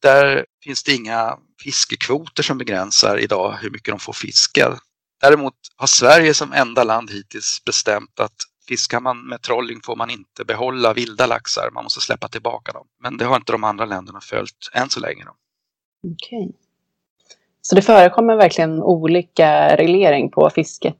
Där 0.03 0.47
finns 0.65 0.83
det 0.83 0.95
inga 0.95 1.39
fiskekvoter 1.63 2.43
som 2.43 2.59
begränsar 2.59 3.19
idag 3.19 3.59
hur 3.61 3.71
mycket 3.71 3.93
de 3.93 3.99
får 3.99 4.13
fiska. 4.13 4.79
Däremot 5.21 5.55
har 5.77 5.87
Sverige 5.87 6.35
som 6.35 6.53
enda 6.53 6.85
land 6.85 7.11
hittills 7.11 7.63
bestämt 7.65 8.21
att 8.21 8.37
fiskar 8.69 9.01
man 9.01 9.29
med 9.29 9.43
trolling 9.43 9.81
får 9.85 9.97
man 9.97 10.11
inte 10.11 10.45
behålla 10.45 10.95
vilda 10.95 11.27
laxar, 11.27 11.71
man 11.75 11.85
måste 11.85 12.01
släppa 12.01 12.29
tillbaka 12.29 12.73
dem. 12.73 12.87
Men 13.03 13.17
det 13.17 13.25
har 13.25 13.37
inte 13.37 13.53
de 13.53 13.65
andra 13.65 13.85
länderna 13.85 14.21
följt 14.21 14.71
än 14.73 14.91
så 14.91 15.01
länge. 15.01 15.25
Okej. 15.25 16.39
Okay. 16.39 16.68
Så 17.69 17.75
det 17.75 17.83
förekommer 17.83 18.37
verkligen 18.37 18.83
olika 18.83 19.77
reglering 19.77 20.31
på 20.31 20.51
fisket 20.51 20.97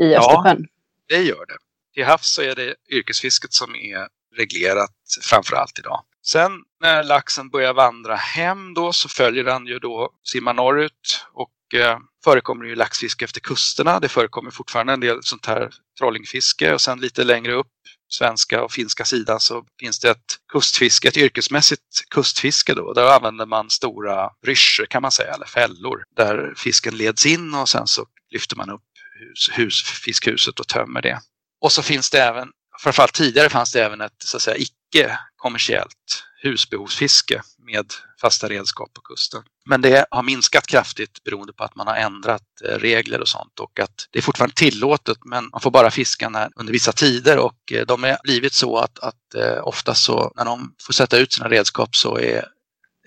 i 0.00 0.14
Östersjön? 0.14 0.66
Ja, 1.06 1.16
det 1.16 1.22
gör 1.22 1.46
det. 1.46 1.56
Till 1.94 2.04
havs 2.04 2.34
så 2.34 2.42
är 2.42 2.54
det 2.54 2.74
yrkesfisket 2.90 3.52
som 3.52 3.74
är 3.74 4.08
reglerat 4.36 4.90
framför 5.22 5.56
allt 5.56 5.78
idag. 5.78 6.02
Sen 6.22 6.52
när 6.80 7.02
laxen 7.04 7.50
börjar 7.50 7.74
vandra 7.74 8.14
hem 8.14 8.74
då 8.74 8.92
så 8.92 9.08
följer 9.08 9.44
den 9.44 9.66
ju 9.66 9.78
då, 9.78 10.10
simmar 10.22 10.54
norrut 10.54 11.26
och 11.32 11.80
eh, 11.80 11.98
förekommer 12.24 12.64
ju 12.64 12.74
laxfiske 12.74 13.24
efter 13.24 13.40
kusterna. 13.40 14.00
Det 14.00 14.08
förekommer 14.08 14.50
fortfarande 14.50 14.92
en 14.92 15.00
del 15.00 15.22
sånt 15.22 15.46
här 15.46 15.70
trollingfiske 15.98 16.74
och 16.74 16.80
sen 16.80 17.00
lite 17.00 17.24
längre 17.24 17.52
upp 17.52 17.72
svenska 18.14 18.64
och 18.64 18.72
finska 18.72 19.04
sidan 19.04 19.40
så 19.40 19.64
finns 19.80 20.00
det 20.00 20.10
ett 20.10 20.38
kustfiske, 20.52 21.08
ett 21.08 21.16
yrkesmässigt 21.16 21.82
kustfiske 22.10 22.74
då. 22.74 22.92
Där 22.92 23.16
använder 23.16 23.46
man 23.46 23.70
stora 23.70 24.30
ryssjor 24.46 24.86
kan 24.86 25.02
man 25.02 25.12
säga, 25.12 25.34
eller 25.34 25.46
fällor, 25.46 26.04
där 26.16 26.54
fisken 26.56 26.96
leds 26.96 27.26
in 27.26 27.54
och 27.54 27.68
sen 27.68 27.86
så 27.86 28.06
lyfter 28.30 28.56
man 28.56 28.70
upp 28.70 28.82
hus, 29.20 29.50
hus, 29.52 29.82
fiskhuset 29.82 30.60
och 30.60 30.68
tömmer 30.68 31.02
det. 31.02 31.20
Och 31.60 31.72
så 31.72 31.82
finns 31.82 32.10
det 32.10 32.22
även, 32.22 32.48
framförallt 32.82 33.12
tidigare 33.14 33.50
fanns 33.50 33.72
det 33.72 33.84
även 33.84 34.00
ett 34.00 34.22
så 34.24 34.36
att 34.36 34.42
säga 34.42 34.56
icke 34.56 35.18
kommersiellt 35.36 36.24
husbehovsfiske 36.42 37.42
med 37.58 37.86
fasta 38.24 38.48
redskap 38.48 38.94
på 38.94 39.00
kusten. 39.00 39.42
Men 39.66 39.80
det 39.80 40.06
har 40.10 40.22
minskat 40.22 40.66
kraftigt 40.66 41.24
beroende 41.24 41.52
på 41.52 41.64
att 41.64 41.76
man 41.76 41.86
har 41.86 41.96
ändrat 41.96 42.42
eh, 42.64 42.78
regler 42.78 43.20
och 43.20 43.28
sånt 43.28 43.60
och 43.60 43.80
att 43.80 44.08
det 44.10 44.18
är 44.18 44.22
fortfarande 44.22 44.54
tillåtet 44.54 45.18
men 45.24 45.48
man 45.52 45.60
får 45.60 45.70
bara 45.70 45.90
fiska 45.90 46.28
när, 46.28 46.50
under 46.56 46.72
vissa 46.72 46.92
tider 46.92 47.38
och 47.38 47.72
eh, 47.72 47.86
de 47.86 48.02
har 48.02 48.18
blivit 48.22 48.52
så 48.52 48.78
att, 48.78 48.98
att 48.98 49.34
eh, 49.34 49.66
ofta 49.66 49.94
så 49.94 50.32
när 50.36 50.44
de 50.44 50.74
får 50.86 50.92
sätta 50.92 51.18
ut 51.18 51.32
sina 51.32 51.48
redskap 51.48 51.96
så 51.96 52.18
är 52.18 52.44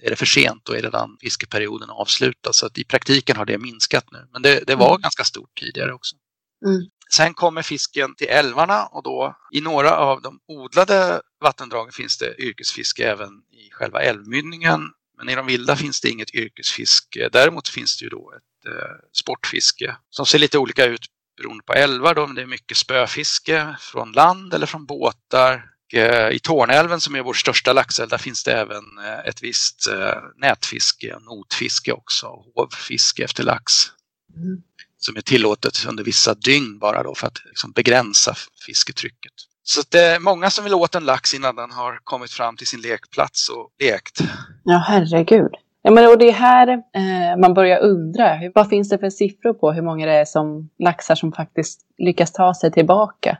är 0.02 0.10
det 0.10 0.16
för 0.16 0.26
sent, 0.26 0.62
då 0.66 0.74
är 0.74 0.82
redan 0.82 1.18
fiskeperioden 1.22 1.90
avslutad. 1.90 2.54
Så 2.54 2.66
att 2.66 2.78
i 2.78 2.84
praktiken 2.84 3.38
har 3.38 3.46
det 3.46 3.58
minskat 3.58 4.06
nu. 4.12 4.28
Men 4.34 4.42
det, 4.42 4.64
det 4.68 4.76
var 4.76 4.90
mm. 4.90 5.02
ganska 5.02 5.24
stort 5.24 5.50
tidigare 5.60 5.94
också. 5.94 6.16
Mm. 6.66 6.82
Sen 7.10 7.34
kommer 7.34 7.62
fisken 7.62 8.16
till 8.16 8.28
älvarna 8.30 8.86
och 8.86 9.04
då 9.04 9.36
i 9.54 9.62
några 9.62 9.98
av 9.98 10.22
de 10.22 10.40
odlade 10.48 11.22
vattendragen 11.44 11.92
finns 11.92 12.18
det 12.18 12.42
yrkesfiske 12.42 13.12
även 13.12 13.30
i 13.52 13.72
själva 13.72 14.02
älvmynningen. 14.02 14.82
Men 15.18 15.30
i 15.30 15.36
de 15.36 15.46
vilda 15.46 15.76
finns 15.76 16.02
det 16.02 16.10
inget 16.10 16.36
yrkesfiske. 16.36 17.30
Däremot 17.32 17.68
finns 17.68 18.00
det 18.00 18.04
ju 18.04 18.10
då 18.10 18.34
ett 18.38 18.72
eh, 18.72 18.96
sportfiske 19.14 19.96
som 20.10 20.26
ser 20.26 20.40
lite 20.40 20.58
olika 20.58 20.86
ut 20.86 21.06
beroende 21.38 21.64
på 21.64 21.74
älvar. 21.74 22.16
Då. 22.16 22.26
Det 22.26 22.42
är 22.42 22.46
mycket 22.46 22.78
spöfiske 22.78 23.78
från 23.80 24.12
land 24.12 24.54
eller 24.54 24.66
från 24.66 24.86
båtar. 24.86 25.66
Eh, 25.94 26.30
I 26.30 26.40
Tornälven 26.40 27.02
som 27.02 27.16
är 27.16 27.22
vår 27.22 27.34
största 27.34 27.74
laxälv, 27.74 28.10
där 28.10 28.18
finns 28.18 28.44
det 28.44 28.54
även 28.54 28.84
eh, 28.98 29.20
ett 29.28 29.44
visst 29.44 29.88
nätfiske, 30.36 31.20
notfiske 31.20 31.92
också, 31.92 32.28
hovfiske 32.56 33.24
efter 33.24 33.44
lax. 33.44 33.74
Mm 34.36 34.64
som 34.98 35.18
är 35.18 35.22
tillåtet 35.22 35.86
under 35.86 36.04
vissa 36.04 36.34
dygn 36.34 36.80
bara 36.80 37.04
då 37.04 37.16
för 37.16 37.28
att 37.28 37.46
liksom 37.46 37.72
begränsa 37.72 38.36
fisketrycket. 38.66 39.34
Så 39.70 39.82
det 39.90 40.00
är 40.00 40.20
många 40.20 40.50
som 40.50 40.64
vill 40.64 40.74
åt 40.74 40.96
en 40.96 41.06
lax 41.06 41.34
innan 41.34 41.56
den 41.56 41.72
har 41.72 42.00
kommit 42.04 42.32
fram 42.32 42.58
till 42.58 42.68
sin 42.68 42.82
lekplats 42.82 43.50
och 43.50 43.70
lekt. 43.80 44.20
Ja, 44.64 44.84
herregud. 44.88 45.52
Ja, 45.82 45.92
men 45.92 46.08
och 46.08 46.18
det 46.18 46.30
är 46.30 46.34
här 46.34 46.68
eh, 46.68 47.40
man 47.42 47.54
börjar 47.54 47.80
undra. 47.80 48.40
Vad 48.56 48.70
finns 48.70 48.90
det 48.90 48.98
för 48.98 49.10
siffror 49.10 49.54
på 49.54 49.72
hur 49.72 49.82
många 49.82 50.06
det 50.06 50.12
är 50.14 50.26
som 50.26 50.70
laxar 50.80 51.16
som 51.16 51.32
faktiskt 51.32 51.82
lyckas 51.98 52.32
ta 52.32 52.54
sig 52.54 52.72
tillbaka? 52.72 53.38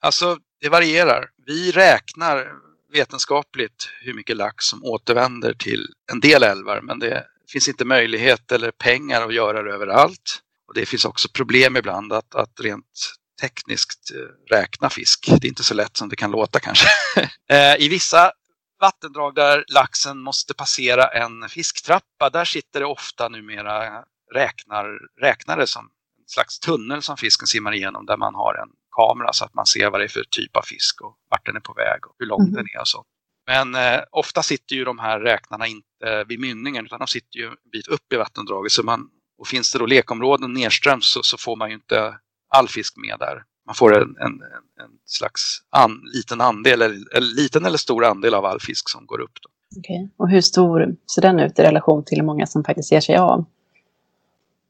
Alltså, 0.00 0.36
det 0.60 0.68
varierar. 0.68 1.26
Vi 1.46 1.70
räknar 1.70 2.46
vetenskapligt 2.92 3.90
hur 4.02 4.14
mycket 4.14 4.36
lax 4.36 4.64
som 4.64 4.84
återvänder 4.84 5.52
till 5.52 5.86
en 6.12 6.20
del 6.20 6.42
älvar, 6.42 6.80
men 6.82 6.98
det 6.98 7.24
finns 7.52 7.68
inte 7.68 7.84
möjlighet 7.84 8.52
eller 8.52 8.70
pengar 8.70 9.22
att 9.22 9.34
göra 9.34 9.62
det 9.62 9.72
överallt. 9.72 10.40
Och 10.68 10.74
det 10.74 10.86
finns 10.86 11.04
också 11.04 11.28
problem 11.34 11.76
ibland 11.76 12.12
att, 12.12 12.34
att 12.34 12.60
rent 12.60 13.19
tekniskt 13.40 14.10
eh, 14.10 14.56
räkna 14.56 14.90
fisk. 14.90 15.26
Det 15.26 15.46
är 15.46 15.48
inte 15.48 15.64
så 15.64 15.74
lätt 15.74 15.96
som 15.96 16.08
det 16.08 16.16
kan 16.16 16.30
låta 16.30 16.60
kanske. 16.60 16.88
Eh, 17.50 17.76
I 17.78 17.88
vissa 17.88 18.32
vattendrag 18.80 19.34
där 19.34 19.64
laxen 19.68 20.18
måste 20.18 20.54
passera 20.54 21.04
en 21.04 21.48
fisktrappa, 21.48 22.30
där 22.32 22.44
sitter 22.44 22.80
det 22.80 22.86
ofta 22.86 23.28
numera 23.28 24.04
räknar, 24.34 24.98
räknare 25.20 25.66
som 25.66 25.84
en 25.84 26.28
slags 26.28 26.58
tunnel 26.58 27.02
som 27.02 27.16
fisken 27.16 27.46
simmar 27.46 27.74
igenom 27.74 28.06
där 28.06 28.16
man 28.16 28.34
har 28.34 28.54
en 28.54 28.68
kamera 28.96 29.32
så 29.32 29.44
att 29.44 29.54
man 29.54 29.66
ser 29.66 29.90
vad 29.90 30.00
det 30.00 30.04
är 30.04 30.08
för 30.08 30.24
typ 30.30 30.56
av 30.56 30.62
fisk 30.62 31.00
och 31.00 31.16
vart 31.30 31.46
den 31.46 31.56
är 31.56 31.60
på 31.60 31.72
väg 31.72 32.06
och 32.06 32.14
hur 32.18 32.26
lång 32.26 32.40
mm. 32.40 32.52
den 32.52 32.66
är 32.74 32.80
och 32.80 32.88
så. 32.88 33.04
Men 33.46 33.74
eh, 33.74 34.00
ofta 34.10 34.42
sitter 34.42 34.76
ju 34.76 34.84
de 34.84 34.98
här 34.98 35.20
räknarna 35.20 35.66
inte 35.66 36.24
vid 36.28 36.40
mynningen 36.40 36.84
utan 36.84 36.98
de 36.98 37.06
sitter 37.06 37.38
ju 37.38 37.46
en 37.46 37.56
bit 37.72 37.88
upp 37.88 38.12
i 38.12 38.16
vattendraget 38.16 38.72
så 38.72 38.82
man 38.82 39.08
och 39.38 39.48
finns 39.48 39.72
det 39.72 39.78
då 39.78 39.86
lekområden 39.86 40.52
nedströms 40.52 41.12
så, 41.12 41.22
så 41.22 41.38
får 41.38 41.56
man 41.56 41.68
ju 41.68 41.74
inte 41.74 42.18
all 42.50 42.68
fisk 42.68 42.96
med 42.96 43.16
där. 43.18 43.42
Man 43.66 43.74
får 43.74 44.02
en, 44.02 44.16
en, 44.16 44.32
en 44.82 44.90
slags 45.06 45.62
an, 45.70 46.00
liten 46.14 46.40
andel, 46.40 46.82
eller, 46.82 47.16
eller, 47.16 47.34
liten 47.34 47.64
eller 47.64 47.78
stor 47.78 48.04
andel 48.04 48.34
av 48.34 48.44
all 48.44 48.60
fisk 48.60 48.88
som 48.88 49.06
går 49.06 49.20
upp. 49.20 49.38
Då. 49.42 49.78
Okay. 49.80 50.08
Och 50.16 50.28
hur 50.28 50.40
stor 50.40 50.96
ser 51.14 51.22
den 51.22 51.40
ut 51.40 51.58
i 51.58 51.62
relation 51.62 52.04
till 52.04 52.18
hur 52.18 52.26
många 52.26 52.46
som 52.46 52.64
faktiskt 52.64 52.92
ger 52.92 53.00
sig 53.00 53.16
av? 53.16 53.44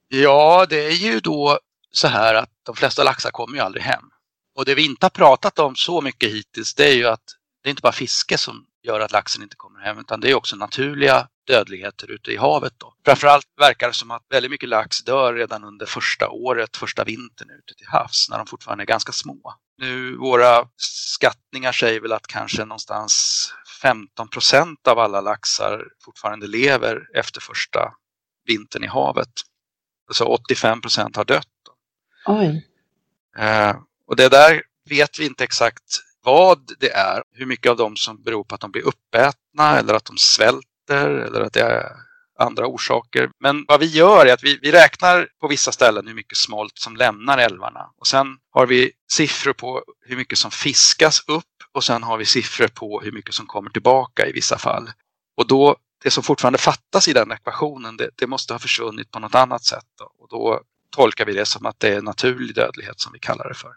Ja, 0.09 0.67
det 0.69 0.87
är 0.87 0.97
ju 0.97 1.21
då 1.21 1.59
så 1.93 2.09
här 2.09 2.35
att 2.35 2.51
de 2.63 2.77
flesta 2.77 3.05
laxar 3.05 3.31
kommer 3.31 3.55
ju 3.55 3.61
aldrig 3.61 3.83
hem. 3.83 4.05
Och 4.57 4.65
det 4.65 4.75
vi 4.75 4.85
inte 4.85 5.07
har 5.07 5.11
pratat 5.11 5.59
om 5.59 5.75
så 5.77 6.01
mycket 6.01 6.31
hittills 6.31 6.75
det 6.75 6.85
är 6.85 6.95
ju 6.95 7.07
att 7.07 7.25
det 7.63 7.69
är 7.69 7.71
inte 7.71 7.83
bara 7.83 7.93
fiske 7.93 8.39
som 8.39 8.67
gör 8.83 9.01
att 9.01 9.13
laxen 9.13 9.43
inte 9.43 9.57
kommer 9.57 9.81
hem 9.81 9.99
utan 9.99 10.21
det 10.21 10.31
är 10.31 10.35
också 10.35 10.57
naturliga 10.57 11.29
dödligheter 11.51 12.11
ute 12.11 12.33
i 12.33 12.37
havet. 12.37 12.73
Då. 12.79 12.95
Framförallt 13.05 13.47
verkar 13.61 13.89
det 13.89 13.95
som 13.95 14.11
att 14.11 14.23
väldigt 14.31 14.51
mycket 14.51 14.69
lax 14.69 15.05
dör 15.05 15.35
redan 15.35 15.65
under 15.65 15.87
första 15.87 16.29
året, 16.29 16.77
första 16.77 17.05
vintern 17.05 17.51
ute 17.51 17.75
till 17.75 17.87
havs 17.87 18.29
när 18.31 18.39
de 18.39 18.47
fortfarande 18.47 18.85
är 18.85 18.87
ganska 18.87 19.13
små. 19.13 19.55
nu 19.79 20.17
våra 20.17 20.69
skattningar 20.77 21.73
säger 21.73 22.01
väl 22.01 22.13
att 22.13 22.27
kanske 22.27 22.65
någonstans 22.65 23.15
15 23.83 24.29
procent 24.29 24.89
av 24.89 24.99
alla 24.99 25.21
laxar 25.21 25.85
fortfarande 26.05 26.47
lever 26.47 27.01
efter 27.15 27.41
första 27.41 27.93
vintern 28.47 28.85
i 28.85 28.87
havet. 28.87 29.33
Så 30.13 30.27
85 30.27 30.81
procent 30.81 31.17
har 31.17 31.25
dött. 31.25 31.47
Oj. 32.27 32.67
Eh, 33.39 33.77
och 34.07 34.17
det 34.17 34.29
där 34.29 34.63
vet 34.89 35.19
vi 35.19 35.27
inte 35.27 35.45
exakt 35.45 36.01
vad 36.23 36.73
det 36.79 36.93
är. 36.93 37.23
Hur 37.33 37.47
mycket 37.47 37.71
av 37.71 37.77
dem 37.77 37.97
som 37.97 38.23
beror 38.23 38.45
på 38.45 38.55
att 38.55 38.61
de 38.61 38.71
blir 38.71 38.83
uppätna 38.83 39.79
eller 39.79 39.95
att 39.95 40.05
de 40.05 40.17
svälter 40.17 40.70
eller 40.97 41.41
att 41.41 41.53
det 41.53 41.61
är 41.61 41.93
andra 42.39 42.67
orsaker. 42.67 43.31
Men 43.41 43.65
vad 43.69 43.81
vi 43.81 43.87
gör 43.87 44.27
är 44.27 44.33
att 44.33 44.45
vi, 44.45 44.59
vi 44.63 44.73
räknar 44.73 45.29
på 45.41 45.49
vissa 45.49 45.73
ställen 45.73 46.07
hur 46.07 46.15
mycket 46.15 46.39
smolt 46.39 46.79
som 46.79 46.97
lämnar 46.97 47.39
älvarna. 47.39 47.91
Och 48.01 48.07
sen 48.07 48.27
har 48.51 48.67
vi 48.67 48.93
siffror 49.13 49.53
på 49.53 49.83
hur 50.07 50.17
mycket 50.17 50.39
som 50.39 50.51
fiskas 50.51 51.25
upp 51.29 51.45
och 51.73 51.85
sen 51.85 52.03
har 52.03 52.17
vi 52.17 52.25
siffror 52.25 52.69
på 52.69 53.01
hur 53.01 53.13
mycket 53.13 53.35
som 53.35 53.47
kommer 53.47 53.71
tillbaka 53.71 54.27
i 54.27 54.33
vissa 54.33 54.59
fall. 54.59 54.91
Och 55.37 55.47
då, 55.47 55.77
det 56.05 56.11
som 56.11 56.23
fortfarande 56.23 56.59
fattas 56.59 57.09
i 57.09 57.13
den 57.13 57.33
ekvationen, 57.33 57.97
det, 57.97 58.11
det 58.15 58.27
måste 58.27 58.55
ha 58.55 58.59
försvunnit 58.59 59.11
på 59.11 59.19
något 59.19 59.35
annat 59.35 59.65
sätt. 59.65 59.87
Då. 59.99 60.05
Och 60.19 60.29
då 60.29 60.61
tolkar 60.97 61.27
vi 61.27 61.33
det 61.33 61.47
som 61.47 61.67
att 61.67 61.81
det 61.81 61.89
är 61.89 62.03
naturlig 62.03 62.55
dödlighet 62.55 63.01
som 63.01 63.13
vi 63.13 63.19
kallar 63.19 63.49
det 63.49 63.55
för. 63.55 63.71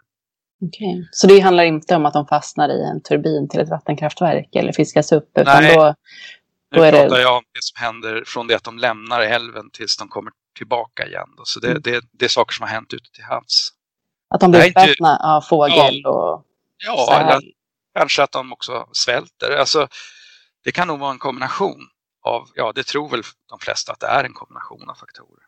Okay. 0.60 1.04
Så 1.10 1.26
det 1.26 1.40
handlar 1.40 1.64
inte 1.64 1.96
om 1.96 2.06
att 2.06 2.12
de 2.12 2.26
fastnar 2.26 2.68
i 2.68 2.82
en 2.82 3.02
turbin 3.02 3.48
till 3.48 3.60
ett 3.60 3.68
vattenkraftverk 3.68 4.54
eller 4.54 4.72
fiskas 4.72 5.12
upp? 5.12 5.38
Utan 5.38 5.62
Nej, 5.62 5.76
då, 5.76 5.94
nu 6.74 6.90
pratar 6.90 7.16
det... 7.16 7.22
jag 7.22 7.36
om 7.36 7.44
det 7.52 7.62
som 7.62 7.84
händer 7.84 8.24
från 8.26 8.46
det 8.46 8.54
att 8.54 8.64
de 8.64 8.78
lämnar 8.78 9.20
älven 9.20 9.70
tills 9.70 9.96
de 9.96 10.08
kommer 10.08 10.32
tillbaka 10.56 11.06
igen. 11.06 11.28
Då. 11.36 11.42
Så 11.44 11.60
det, 11.60 11.70
mm. 11.70 11.82
det, 11.82 12.04
det, 12.12 12.24
är 12.24 12.28
saker 12.28 12.52
som 12.54 12.62
har 12.62 12.70
hänt 12.70 12.92
ute 12.92 13.10
till 13.10 13.24
havs. 13.24 13.68
Att 14.30 14.40
de 14.40 14.50
blir 14.50 14.70
uppätna 14.70 15.16
av 15.16 15.40
fågel 15.40 16.00
ja, 16.04 16.10
och 16.10 16.44
Ja, 16.78 17.20
eller 17.20 17.40
kanske 17.94 18.22
att 18.22 18.32
de 18.32 18.52
också 18.52 18.88
svälter. 18.92 19.56
Alltså, 19.56 19.88
det 20.64 20.72
kan 20.72 20.88
nog 20.88 20.98
vara 20.98 21.10
en 21.10 21.18
kombination 21.18 21.88
av, 22.22 22.48
ja 22.54 22.72
det 22.74 22.84
tror 22.86 23.08
väl 23.08 23.22
de 23.48 23.58
flesta 23.58 23.92
att 23.92 24.00
det 24.00 24.06
är 24.06 24.24
en 24.24 24.32
kombination 24.32 24.90
av 24.90 24.94
faktorer. 24.94 25.44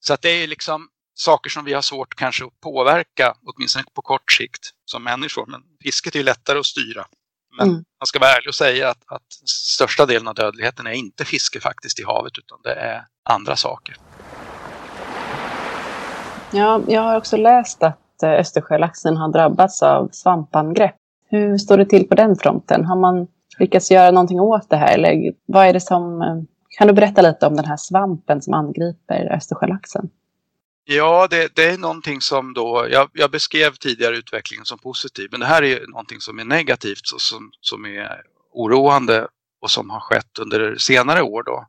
Så 0.00 0.14
att 0.14 0.22
det 0.22 0.30
är 0.30 0.46
liksom 0.46 0.88
saker 1.14 1.50
som 1.50 1.64
vi 1.64 1.72
har 1.72 1.82
svårt 1.82 2.14
kanske 2.14 2.44
att 2.44 2.60
påverka, 2.60 3.34
åtminstone 3.46 3.84
på 3.94 4.02
kort 4.02 4.32
sikt 4.32 4.70
som 4.84 5.04
människor. 5.04 5.46
Men 5.46 5.62
fisket 5.82 6.16
är 6.16 6.22
lättare 6.22 6.58
att 6.58 6.66
styra. 6.66 7.06
Men 7.58 7.68
mm. 7.68 7.74
man 7.74 8.06
ska 8.06 8.18
vara 8.18 8.30
ärlig 8.30 8.48
och 8.48 8.54
säga 8.54 8.88
att, 8.88 9.02
att 9.06 9.48
största 9.48 10.06
delen 10.06 10.28
av 10.28 10.34
dödligheten 10.34 10.86
är 10.86 10.92
inte 10.92 11.24
fiske 11.24 11.60
faktiskt 11.60 12.00
i 12.00 12.04
havet 12.04 12.38
utan 12.38 12.58
det 12.62 12.74
är 12.74 13.04
andra 13.30 13.56
saker. 13.56 13.96
Ja, 16.52 16.80
jag 16.88 17.02
har 17.02 17.16
också 17.16 17.36
läst 17.36 17.82
att 17.82 18.22
eh, 18.22 18.30
Östersjölaxen 18.30 19.16
har 19.16 19.28
drabbats 19.28 19.82
av 19.82 20.08
svampangrepp. 20.12 20.94
Hur 21.30 21.58
står 21.58 21.76
det 21.76 21.86
till 21.86 22.08
på 22.08 22.14
den 22.14 22.36
fronten? 22.36 22.84
Har 22.84 22.96
man 22.96 23.26
lyckats 23.58 23.90
göra 23.90 24.10
någonting 24.10 24.40
åt 24.40 24.70
det 24.70 24.76
här? 24.76 24.94
Eller 24.94 25.32
vad 25.46 25.66
är 25.66 25.72
det 25.72 25.80
som... 25.80 26.22
Eh, 26.22 26.36
kan 26.78 26.86
du 26.86 26.92
berätta 26.92 27.22
lite 27.22 27.46
om 27.46 27.56
den 27.56 27.64
här 27.64 27.76
svampen 27.76 28.42
som 28.42 28.54
angriper 28.54 29.32
Östersjölaxen? 29.36 30.10
Ja, 30.84 31.26
det, 31.30 31.56
det, 31.56 31.64
är 31.64 31.78
någonting 31.78 32.20
som 32.20 32.54
då, 32.54 32.86
jag, 32.90 33.10
jag, 33.12 33.30
beskrev 33.30 33.74
tidigare 33.74 34.16
utvecklingen 34.16 34.64
som 34.64 34.78
positiv, 34.78 35.28
men 35.30 35.40
det 35.40 35.46
här 35.46 35.62
är 35.62 35.86
någonting 35.86 36.20
som 36.20 36.38
är 36.38 36.44
negativt 36.44 37.12
och 37.14 37.20
som, 37.20 37.52
som 37.60 37.84
är 37.84 38.22
oroande 38.52 39.28
och 39.60 39.70
som 39.70 39.90
har 39.90 40.00
skett 40.00 40.38
under 40.38 40.76
senare 40.76 41.22
år 41.22 41.42
då. 41.42 41.66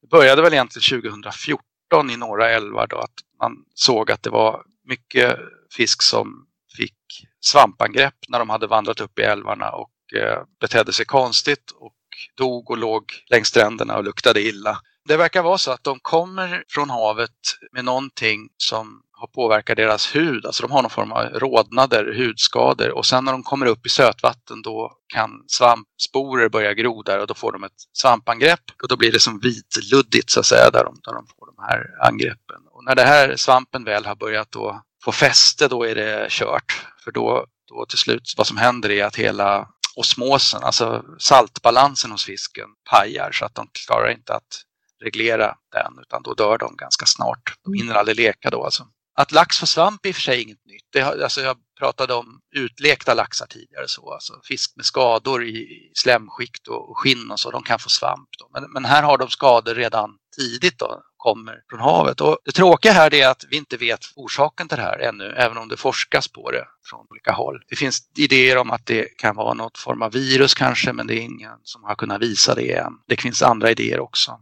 Det 0.00 0.08
började 0.08 0.42
väl 0.42 0.52
egentligen 0.52 1.02
2014 1.02 2.10
i 2.10 2.16
några 2.16 2.50
älvar 2.50 2.86
då 2.86 2.96
att 2.96 3.14
man 3.40 3.52
såg 3.74 4.10
att 4.10 4.22
det 4.22 4.30
var 4.30 4.62
mycket 4.84 5.38
fisk 5.76 6.02
som 6.02 6.46
fick 6.76 7.26
svampangrepp 7.40 8.14
när 8.28 8.38
de 8.38 8.50
hade 8.50 8.66
vandrat 8.66 9.00
upp 9.00 9.18
i 9.18 9.22
älvarna 9.22 9.70
och 9.70 10.14
eh, 10.14 10.42
betedde 10.60 10.92
sig 10.92 11.06
konstigt 11.06 11.70
och 11.70 11.94
dog 12.36 12.70
och 12.70 12.78
låg 12.78 13.04
längs 13.30 13.48
stränderna 13.48 13.96
och 13.96 14.04
luktade 14.04 14.40
illa. 14.42 14.80
Det 15.08 15.16
verkar 15.16 15.42
vara 15.42 15.58
så 15.58 15.70
att 15.70 15.84
de 15.84 15.98
kommer 16.02 16.64
från 16.68 16.90
havet 16.90 17.30
med 17.72 17.84
någonting 17.84 18.48
som 18.56 19.02
har 19.12 19.26
påverkat 19.26 19.76
deras 19.76 20.16
hud. 20.16 20.46
Alltså 20.46 20.62
de 20.62 20.72
har 20.72 20.82
någon 20.82 20.90
form 20.90 21.12
av 21.12 21.24
rodnader, 21.24 22.14
hudskador 22.18 22.90
och 22.90 23.06
sen 23.06 23.24
när 23.24 23.32
de 23.32 23.42
kommer 23.42 23.66
upp 23.66 23.86
i 23.86 23.88
sötvatten 23.88 24.62
då 24.62 24.92
kan 25.14 25.30
svampsporer 25.46 26.48
börja 26.48 26.74
gro 26.74 27.02
där 27.02 27.20
och 27.20 27.26
då 27.26 27.34
får 27.34 27.52
de 27.52 27.64
ett 27.64 27.72
svampangrepp 27.92 28.60
och 28.82 28.88
då 28.88 28.96
blir 28.96 29.12
det 29.12 29.20
som 29.20 29.40
vitluddigt 29.40 30.30
så 30.30 30.40
att 30.40 30.46
säga 30.46 30.70
där 30.70 30.84
de, 30.84 31.00
där 31.04 31.12
de 31.12 31.26
får 31.26 31.46
de 31.46 31.62
här 31.68 32.08
angreppen. 32.08 32.60
Och 32.70 32.84
när 32.84 32.94
det 32.94 33.04
här 33.04 33.36
svampen 33.36 33.84
väl 33.84 34.06
har 34.06 34.16
börjat 34.16 34.52
då 34.52 34.82
få 35.04 35.12
fäste 35.12 35.68
då 35.68 35.84
är 35.84 35.94
det 35.94 36.26
kört. 36.30 36.86
För 37.04 37.12
då, 37.12 37.46
då 37.68 37.86
till 37.88 37.98
slut 37.98 38.34
vad 38.36 38.46
som 38.46 38.56
händer 38.56 38.90
är 38.90 39.04
att 39.04 39.16
hela 39.16 39.68
osmosen, 39.96 40.62
alltså 40.62 41.04
saltbalansen 41.18 42.10
hos 42.10 42.24
fisken 42.24 42.68
pajar 42.90 43.32
så 43.32 43.44
att 43.44 43.54
de 43.54 43.68
klarar 43.86 44.10
inte 44.10 44.34
att 44.34 44.67
reglera 45.02 45.54
den 45.72 45.92
utan 46.02 46.22
då 46.22 46.34
dör 46.34 46.58
de 46.58 46.76
ganska 46.76 47.06
snart. 47.06 47.54
De 47.64 47.74
hinner 47.74 47.94
aldrig 47.94 48.16
leka 48.16 48.50
då 48.50 48.64
alltså. 48.64 48.86
Att 49.18 49.32
lax 49.32 49.58
får 49.58 49.66
svamp 49.66 50.04
är 50.04 50.08
i 50.08 50.12
och 50.12 50.16
för 50.16 50.22
sig 50.22 50.42
inget 50.42 50.66
nytt. 50.66 50.84
Det, 50.92 51.02
alltså 51.02 51.40
jag 51.40 51.56
pratade 51.78 52.14
om 52.14 52.40
utlekta 52.54 53.14
laxar 53.14 53.46
tidigare, 53.46 53.88
så, 53.88 54.12
alltså 54.12 54.40
fisk 54.48 54.76
med 54.76 54.84
skador 54.84 55.44
i 55.44 55.90
slemskikt 55.94 56.68
och 56.68 56.98
skinn 56.98 57.30
och 57.30 57.40
så, 57.40 57.50
de 57.50 57.62
kan 57.62 57.78
få 57.78 57.88
svamp. 57.88 58.28
Då. 58.38 58.48
Men, 58.52 58.72
men 58.72 58.84
här 58.84 59.02
har 59.02 59.18
de 59.18 59.28
skador 59.28 59.74
redan 59.74 60.10
tidigt 60.36 60.78
då, 60.78 61.02
kommer 61.16 61.62
från 61.70 61.80
havet. 61.80 62.20
Och 62.20 62.38
det 62.44 62.52
tråkiga 62.52 62.92
här 62.92 63.14
är 63.14 63.28
att 63.28 63.44
vi 63.50 63.56
inte 63.56 63.76
vet 63.76 64.00
orsaken 64.16 64.68
till 64.68 64.76
det 64.76 64.82
här 64.82 64.98
ännu, 64.98 65.24
även 65.24 65.58
om 65.58 65.68
det 65.68 65.76
forskas 65.76 66.28
på 66.28 66.50
det 66.50 66.64
från 66.90 67.06
olika 67.10 67.32
håll. 67.32 67.62
Det 67.68 67.76
finns 67.76 68.10
idéer 68.16 68.58
om 68.58 68.70
att 68.70 68.86
det 68.86 69.04
kan 69.18 69.36
vara 69.36 69.54
något 69.54 69.78
form 69.78 70.02
av 70.02 70.12
virus 70.12 70.54
kanske, 70.54 70.92
men 70.92 71.06
det 71.06 71.14
är 71.14 71.20
ingen 71.20 71.58
som 71.62 71.84
har 71.84 71.94
kunnat 71.94 72.22
visa 72.22 72.54
det 72.54 72.72
än. 72.72 72.92
Det 73.08 73.20
finns 73.20 73.42
andra 73.42 73.70
idéer 73.70 74.00
också. 74.00 74.40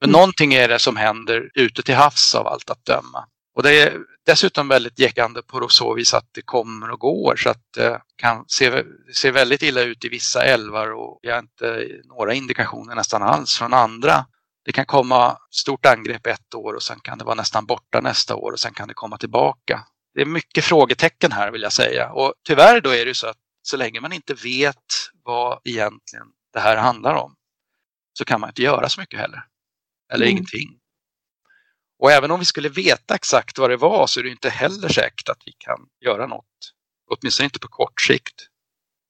Men 0.00 0.10
mm. 0.10 0.18
någonting 0.18 0.54
är 0.54 0.68
det 0.68 0.78
som 0.78 0.96
händer 0.96 1.50
ute 1.54 1.82
till 1.82 1.94
havs 1.94 2.34
av 2.34 2.46
allt 2.46 2.70
att 2.70 2.84
döma. 2.84 3.26
Och 3.54 3.62
det 3.62 3.80
är 3.80 3.98
dessutom 4.26 4.68
väldigt 4.68 4.98
jäckande 4.98 5.42
på 5.42 5.68
så 5.68 5.94
vis 5.94 6.14
att 6.14 6.28
det 6.32 6.42
kommer 6.42 6.90
och 6.90 7.00
går 7.00 7.36
så 7.36 7.50
att 7.50 7.62
det 7.74 8.00
kan 8.16 8.44
se, 8.46 8.84
se 9.12 9.30
väldigt 9.30 9.62
illa 9.62 9.80
ut 9.80 10.04
i 10.04 10.08
vissa 10.08 10.44
älvar 10.44 10.92
och 10.92 11.18
vi 11.22 11.30
har 11.30 11.38
inte 11.38 11.88
några 12.04 12.34
indikationer 12.34 12.94
nästan 12.94 13.22
alls 13.22 13.58
från 13.58 13.74
andra. 13.74 14.26
Det 14.64 14.72
kan 14.72 14.86
komma 14.86 15.38
stort 15.50 15.86
angrepp 15.86 16.26
ett 16.26 16.54
år 16.54 16.74
och 16.74 16.82
sen 16.82 17.00
kan 17.00 17.18
det 17.18 17.24
vara 17.24 17.34
nästan 17.34 17.66
borta 17.66 18.00
nästa 18.00 18.36
år 18.36 18.52
och 18.52 18.60
sen 18.60 18.74
kan 18.74 18.88
det 18.88 18.94
komma 18.94 19.18
tillbaka. 19.18 19.84
Det 20.14 20.20
är 20.20 20.26
mycket 20.26 20.64
frågetecken 20.64 21.32
här 21.32 21.50
vill 21.50 21.62
jag 21.62 21.72
säga 21.72 22.12
och 22.12 22.34
tyvärr 22.46 22.80
då 22.80 22.90
är 22.90 23.04
det 23.04 23.14
så 23.14 23.26
att 23.26 23.38
så 23.62 23.76
länge 23.76 24.00
man 24.00 24.12
inte 24.12 24.34
vet 24.34 24.76
vad 25.24 25.60
egentligen 25.64 26.26
det 26.52 26.60
här 26.60 26.76
handlar 26.76 27.14
om 27.14 27.34
så 28.12 28.24
kan 28.24 28.40
man 28.40 28.50
inte 28.50 28.62
göra 28.62 28.88
så 28.88 29.00
mycket 29.00 29.20
heller 29.20 29.44
eller 30.10 30.26
mm. 30.26 30.36
ingenting. 30.36 30.68
Och 31.98 32.12
även 32.12 32.30
om 32.30 32.38
vi 32.38 32.44
skulle 32.44 32.68
veta 32.68 33.14
exakt 33.14 33.58
vad 33.58 33.70
det 33.70 33.76
var 33.76 34.06
så 34.06 34.20
är 34.20 34.24
det 34.24 34.30
inte 34.30 34.50
heller 34.50 34.88
säkert 34.88 35.28
att 35.28 35.42
vi 35.46 35.52
kan 35.58 35.78
göra 36.04 36.26
något. 36.26 36.46
Åtminstone 37.10 37.44
inte 37.44 37.58
på 37.58 37.68
kort 37.68 38.00
sikt. 38.00 38.46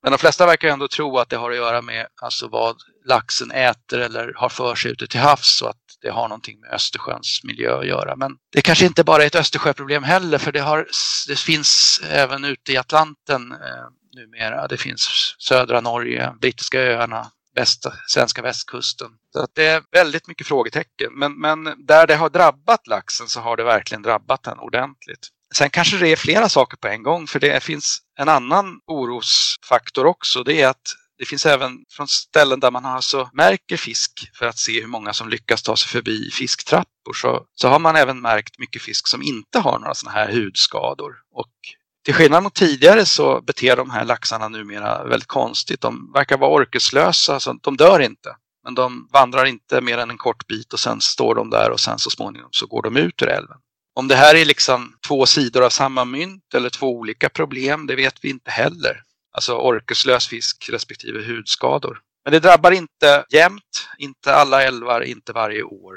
Men 0.03 0.13
de 0.13 0.19
flesta 0.19 0.47
verkar 0.47 0.69
ändå 0.69 0.89
tro 0.89 1.19
att 1.19 1.29
det 1.29 1.37
har 1.37 1.51
att 1.51 1.57
göra 1.57 1.83
med 1.83 2.07
alltså 2.23 2.49
vad 2.49 2.77
laxen 3.05 3.51
äter 3.51 3.99
eller 3.99 4.33
har 4.37 4.49
för 4.49 4.75
sig 4.75 4.91
ute 4.91 5.07
till 5.07 5.21
havs 5.21 5.63
och 5.63 5.71
att 5.71 5.77
det 6.03 6.11
har 6.11 6.29
någonting 6.29 6.61
med 6.61 6.71
Östersjöns 6.71 7.41
miljö 7.45 7.79
att 7.79 7.87
göra. 7.87 8.17
Men 8.17 8.37
det 8.53 8.63
kanske 8.63 8.87
inte 8.87 9.05
bara 9.05 9.23
är 9.23 9.27
ett 9.27 9.35
Östersjöproblem 9.35 10.03
heller 10.03 10.39
för 10.39 10.53
det, 10.53 10.61
har, 10.61 10.87
det 11.29 11.39
finns 11.39 12.01
även 12.05 12.45
ute 12.45 12.73
i 12.73 12.77
Atlanten 12.77 13.53
eh, 13.53 13.87
numera. 14.17 14.69
Det 14.69 14.77
finns 14.77 15.35
södra 15.39 15.81
Norge, 15.81 16.33
brittiska 16.41 16.81
öarna, 16.81 17.31
väst, 17.55 17.87
svenska 18.07 18.43
västkusten. 18.43 19.09
Så 19.33 19.43
att 19.43 19.51
det 19.55 19.67
är 19.67 19.83
väldigt 19.93 20.29
mycket 20.29 20.47
frågetecken. 20.47 21.13
Men, 21.15 21.41
men 21.41 21.65
där 21.87 22.07
det 22.07 22.17
har 22.17 22.31
drabbat 22.31 22.87
laxen 22.87 23.29
så 23.29 23.41
har 23.41 23.57
det 23.57 23.65
verkligen 23.65 24.03
drabbat 24.03 24.43
den 24.43 24.59
ordentligt. 24.59 25.29
Sen 25.55 25.71
kanske 25.71 25.97
det 25.97 26.09
är 26.09 26.17
flera 26.17 26.49
saker 26.49 26.77
på 26.77 26.89
en 26.89 27.03
gång 27.03 27.27
för 27.27 27.41
det 27.41 27.63
finns 27.63 27.99
en 28.19 28.29
annan 28.29 28.81
orosfaktor 28.87 30.07
också. 30.07 30.43
Det 30.43 30.63
är 30.63 30.69
att 30.69 30.83
det 31.19 31.27
finns 31.27 31.47
även 31.47 31.85
från 31.91 32.09
ställen 32.09 32.61
där 32.61 32.71
man 32.71 32.85
alltså 32.85 33.31
märker 33.33 33.77
fisk 33.77 34.31
för 34.35 34.47
att 34.47 34.59
se 34.59 34.81
hur 34.81 34.87
många 34.87 35.13
som 35.13 35.29
lyckas 35.29 35.63
ta 35.63 35.77
sig 35.77 35.89
förbi 35.89 36.31
fisktrappor 36.31 37.13
så, 37.15 37.47
så 37.55 37.69
har 37.69 37.79
man 37.79 37.97
även 37.97 38.21
märkt 38.21 38.59
mycket 38.59 38.83
fisk 38.83 39.09
som 39.09 39.23
inte 39.23 39.59
har 39.59 39.79
några 39.79 39.95
sådana 39.95 40.19
här 40.19 40.33
hudskador. 40.33 41.13
Och 41.33 41.53
till 42.05 42.15
skillnad 42.15 42.43
mot 42.43 42.55
tidigare 42.55 43.07
så 43.07 43.41
beter 43.41 43.77
de 43.77 43.91
här 43.91 44.05
laxarna 44.05 44.49
numera 44.49 45.05
väldigt 45.05 45.29
konstigt. 45.29 45.81
De 45.81 46.13
verkar 46.15 46.39
vara 46.39 46.51
orkeslösa, 46.51 47.41
så 47.41 47.53
de 47.63 47.77
dör 47.77 48.01
inte. 48.01 48.37
Men 48.65 48.75
de 48.75 49.09
vandrar 49.13 49.45
inte 49.45 49.81
mer 49.81 49.99
än 49.99 50.11
en 50.11 50.19
kort 50.19 50.47
bit 50.47 50.73
och 50.73 50.81
sen 50.81 51.01
står 51.01 51.35
de 51.35 51.51
där 51.51 51.71
och 51.71 51.81
sen 51.81 51.99
så 51.99 52.11
småningom 52.11 52.49
så 52.53 52.67
går 52.67 52.83
de 52.83 52.97
ut 52.97 53.23
ur 53.23 53.29
älven. 53.29 53.57
Om 53.95 54.09
det 54.09 54.15
här 54.15 54.35
är 54.35 54.45
liksom 54.45 54.97
två 55.07 55.27
sidor 55.27 55.65
av 55.65 55.71
samma 55.71 56.05
mynt 56.05 56.55
eller 56.55 56.71
två 56.71 56.97
olika 56.97 57.29
problem, 57.29 57.87
det 57.87 57.97
vet 57.97 58.25
vi 58.25 58.31
inte 58.31 58.51
heller. 58.51 59.03
Alltså 59.33 59.57
orkeslös 59.57 60.29
fisk 60.29 60.69
respektive 60.73 61.35
hudskador. 61.35 62.01
Men 62.25 62.33
det 62.33 62.41
drabbar 62.41 62.71
inte 62.71 63.25
jämt, 63.31 63.89
inte 63.99 64.35
alla 64.35 64.63
älvar, 64.63 65.01
inte 65.01 65.33
varje 65.33 65.63
år. 65.63 65.95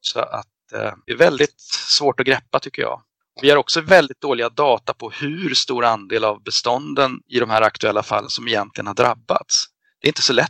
Så 0.00 0.20
att 0.20 0.72
eh, 0.72 0.92
det 1.06 1.12
är 1.12 1.16
väldigt 1.16 1.60
svårt 1.88 2.20
att 2.20 2.26
greppa 2.26 2.60
tycker 2.60 2.82
jag. 2.82 3.02
Vi 3.42 3.50
har 3.50 3.56
också 3.56 3.80
väldigt 3.80 4.20
dåliga 4.20 4.48
data 4.48 4.94
på 4.94 5.10
hur 5.10 5.54
stor 5.54 5.84
andel 5.84 6.24
av 6.24 6.42
bestånden 6.42 7.10
i 7.28 7.40
de 7.40 7.50
här 7.50 7.62
aktuella 7.62 8.02
fallen 8.02 8.28
som 8.28 8.48
egentligen 8.48 8.86
har 8.86 8.94
drabbats. 8.94 9.64
Det 10.00 10.06
är 10.06 10.10
inte 10.10 10.22
så 10.22 10.32
lätt 10.32 10.48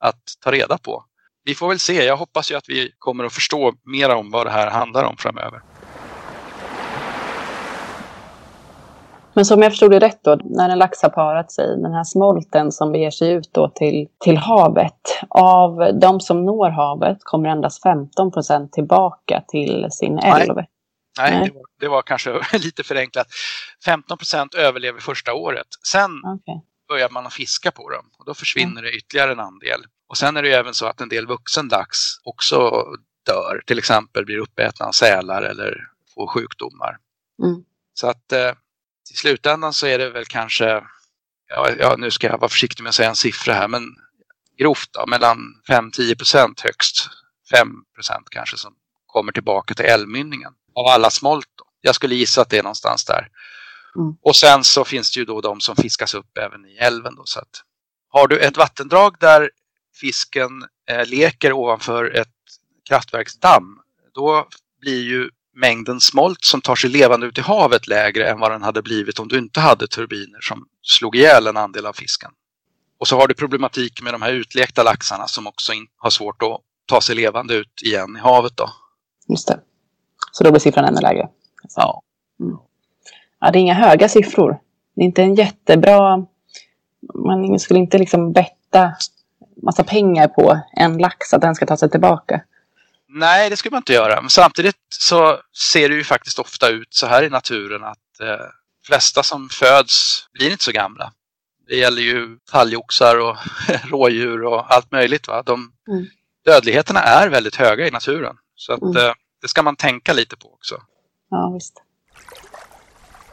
att 0.00 0.22
ta 0.44 0.52
reda 0.52 0.78
på. 0.78 1.04
Vi 1.44 1.54
får 1.54 1.68
väl 1.68 1.78
se. 1.78 2.04
Jag 2.04 2.16
hoppas 2.16 2.50
ju 2.50 2.54
att 2.54 2.68
vi 2.68 2.90
kommer 2.98 3.24
att 3.24 3.32
förstå 3.32 3.72
mer 3.84 4.14
om 4.14 4.30
vad 4.30 4.46
det 4.46 4.50
här 4.50 4.70
handlar 4.70 5.04
om 5.04 5.16
framöver. 5.16 5.60
Men 9.34 9.44
som 9.44 9.62
jag 9.62 9.72
förstod 9.72 9.90
det 9.90 9.98
rätt 9.98 10.24
då, 10.24 10.38
när 10.44 10.68
en 10.68 10.78
lax 10.78 11.02
har 11.02 11.08
parat 11.08 11.52
sig, 11.52 11.66
den 11.66 11.92
här 11.92 12.04
smolten 12.04 12.72
som 12.72 12.92
beger 12.92 13.10
sig 13.10 13.32
ut 13.32 13.50
då 13.52 13.68
till, 13.68 14.08
till 14.24 14.36
havet, 14.36 15.20
av 15.28 15.98
de 16.00 16.20
som 16.20 16.44
når 16.44 16.70
havet 16.70 17.18
kommer 17.20 17.48
endast 17.48 17.82
15 17.82 18.32
procent 18.32 18.72
tillbaka 18.72 19.42
till 19.48 19.86
sin 19.90 20.18
älv. 20.18 20.54
Nej, 20.54 20.66
Nej, 21.18 21.30
Nej. 21.30 21.48
Det, 21.48 21.54
var, 21.54 21.64
det, 21.80 21.88
var, 21.88 22.02
kanske 22.02 22.40
lite 22.58 22.84
förenklat. 22.84 23.26
15 23.84 24.18
procent 24.18 24.54
överlever 24.54 25.00
första 25.00 25.34
året. 25.34 25.66
Sen 25.86 26.10
okay. 26.24 26.54
börjar 26.88 27.10
man 27.10 27.26
att 27.26 27.34
fiska 27.34 27.70
på 27.70 27.90
dem 27.90 28.10
och 28.18 28.24
då 28.24 28.34
försvinner 28.34 28.80
mm. 28.80 28.84
det 28.84 28.92
ytterligare 28.96 29.32
en 29.32 29.40
andel. 29.40 29.84
Och 30.08 30.18
sen 30.18 30.36
är 30.36 30.42
det 30.42 30.52
även 30.52 30.74
så 30.74 30.86
att 30.86 31.00
en 31.00 31.08
del 31.08 31.26
vuxen 31.26 31.68
lax 31.68 31.98
också 32.24 32.84
dör, 33.26 33.62
till 33.66 33.78
exempel 33.78 34.24
blir 34.24 34.38
uppätna 34.38 34.86
av 34.86 34.92
sälar 34.92 35.42
eller 35.42 35.88
får 36.14 36.26
sjukdomar. 36.26 36.96
Mm. 37.42 37.64
Så 37.94 38.06
att 38.06 38.32
eh, 38.32 38.52
i 39.12 39.16
slutändan 39.16 39.72
så 39.72 39.86
är 39.86 39.98
det 39.98 40.10
väl 40.10 40.24
kanske, 40.24 40.84
ja, 41.48 41.70
ja, 41.78 41.94
nu 41.98 42.10
ska 42.10 42.26
jag 42.26 42.38
vara 42.38 42.48
försiktig 42.48 42.82
med 42.82 42.88
att 42.88 42.94
säga 42.94 43.08
en 43.08 43.16
siffra 43.16 43.54
här, 43.54 43.68
men 43.68 43.82
grovt 44.58 44.92
då, 44.92 45.06
mellan 45.06 45.38
5-10 45.68 46.16
procent 46.16 46.60
högst, 46.60 47.08
5 47.50 47.68
procent 47.94 48.30
kanske 48.30 48.56
som 48.56 48.74
kommer 49.06 49.32
tillbaka 49.32 49.74
till 49.74 49.84
älvmynningen 49.84 50.52
av 50.74 50.86
alla 50.86 51.10
smolt. 51.10 51.46
Jag 51.80 51.94
skulle 51.94 52.14
gissa 52.14 52.42
att 52.42 52.50
det 52.50 52.58
är 52.58 52.62
någonstans 52.62 53.04
där. 53.04 53.28
Mm. 53.96 54.16
Och 54.22 54.36
sen 54.36 54.64
så 54.64 54.84
finns 54.84 55.12
det 55.12 55.20
ju 55.20 55.24
då 55.24 55.40
de 55.40 55.60
som 55.60 55.76
fiskas 55.76 56.14
upp 56.14 56.38
även 56.38 56.66
i 56.66 56.76
älven. 56.76 57.14
Då, 57.14 57.22
så 57.24 57.40
att, 57.40 57.62
har 58.08 58.28
du 58.28 58.38
ett 58.38 58.56
vattendrag 58.56 59.16
där 59.20 59.50
fisken 60.00 60.50
eh, 60.90 61.06
leker 61.06 61.52
ovanför 61.52 62.16
ett 62.16 62.28
kraftverksdamm, 62.88 63.78
då 64.14 64.48
blir 64.80 65.02
ju 65.02 65.30
mängden 65.54 66.00
smolt 66.00 66.44
som 66.44 66.60
tar 66.60 66.76
sig 66.76 66.90
levande 66.90 67.26
ut 67.26 67.38
i 67.38 67.40
havet 67.40 67.86
lägre 67.86 68.30
än 68.30 68.40
vad 68.40 68.50
den 68.50 68.62
hade 68.62 68.82
blivit 68.82 69.18
om 69.18 69.28
du 69.28 69.38
inte 69.38 69.60
hade 69.60 69.86
turbiner 69.86 70.40
som 70.40 70.66
slog 70.82 71.16
ihjäl 71.16 71.46
en 71.46 71.56
andel 71.56 71.86
av 71.86 71.92
fisken. 71.92 72.30
Och 72.98 73.08
så 73.08 73.16
har 73.16 73.28
du 73.28 73.34
problematik 73.34 74.02
med 74.02 74.14
de 74.14 74.22
här 74.22 74.32
utlekta 74.32 74.82
laxarna 74.82 75.28
som 75.28 75.46
också 75.46 75.72
har 75.96 76.10
svårt 76.10 76.42
att 76.42 76.60
ta 76.86 77.00
sig 77.00 77.16
levande 77.16 77.54
ut 77.54 77.82
igen 77.82 78.16
i 78.16 78.20
havet. 78.20 78.56
Då. 78.56 78.70
Just 79.28 79.48
det. 79.48 79.60
Så 80.34 80.44
då 80.44 80.50
blir 80.50 80.60
siffran 80.60 80.84
ännu 80.84 81.00
lägre? 81.00 81.28
Ja. 81.76 82.02
Mm. 82.40 82.56
ja. 83.40 83.50
Det 83.50 83.58
är 83.58 83.60
inga 83.60 83.74
höga 83.74 84.08
siffror. 84.08 84.58
Det 84.96 85.02
är 85.02 85.04
inte 85.04 85.22
en 85.22 85.34
jättebra... 85.34 86.26
Man 87.14 87.58
skulle 87.58 87.80
inte 87.80 87.98
liksom 87.98 88.32
betta 88.32 88.94
massa 89.62 89.84
pengar 89.84 90.28
på 90.28 90.60
en 90.76 90.98
lax 90.98 91.34
att 91.34 91.40
den 91.40 91.54
ska 91.54 91.66
ta 91.66 91.76
sig 91.76 91.90
tillbaka. 91.90 92.40
Nej, 93.08 93.50
det 93.50 93.56
skulle 93.56 93.70
man 93.70 93.80
inte 93.80 93.92
göra. 93.92 94.20
Men 94.20 94.30
samtidigt 94.30 94.76
så 94.88 95.38
ser 95.72 95.88
det 95.88 95.94
ju 95.94 96.04
faktiskt 96.04 96.38
ofta 96.38 96.68
ut 96.68 96.94
så 96.94 97.06
här 97.06 97.22
i 97.22 97.30
naturen 97.30 97.84
att 97.84 98.20
eh, 98.20 98.46
flesta 98.86 99.22
som 99.22 99.48
föds 99.48 100.26
blir 100.32 100.50
inte 100.50 100.64
så 100.64 100.72
gamla. 100.72 101.12
Det 101.68 101.76
gäller 101.76 102.02
ju 102.02 102.38
talgoxar 102.52 103.20
och 103.20 103.36
rådjur 103.90 104.44
och 104.44 104.74
allt 104.74 104.92
möjligt. 104.92 105.28
Va? 105.28 105.42
De, 105.42 105.72
mm. 105.88 106.06
Dödligheterna 106.44 107.00
är 107.00 107.28
väldigt 107.28 107.56
höga 107.56 107.86
i 107.86 107.90
naturen. 107.90 108.36
Så 108.56 108.72
att, 108.72 108.82
mm. 108.82 108.96
eh, 108.96 109.12
det 109.44 109.48
ska 109.48 109.62
man 109.62 109.76
tänka 109.76 110.12
lite 110.12 110.36
på 110.36 110.52
också. 110.52 110.82
Ja, 111.30 111.50
visst. 111.54 111.82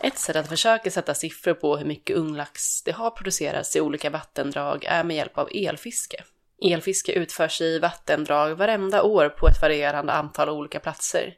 Ett 0.03 0.17
sätt 0.17 0.35
att 0.35 0.49
försöka 0.49 0.91
sätta 0.91 1.13
siffror 1.13 1.53
på 1.53 1.77
hur 1.77 1.85
mycket 1.85 2.15
unglax 2.15 2.83
det 2.83 2.91
har 2.91 3.11
producerats 3.11 3.75
i 3.75 3.81
olika 3.81 4.09
vattendrag 4.09 4.83
är 4.83 5.03
med 5.03 5.15
hjälp 5.15 5.37
av 5.37 5.49
elfiske. 5.53 6.23
Elfiske 6.61 7.11
utförs 7.11 7.61
i 7.61 7.79
vattendrag 7.79 8.55
varenda 8.55 9.03
år 9.03 9.29
på 9.29 9.47
ett 9.47 9.61
varierande 9.61 10.13
antal 10.13 10.49
olika 10.49 10.79
platser, 10.79 11.33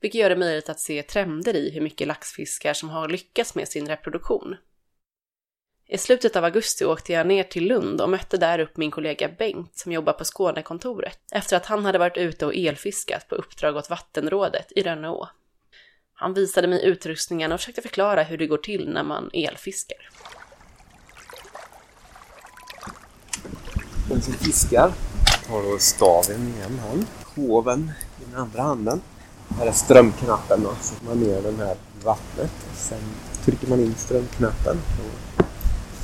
vilket 0.00 0.20
gör 0.20 0.30
det 0.30 0.36
möjligt 0.36 0.68
att 0.68 0.80
se 0.80 1.02
trender 1.02 1.56
i 1.56 1.70
hur 1.70 1.80
mycket 1.80 2.08
laxfiskar 2.08 2.74
som 2.74 2.90
har 2.90 3.08
lyckats 3.08 3.54
med 3.54 3.68
sin 3.68 3.88
reproduktion. 3.88 4.56
I 5.90 5.98
slutet 5.98 6.36
av 6.36 6.44
augusti 6.44 6.84
åkte 6.84 7.12
jag 7.12 7.26
ner 7.26 7.42
till 7.44 7.68
Lund 7.68 8.00
och 8.00 8.10
mötte 8.10 8.36
där 8.36 8.58
upp 8.58 8.76
min 8.76 8.90
kollega 8.90 9.28
Bengt 9.38 9.78
som 9.78 9.92
jobbar 9.92 10.12
på 10.12 10.24
Skånekontoret 10.24 11.18
efter 11.32 11.56
att 11.56 11.66
han 11.66 11.84
hade 11.84 11.98
varit 11.98 12.16
ute 12.16 12.46
och 12.46 12.54
elfiskat 12.54 13.28
på 13.28 13.34
uppdrag 13.34 13.76
åt 13.76 13.90
vattenrådet 13.90 14.72
i 14.76 14.82
Rönneå. 14.82 15.28
Han 16.14 16.34
visade 16.34 16.68
mig 16.68 16.84
utrustningen 16.84 17.52
och 17.52 17.60
försökte 17.60 17.82
förklara 17.82 18.22
hur 18.22 18.38
det 18.38 18.46
går 18.46 18.58
till 18.58 18.88
när 18.88 19.02
man 19.02 19.30
elfiskar. 19.32 20.10
Den 24.08 24.22
som 24.22 24.34
fiskar 24.34 24.92
tar 25.46 25.62
då 25.62 25.78
staven 25.78 26.48
i 26.48 26.62
en 26.66 26.78
hand, 26.78 27.06
hoven 27.36 27.92
i 28.20 28.24
den 28.30 28.40
andra 28.40 28.62
handen. 28.62 29.00
Här 29.58 29.66
är 29.66 29.72
strömknappen 29.72 30.62
då, 30.62 30.74
så 30.82 31.04
man 31.04 31.20
ner 31.20 31.42
den 31.42 31.56
här 31.56 31.76
vattnet. 32.04 32.52
Sen 32.74 33.00
trycker 33.44 33.66
man 33.66 33.80
in 33.80 33.94
strömknappen 33.94 34.76
och 34.76 35.27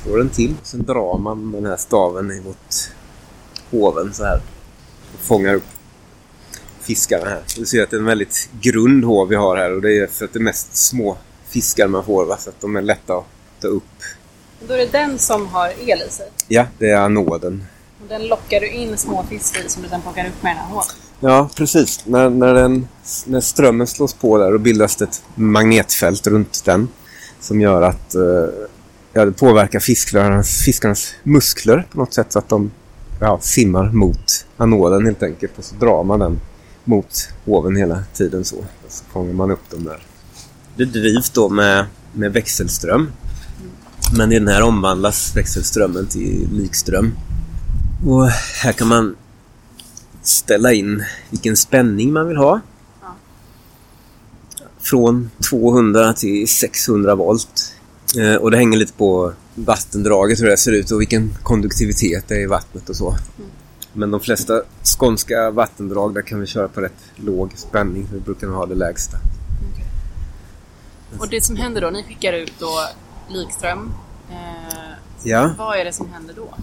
får 0.05 0.17
den 0.17 0.29
till. 0.29 0.55
Sen 0.63 0.85
drar 0.85 1.17
man 1.17 1.51
den 1.51 1.65
här 1.65 1.77
staven 1.77 2.31
emot 2.31 2.91
hoven 3.71 4.13
så 4.13 4.23
här 4.23 4.41
och 5.13 5.19
fångar 5.19 5.53
upp 5.53 5.63
fiskarna 6.81 7.29
här. 7.29 7.41
Du 7.57 7.65
ser 7.65 7.83
att 7.83 7.89
det 7.89 7.95
är 7.95 7.99
en 7.99 8.05
väldigt 8.05 8.49
grund 8.61 9.03
hov 9.03 9.27
vi 9.27 9.35
har 9.35 9.57
här 9.57 9.73
och 9.73 9.81
det 9.81 9.97
är 9.97 10.07
för 10.07 10.25
att 10.25 10.33
det 10.33 10.39
är 10.39 10.43
mest 10.43 10.75
små 10.75 11.17
fiskar 11.47 11.87
man 11.87 12.05
får 12.05 12.25
va? 12.25 12.37
så 12.37 12.49
att 12.49 12.61
de 12.61 12.75
är 12.75 12.81
lätta 12.81 13.17
att 13.17 13.25
ta 13.61 13.67
upp. 13.67 13.83
Då 14.67 14.73
är 14.73 14.77
det 14.77 14.91
den 14.91 15.17
som 15.17 15.47
har 15.47 15.67
el 15.67 16.01
i 16.07 16.11
sig? 16.11 16.29
Ja, 16.47 16.65
det 16.79 16.89
är 16.89 16.97
anoden. 16.97 17.63
Och 18.01 18.07
den 18.09 18.27
lockar 18.27 18.59
du 18.59 18.69
in 18.69 18.97
små 18.97 19.25
fiskar 19.29 19.65
i 19.65 19.69
som 19.69 19.83
du 19.83 19.89
sen 19.89 20.01
plockar 20.01 20.27
upp 20.27 20.43
med 20.43 20.51
den 20.51 20.57
här 20.57 20.69
hålen? 20.69 20.87
Ja, 21.19 21.49
precis. 21.55 22.05
När, 22.05 22.29
när, 22.29 22.53
den, 22.53 22.87
när 23.25 23.41
strömmen 23.41 23.87
slås 23.87 24.13
på 24.13 24.37
där 24.37 24.53
och 24.53 24.59
bildas 24.59 24.95
det 24.95 25.05
ett 25.05 25.23
magnetfält 25.35 26.27
runt 26.27 26.65
den 26.65 26.87
som 27.39 27.61
gör 27.61 27.81
att 27.81 28.15
uh, 28.15 28.49
ja, 29.15 29.25
det 29.25 29.31
påverkar 29.31 29.79
fiskarnas, 29.79 30.61
fiskarnas 30.61 31.13
muskler 31.23 31.87
på 31.91 31.97
något 31.97 32.13
sätt 32.13 32.31
så 32.31 32.39
att 32.39 32.49
de 32.49 32.71
ja, 33.19 33.39
simmar 33.41 33.91
mot 33.91 34.45
anoden 34.57 35.05
helt 35.05 35.23
enkelt 35.23 35.57
och 35.57 35.63
så 35.63 35.75
drar 35.75 36.03
man 36.03 36.19
den 36.19 36.39
mot 36.83 37.29
hoven 37.45 37.75
hela 37.75 38.03
tiden 38.13 38.45
så. 38.45 38.55
Och 38.55 38.91
så 38.91 39.03
fångar 39.05 39.33
man 39.33 39.51
upp 39.51 39.69
dem 39.69 39.83
där. 39.83 39.99
Det 40.75 40.85
drivs 40.85 41.29
då 41.29 41.49
med, 41.49 41.85
med 42.13 42.33
växelström. 42.33 43.11
Men 44.17 44.31
i 44.31 44.39
den 44.39 44.47
här 44.47 44.61
omvandlas 44.61 45.35
växelströmmen 45.35 46.07
till 46.07 46.47
likström. 46.51 47.11
Och 48.05 48.27
här 48.63 48.71
kan 48.71 48.87
man 48.87 49.15
ställa 50.21 50.73
in 50.73 51.03
vilken 51.29 51.57
spänning 51.57 52.13
man 52.13 52.27
vill 52.27 52.37
ha. 52.37 52.59
Från 54.79 55.29
200 55.49 56.13
till 56.13 56.47
600 56.47 57.15
volt. 57.15 57.74
Eh, 58.17 58.35
och 58.35 58.51
det 58.51 58.57
hänger 58.57 58.77
lite 58.77 58.93
på 58.93 59.33
vattendraget 59.55 60.41
hur 60.41 60.45
det 60.45 60.57
ser 60.57 60.71
ut 60.71 60.91
och 60.91 61.01
vilken 61.01 61.37
konduktivitet 61.43 62.27
det 62.27 62.35
är 62.35 62.39
i 62.39 62.45
vattnet 62.45 62.89
och 62.89 62.95
så. 62.95 63.09
Mm. 63.09 63.49
Men 63.93 64.11
de 64.11 64.19
flesta 64.19 64.61
skånska 64.97 65.51
vattendrag 65.51 66.13
där 66.13 66.21
kan 66.21 66.39
vi 66.39 66.47
köra 66.47 66.67
på 66.67 66.81
rätt 66.81 67.11
låg 67.15 67.51
spänning. 67.55 68.07
Vi 68.13 68.19
brukar 68.19 68.47
ha 68.47 68.65
det 68.65 68.75
lägsta. 68.75 69.17
Okay. 69.71 69.85
Och 71.19 71.29
det 71.29 71.43
som 71.43 71.55
händer 71.55 71.81
då, 71.81 71.89
ni 71.89 72.03
skickar 72.03 72.33
ut 72.33 72.53
då 72.59 72.79
likström. 73.29 73.93
Eh, 74.29 74.93
ja. 75.23 75.55
Vad 75.57 75.77
är 75.77 75.85
det 75.85 75.93
som 75.93 76.09
händer 76.13 76.35
då? 76.35 76.53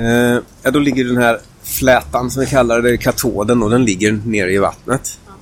Eh, 0.00 0.42
ja, 0.62 0.70
då 0.70 0.78
ligger 0.78 1.04
den 1.04 1.16
här 1.16 1.40
flätan 1.62 2.30
som 2.30 2.40
vi 2.40 2.46
kallar 2.46 2.82
det, 2.82 2.96
katoden, 2.96 3.62
och 3.62 3.70
den 3.70 3.84
ligger 3.84 4.12
nere 4.12 4.52
i 4.52 4.58
vattnet. 4.58 5.18
Ja. 5.26 5.32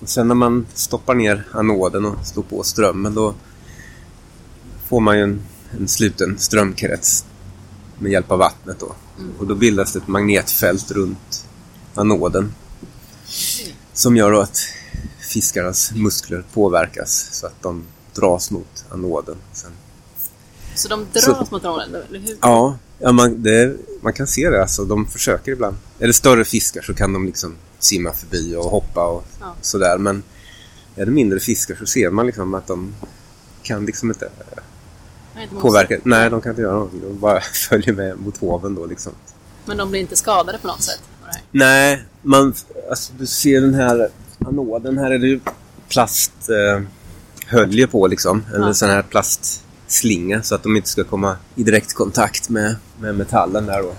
Och 0.00 0.08
sen 0.08 0.28
när 0.28 0.34
man 0.34 0.66
stoppar 0.74 1.14
ner 1.14 1.46
anoden 1.52 2.04
och 2.04 2.26
slår 2.26 2.42
på 2.42 2.62
strömmen 2.62 3.14
då 3.14 3.34
får 4.92 5.00
man 5.00 5.16
ju 5.16 5.22
en, 5.22 5.42
en 5.80 5.88
sluten 5.88 6.38
strömkrets 6.38 7.24
med 7.98 8.12
hjälp 8.12 8.30
av 8.30 8.38
vattnet. 8.38 8.76
Då. 8.80 8.94
Mm. 9.18 9.32
Och 9.38 9.46
då 9.46 9.54
bildas 9.54 9.92
det 9.92 9.98
ett 9.98 10.08
magnetfält 10.08 10.90
runt 10.90 11.44
anoden 11.94 12.54
som 13.92 14.16
gör 14.16 14.32
att 14.32 14.58
fiskarnas 15.20 15.92
muskler 15.94 16.44
påverkas 16.52 17.28
så 17.32 17.46
att 17.46 17.62
de 17.62 17.84
dras 18.14 18.50
mot 18.50 18.84
anoden. 18.90 19.36
Sen... 19.52 19.70
Så 20.74 20.88
de 20.88 21.06
dras 21.12 21.24
så... 21.24 21.46
mot 21.50 21.64
anoden? 21.64 21.94
Eller 22.08 22.18
hur? 22.18 22.36
Ja, 22.40 22.78
ja 22.98 23.12
man, 23.12 23.42
det, 23.42 23.76
man 24.00 24.12
kan 24.12 24.26
se 24.26 24.50
det. 24.50 24.62
Alltså, 24.62 24.84
de 24.84 25.06
försöker 25.06 25.52
ibland. 25.52 25.76
Är 25.98 26.06
det 26.06 26.12
större 26.12 26.44
fiskar 26.44 26.82
så 26.82 26.94
kan 26.94 27.12
de 27.12 27.26
liksom 27.26 27.54
simma 27.78 28.12
förbi 28.12 28.56
och 28.56 28.64
hoppa 28.64 29.06
och 29.06 29.24
ja. 29.40 29.54
sådär. 29.60 29.98
Men 29.98 30.22
är 30.96 31.04
det 31.04 31.12
mindre 31.12 31.40
fiskar 31.40 31.74
så 31.74 31.86
ser 31.86 32.10
man 32.10 32.26
liksom 32.26 32.54
att 32.54 32.66
de 32.66 32.94
kan 33.62 33.86
liksom 33.86 34.10
inte 34.10 34.30
påverka. 35.60 35.98
Nej, 36.04 36.30
de 36.30 36.40
kan 36.40 36.50
inte 36.50 36.62
göra 36.62 36.72
någonting. 36.72 37.00
De 37.00 37.18
bara 37.18 37.40
följer 37.68 37.92
med 37.92 38.18
mot 38.20 38.36
hoven 38.36 38.74
då 38.74 38.86
liksom. 38.86 39.12
Men 39.64 39.76
de 39.76 39.90
blir 39.90 40.00
inte 40.00 40.16
skadade 40.16 40.58
på 40.58 40.66
något 40.66 40.82
sätt? 40.82 41.00
Nej, 41.50 42.04
man, 42.22 42.54
alltså, 42.90 43.12
du 43.18 43.26
ser 43.26 43.60
den 43.60 43.74
här 43.74 44.08
anoden. 44.46 44.98
Här 44.98 45.10
är 45.10 45.18
det 45.18 45.26
ju 45.26 45.40
plasthöljen 45.88 46.88
hölje 47.46 47.86
på 47.86 48.06
liksom. 48.06 48.44
Eller 48.54 48.66
Ja. 48.66 48.74
sån 48.74 48.90
här 48.90 49.02
plastslinga 49.02 50.42
så 50.42 50.54
att 50.54 50.62
de 50.62 50.76
inte 50.76 50.88
ska 50.88 51.04
komma 51.04 51.36
i 51.54 51.62
direkt 51.62 51.94
kontakt 51.94 52.48
med, 52.48 52.76
med 53.00 53.14
metallen 53.14 53.66
där 53.66 53.82
då. 53.82 53.94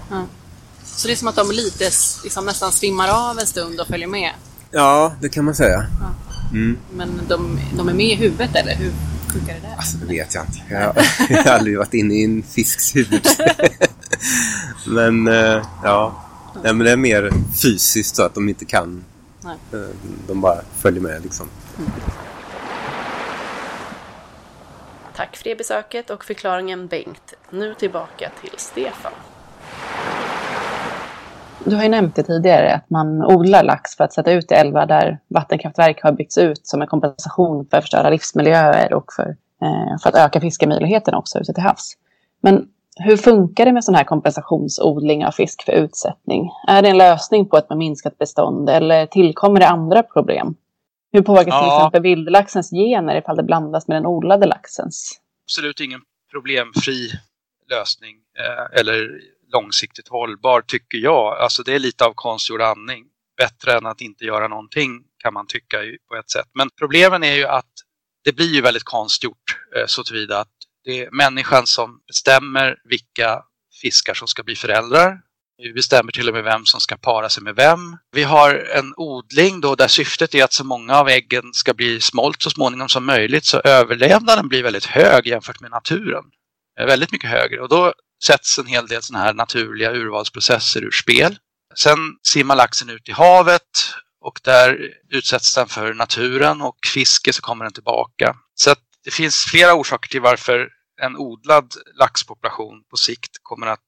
Så 0.86 1.08
det 1.08 1.14
är 1.14 1.16
som 1.16 1.28
att 1.28 1.36
de 1.36 1.52
lite 1.52 1.90
liksom, 2.24 2.46
nästan 2.46 2.72
svimmar 2.72 3.30
av 3.32 3.40
en 3.40 3.48
stund 3.48 3.80
och 3.80 3.88
följer 3.88 4.08
med. 4.08 4.32
Ja, 4.72 5.14
det 5.22 5.30
kan 5.30 5.46
man 5.46 5.56
säga. 5.56 5.86
Mm. 6.52 6.78
Men 6.94 7.22
de, 7.28 7.60
de 7.78 7.90
är 7.90 7.94
med 7.94 8.06
i 8.06 8.16
huvudet 8.16 8.56
eller 8.56 8.76
hur 8.76 8.92
funkar 9.34 9.54
det 9.54 9.60
där? 9.68 9.76
Alltså 9.78 9.98
det 9.98 10.06
vet 10.06 10.34
jag 10.36 10.44
inte. 10.46 10.60
Jag, 10.70 10.80
har- 10.80 10.96
jag 11.30 11.44
har 11.44 11.52
aldrig 11.52 11.78
varit 11.78 11.94
inne 11.94 12.14
i 12.14 12.24
en 12.24 12.44
fisks 12.44 12.96
huvud. 12.96 13.28
men 14.88 15.28
eh, 15.28 15.66
ja, 15.84 16.24
Nej, 16.64 16.74
men 16.74 16.80
det 16.86 16.92
är 16.92 16.98
mer 16.98 17.32
fysiskt 17.62 18.16
så 18.16 18.24
att 18.24 18.34
de 18.36 18.50
inte 18.50 18.66
kan. 18.66 19.04
Nej. 19.44 19.56
Eh, 19.74 19.80
De 20.28 20.42
bara 20.42 20.62
följer 20.82 21.02
med 21.02 21.24
liksom. 21.24 21.48
Tack 25.16 25.38
för 25.38 25.44
det 25.44 25.56
besöket 25.56 26.10
och 26.10 26.26
förklaringen 26.26 26.88
Bengt. 26.88 27.34
Nu 27.50 27.74
tillbaka 27.74 28.32
till 28.42 28.54
Stefan. 28.58 29.12
Du 31.66 31.76
har 31.76 31.84
ju 31.84 31.90
nämnt 31.90 32.16
det 32.16 32.24
tidigare 32.24 32.74
att 32.76 32.90
man 32.90 33.24
odlar 33.26 33.64
lax 33.64 33.96
för 33.96 34.04
att 34.04 34.14
sätta 34.14 34.32
ut 34.32 34.52
i 34.52 34.56
älvar 34.56 34.86
där 34.86 35.20
vattenkraftverk 35.28 36.04
har 36.04 36.12
byggts 36.12 36.38
ut 36.38 36.68
som 36.68 36.82
en 36.82 36.88
kompensation 36.88 37.66
för 37.72 37.82
förstörda 37.82 38.10
livsmiljöer 38.10 38.94
och 38.94 39.14
för, 39.14 39.28
eh, 39.62 39.98
för 40.04 40.10
att 40.10 40.16
öka 40.16 40.42
fiskemöjligheterna 40.42 41.18
också 41.18 41.40
ute 41.40 41.54
till 41.54 41.64
havs. 41.64 41.94
Men 42.42 42.68
hur 42.96 43.18
funkar 43.18 43.66
det 43.66 43.72
med 43.74 43.84
sån 43.84 43.96
här 43.96 44.04
kompensationsodling 44.04 45.26
av 45.26 45.32
fisk 45.32 45.64
för 45.66 45.72
utsättning? 45.72 46.50
Är 46.68 46.82
det 46.82 46.90
en 46.90 46.98
lösning 46.98 47.50
på 47.50 47.58
ett 47.58 47.70
minskat 47.70 48.18
bestånd 48.18 48.70
eller 48.70 49.06
tillkommer 49.06 49.60
det 49.60 49.68
andra 49.68 50.04
problem? 50.04 50.56
Hur 51.12 51.22
påverkas 51.22 51.46
till 51.60 51.68
Ja. 51.68 51.78
exempel 51.78 52.02
vildlaxens 52.02 52.70
gener 52.70 53.16
ifall 53.16 53.36
det 53.38 53.44
blandas 53.44 53.88
med 53.88 53.98
den 53.98 54.06
odlade 54.06 54.46
laxens? 54.46 55.20
absolut 55.46 55.80
ingen 55.80 56.02
problemfri 56.32 57.10
lösning 57.70 58.16
eh, 58.40 58.80
eller 58.80 59.10
långsiktigt 59.54 60.08
hållbar 60.08 60.62
tycker 60.62 60.98
jag. 60.98 61.38
Alltså 61.38 61.64
det 61.64 61.74
är 61.74 61.80
lite 61.80 62.06
av 62.06 62.14
konstgjord 62.16 62.62
andning. 62.62 63.06
Bättre 63.38 63.78
än 63.78 63.86
att 63.86 64.02
inte 64.02 64.26
göra 64.26 64.48
någonting 64.48 65.04
kan 65.24 65.34
man 65.34 65.48
tycka 65.48 65.78
på 66.10 66.16
ett 66.16 66.30
sätt. 66.30 66.48
Men 66.54 66.70
problemen 66.80 67.24
är 67.24 67.36
ju 67.36 67.46
att 67.46 67.72
det 68.24 68.34
blir 68.34 68.54
ju 68.54 68.62
väldigt 68.62 68.84
konstgjort 68.84 69.58
eh, 69.76 69.86
så 69.88 70.04
tillvida 70.04 70.40
att 70.40 70.54
det 70.84 71.00
är 71.00 71.12
människan 71.12 71.68
som 71.68 72.00
bestämmer 72.08 72.76
vilka 72.84 73.44
fiskar 73.82 74.14
som 74.14 74.28
ska 74.28 74.44
bli 74.44 74.56
föräldrar. 74.56 75.20
Vi 75.58 75.74
bestämmer 75.74 76.12
till 76.12 76.28
och 76.28 76.36
med 76.36 76.44
vem 76.44 76.66
som 76.66 76.80
ska 76.80 76.98
para 76.98 77.30
sig 77.30 77.44
med 77.44 77.56
vem. 77.56 77.98
Vi 78.12 78.24
har 78.24 78.56
en 78.56 78.94
odling 78.98 79.62
då 79.62 79.76
där 79.76 79.88
syftet 79.88 80.36
är 80.36 80.44
att 80.44 80.54
så 80.54 80.64
många 80.64 80.96
av 80.96 81.10
äggen 81.10 81.54
ska 81.54 81.74
bli 81.74 82.02
smolt 82.02 82.42
så 82.42 82.50
småningom 82.50 82.90
som 82.90 83.06
möjligt 83.06 83.46
så 83.46 83.60
överlevnaden 83.60 84.48
blir 84.48 84.64
väldigt 84.64 84.86
hög 84.86 85.28
jämfört 85.28 85.60
med 85.60 85.72
naturen. 85.72 86.24
Eh, 86.80 86.86
väldigt 86.86 87.12
mycket 87.12 87.30
högre 87.30 87.62
och 87.62 87.70
då 87.70 87.94
sätts 88.26 88.60
en 88.60 88.66
hel 88.66 88.88
del 88.88 89.02
sådana 89.02 89.26
här 89.26 89.34
naturliga 89.34 89.92
urvalsprocesser 89.92 90.84
ur 90.84 90.92
spel. 90.92 91.38
Sen 91.76 91.98
simmar 92.24 92.56
laxen 92.56 92.90
ut 92.90 93.10
i 93.10 93.12
havet 93.12 93.94
och 94.22 94.40
där 94.44 94.90
utsätts 95.10 95.56
den 95.56 95.68
för 95.68 95.94
naturen 95.94 96.62
och 96.62 96.78
fiske 96.94 97.34
så 97.34 97.42
kommer 97.42 97.66
den 97.66 97.74
tillbaka. 97.74 98.36
Så 98.56 98.72
att 98.72 98.80
det 99.04 99.12
finns 99.12 99.46
flera 99.46 99.74
orsaker 99.74 100.10
till 100.10 100.22
varför 100.22 100.70
en 101.02 101.18
odlad 101.18 101.74
laxpopulation 102.00 102.84
på 102.90 102.98
sikt 102.98 103.32
kommer 103.42 103.68
att 103.68 103.80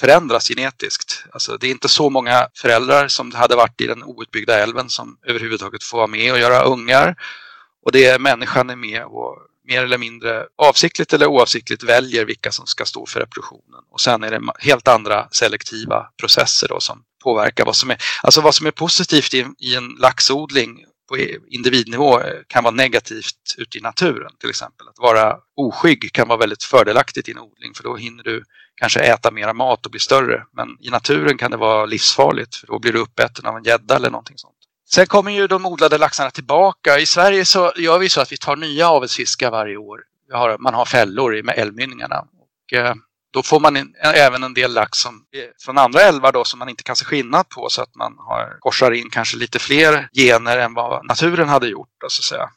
förändras 0.00 0.48
genetiskt. 0.48 1.24
Alltså 1.32 1.56
det 1.56 1.66
är 1.66 1.70
inte 1.70 1.88
så 1.88 2.10
många 2.10 2.48
föräldrar 2.54 3.08
som 3.08 3.30
det 3.30 3.38
hade 3.38 3.56
varit 3.56 3.80
i 3.80 3.86
den 3.86 4.04
outbyggda 4.04 4.58
älven 4.58 4.90
som 4.90 5.18
överhuvudtaget 5.26 5.84
får 5.84 5.98
vara 5.98 6.06
med 6.06 6.32
och 6.32 6.38
göra 6.38 6.62
ungar. 6.62 7.16
Och 7.84 7.92
det 7.92 8.06
är 8.06 8.18
människan 8.18 8.70
är 8.70 8.76
med 8.76 9.04
och 9.04 9.38
mer 9.64 9.82
eller 9.82 9.98
mindre 9.98 10.46
avsiktligt 10.56 11.12
eller 11.12 11.26
oavsiktligt 11.26 11.82
väljer 11.82 12.24
vilka 12.24 12.52
som 12.52 12.66
ska 12.66 12.84
stå 12.84 13.06
för 13.06 13.20
reproduktionen. 13.20 13.80
Och 13.90 14.00
sen 14.00 14.24
är 14.24 14.30
det 14.30 14.40
helt 14.58 14.88
andra 14.88 15.28
selektiva 15.30 16.06
processer 16.20 16.68
då 16.68 16.80
som 16.80 17.02
påverkar 17.24 17.64
vad 17.64 17.76
som 17.76 17.90
är, 17.90 17.96
alltså 18.22 18.40
vad 18.40 18.54
som 18.54 18.66
är 18.66 18.70
positivt 18.70 19.34
i, 19.34 19.46
i 19.58 19.74
en 19.74 19.88
laxodling 19.88 20.84
på 21.08 21.18
e- 21.18 21.38
individnivå 21.48 22.20
eh, 22.20 22.40
kan 22.46 22.64
vara 22.64 22.74
negativt 22.74 23.54
ute 23.58 23.78
i 23.78 23.80
naturen 23.80 24.32
till 24.40 24.50
exempel. 24.50 24.88
Att 24.88 24.98
vara 24.98 25.36
oskygg 25.56 26.12
kan 26.12 26.28
vara 26.28 26.38
väldigt 26.38 26.64
fördelaktigt 26.64 27.28
i 27.28 27.32
en 27.32 27.38
odling 27.38 27.74
för 27.74 27.82
då 27.82 27.96
hinner 27.96 28.22
du 28.22 28.44
kanske 28.76 29.00
äta 29.00 29.30
mera 29.30 29.52
mat 29.52 29.86
och 29.86 29.90
bli 29.90 30.00
större. 30.00 30.44
Men 30.52 30.68
i 30.80 30.90
naturen 30.90 31.38
kan 31.38 31.50
det 31.50 31.56
vara 31.56 31.86
livsfarligt 31.86 32.56
för 32.56 32.66
då 32.66 32.78
blir 32.78 32.92
du 32.92 32.98
uppäten 32.98 33.46
av 33.46 33.56
en 33.56 33.64
gädda 33.64 33.96
eller 33.96 34.10
någonting 34.10 34.38
sånt. 34.38 34.54
Sen 34.94 35.06
kommer 35.06 35.30
ju 35.30 35.46
de 35.46 35.66
odlade 35.66 35.98
laxarna 35.98 36.30
tillbaka. 36.30 36.98
I 36.98 37.06
Sverige 37.06 37.44
så 37.44 37.72
gör 37.76 37.98
vi 37.98 38.08
så 38.08 38.20
att 38.20 38.32
vi 38.32 38.36
tar 38.36 38.56
nya 38.56 38.88
avelsfiskar 38.88 39.50
varje 39.50 39.76
år. 39.76 40.00
Man 40.58 40.74
har 40.74 40.84
fällor 40.84 41.36
i 41.36 41.42
med 41.42 41.58
älvmynningarna. 41.58 42.20
Och, 42.20 42.78
eh, 42.78 42.94
då 43.32 43.42
får 43.42 43.60
man 43.60 43.76
in, 43.76 43.94
även 44.02 44.42
en 44.42 44.54
del 44.54 44.74
lax 44.74 44.98
som, 44.98 45.24
från 45.64 45.78
andra 45.78 46.00
älvar 46.00 46.32
då, 46.32 46.44
som 46.44 46.58
man 46.58 46.68
inte 46.68 46.82
kan 46.82 46.96
se 46.96 47.04
skillnad 47.04 47.48
på 47.48 47.68
så 47.70 47.82
att 47.82 47.94
man 47.94 48.14
har, 48.18 48.56
korsar 48.60 48.90
in 48.90 49.10
kanske 49.10 49.36
lite 49.36 49.58
fler 49.58 50.08
gener 50.12 50.58
än 50.58 50.74
vad 50.74 51.06
naturen 51.06 51.48
hade 51.48 51.68
gjort. 51.68 51.88
Så 52.08 52.20
att 52.20 52.24
säga. 52.24 52.50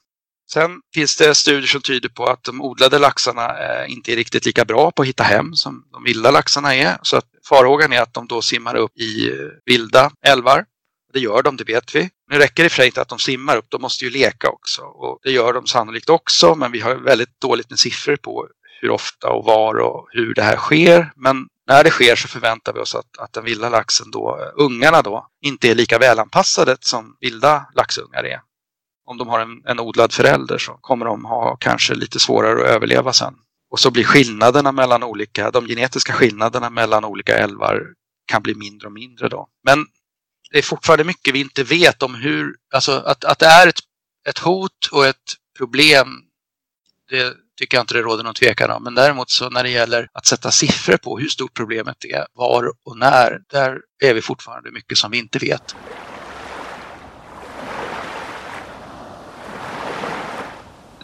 Sen 0.52 0.82
finns 0.94 1.18
det 1.18 1.36
studier 1.36 1.68
som 1.68 1.82
tyder 1.82 2.10
på 2.10 2.26
att 2.26 2.44
de 2.44 2.62
odlade 2.62 3.00
laxarna 3.00 3.60
eh, 3.60 3.92
inte 3.92 4.12
är 4.12 4.16
riktigt 4.16 4.46
lika 4.46 4.66
bra 4.66 4.92
på 4.92 5.02
att 5.02 5.08
hitta 5.08 5.24
hem 5.24 5.54
som 5.54 5.84
de 5.92 6.04
vilda 6.04 6.32
laxarna 6.32 6.76
är. 6.76 6.98
Så 7.02 7.18
att 7.18 7.26
farhågan 7.50 7.94
är 7.94 8.02
att 8.02 8.14
de 8.14 8.28
då 8.28 8.42
simmar 8.42 8.76
upp 8.76 8.92
i 8.98 9.30
eh, 9.30 9.36
vilda 9.66 10.12
älvar. 10.26 10.66
Det 11.14 11.20
gör 11.20 11.44
de, 11.44 11.58
det 11.58 11.64
vet 11.64 11.96
vi. 11.96 12.10
Nu 12.32 12.38
räcker 12.38 12.64
det 12.64 12.70
för 12.70 12.76
sig 12.76 12.86
inte 12.86 13.02
att 13.02 13.10
de 13.10 13.20
simmar 13.20 13.58
upp, 13.58 13.66
de 13.70 13.82
måste 13.82 14.06
ju 14.06 14.12
leka 14.12 14.50
också. 14.50 14.82
Och 14.82 15.20
det 15.24 15.32
gör 15.32 15.54
de 15.54 15.68
sannolikt 15.68 16.10
också, 16.10 16.56
men 16.56 16.72
vi 16.72 16.80
har 16.80 16.96
väldigt 16.96 17.42
dåligt 17.42 17.70
med 17.70 17.80
siffror 17.80 18.16
på 18.16 18.48
hur 18.82 18.90
ofta 18.90 19.30
och 19.30 19.46
var 19.46 19.76
och 19.76 20.08
hur 20.12 20.34
det 20.34 20.44
här 20.44 20.58
sker. 20.58 21.12
Men 21.16 21.48
när 21.68 21.84
det 21.84 21.90
sker 21.90 22.16
så 22.16 22.28
förväntar 22.28 22.74
vi 22.74 22.80
oss 22.80 22.96
att, 22.96 23.18
att 23.18 23.34
den 23.34 23.46
vilda 23.46 23.70
laxen 23.70 24.12
då, 24.12 24.40
eh, 24.42 24.64
ungarna 24.66 25.02
då, 25.02 25.28
inte 25.42 25.70
är 25.70 25.76
lika 25.76 25.98
välanpassade 25.98 26.78
som 26.80 27.18
vilda 27.20 27.66
laxungar 27.76 28.24
är. 28.24 28.42
Om 29.06 29.18
de 29.18 29.28
har 29.28 29.40
en, 29.40 29.62
en 29.66 29.80
odlad 29.80 30.14
förälder 30.14 30.58
så 30.58 30.74
kommer 30.74 31.06
de 31.06 31.26
ha 31.26 31.56
kanske 31.56 31.96
lite 31.96 32.20
svårare 32.20 32.62
att 32.62 32.76
överleva 32.76 33.14
sen. 33.14 33.34
Och 33.70 33.80
så 33.80 33.92
blir 33.92 34.04
skillnaderna 34.04 34.72
mellan 34.72 35.04
olika, 35.04 35.52
de 35.52 35.68
genetiska 35.68 36.14
skillnaderna 36.14 36.70
mellan 36.70 37.06
olika 37.06 37.38
älvar 37.38 37.84
kan 38.26 38.42
bli 38.42 38.56
mindre 38.56 38.88
och 38.88 38.94
mindre 38.94 39.30
då. 39.30 39.48
Men 39.64 39.86
det 40.52 40.58
är 40.58 40.62
fortfarande 40.62 41.04
mycket 41.04 41.34
vi 41.34 41.40
inte 41.40 41.64
vet 41.64 42.04
om 42.04 42.16
hur, 42.16 42.56
alltså 42.74 42.92
att, 42.92 43.26
att 43.26 43.40
det 43.40 43.46
är 43.46 43.68
ett, 43.68 43.80
ett 44.28 44.38
hot 44.38 44.90
och 44.92 45.06
ett 45.06 45.34
problem, 45.58 46.08
det 47.10 47.34
tycker 47.58 47.78
jag 47.78 47.84
inte 47.84 47.94
det 47.94 48.02
råder 48.02 48.24
någon 48.24 48.34
tvekan 48.34 48.72
om. 48.72 48.84
Men 48.84 48.96
däremot 48.96 49.30
så 49.30 49.50
när 49.50 49.64
det 49.64 49.70
gäller 49.70 50.10
att 50.14 50.26
sätta 50.26 50.52
siffror 50.52 50.98
på 50.98 51.20
hur 51.20 51.28
stort 51.28 51.54
problemet 51.54 52.06
är, 52.06 52.26
var 52.34 52.72
och 52.86 52.98
när, 52.98 53.40
där 53.52 53.80
är 54.04 54.14
vi 54.14 54.22
fortfarande 54.22 54.72
mycket 54.72 54.98
som 54.98 55.12
vi 55.12 55.18
inte 55.18 55.40
vet. 55.40 55.76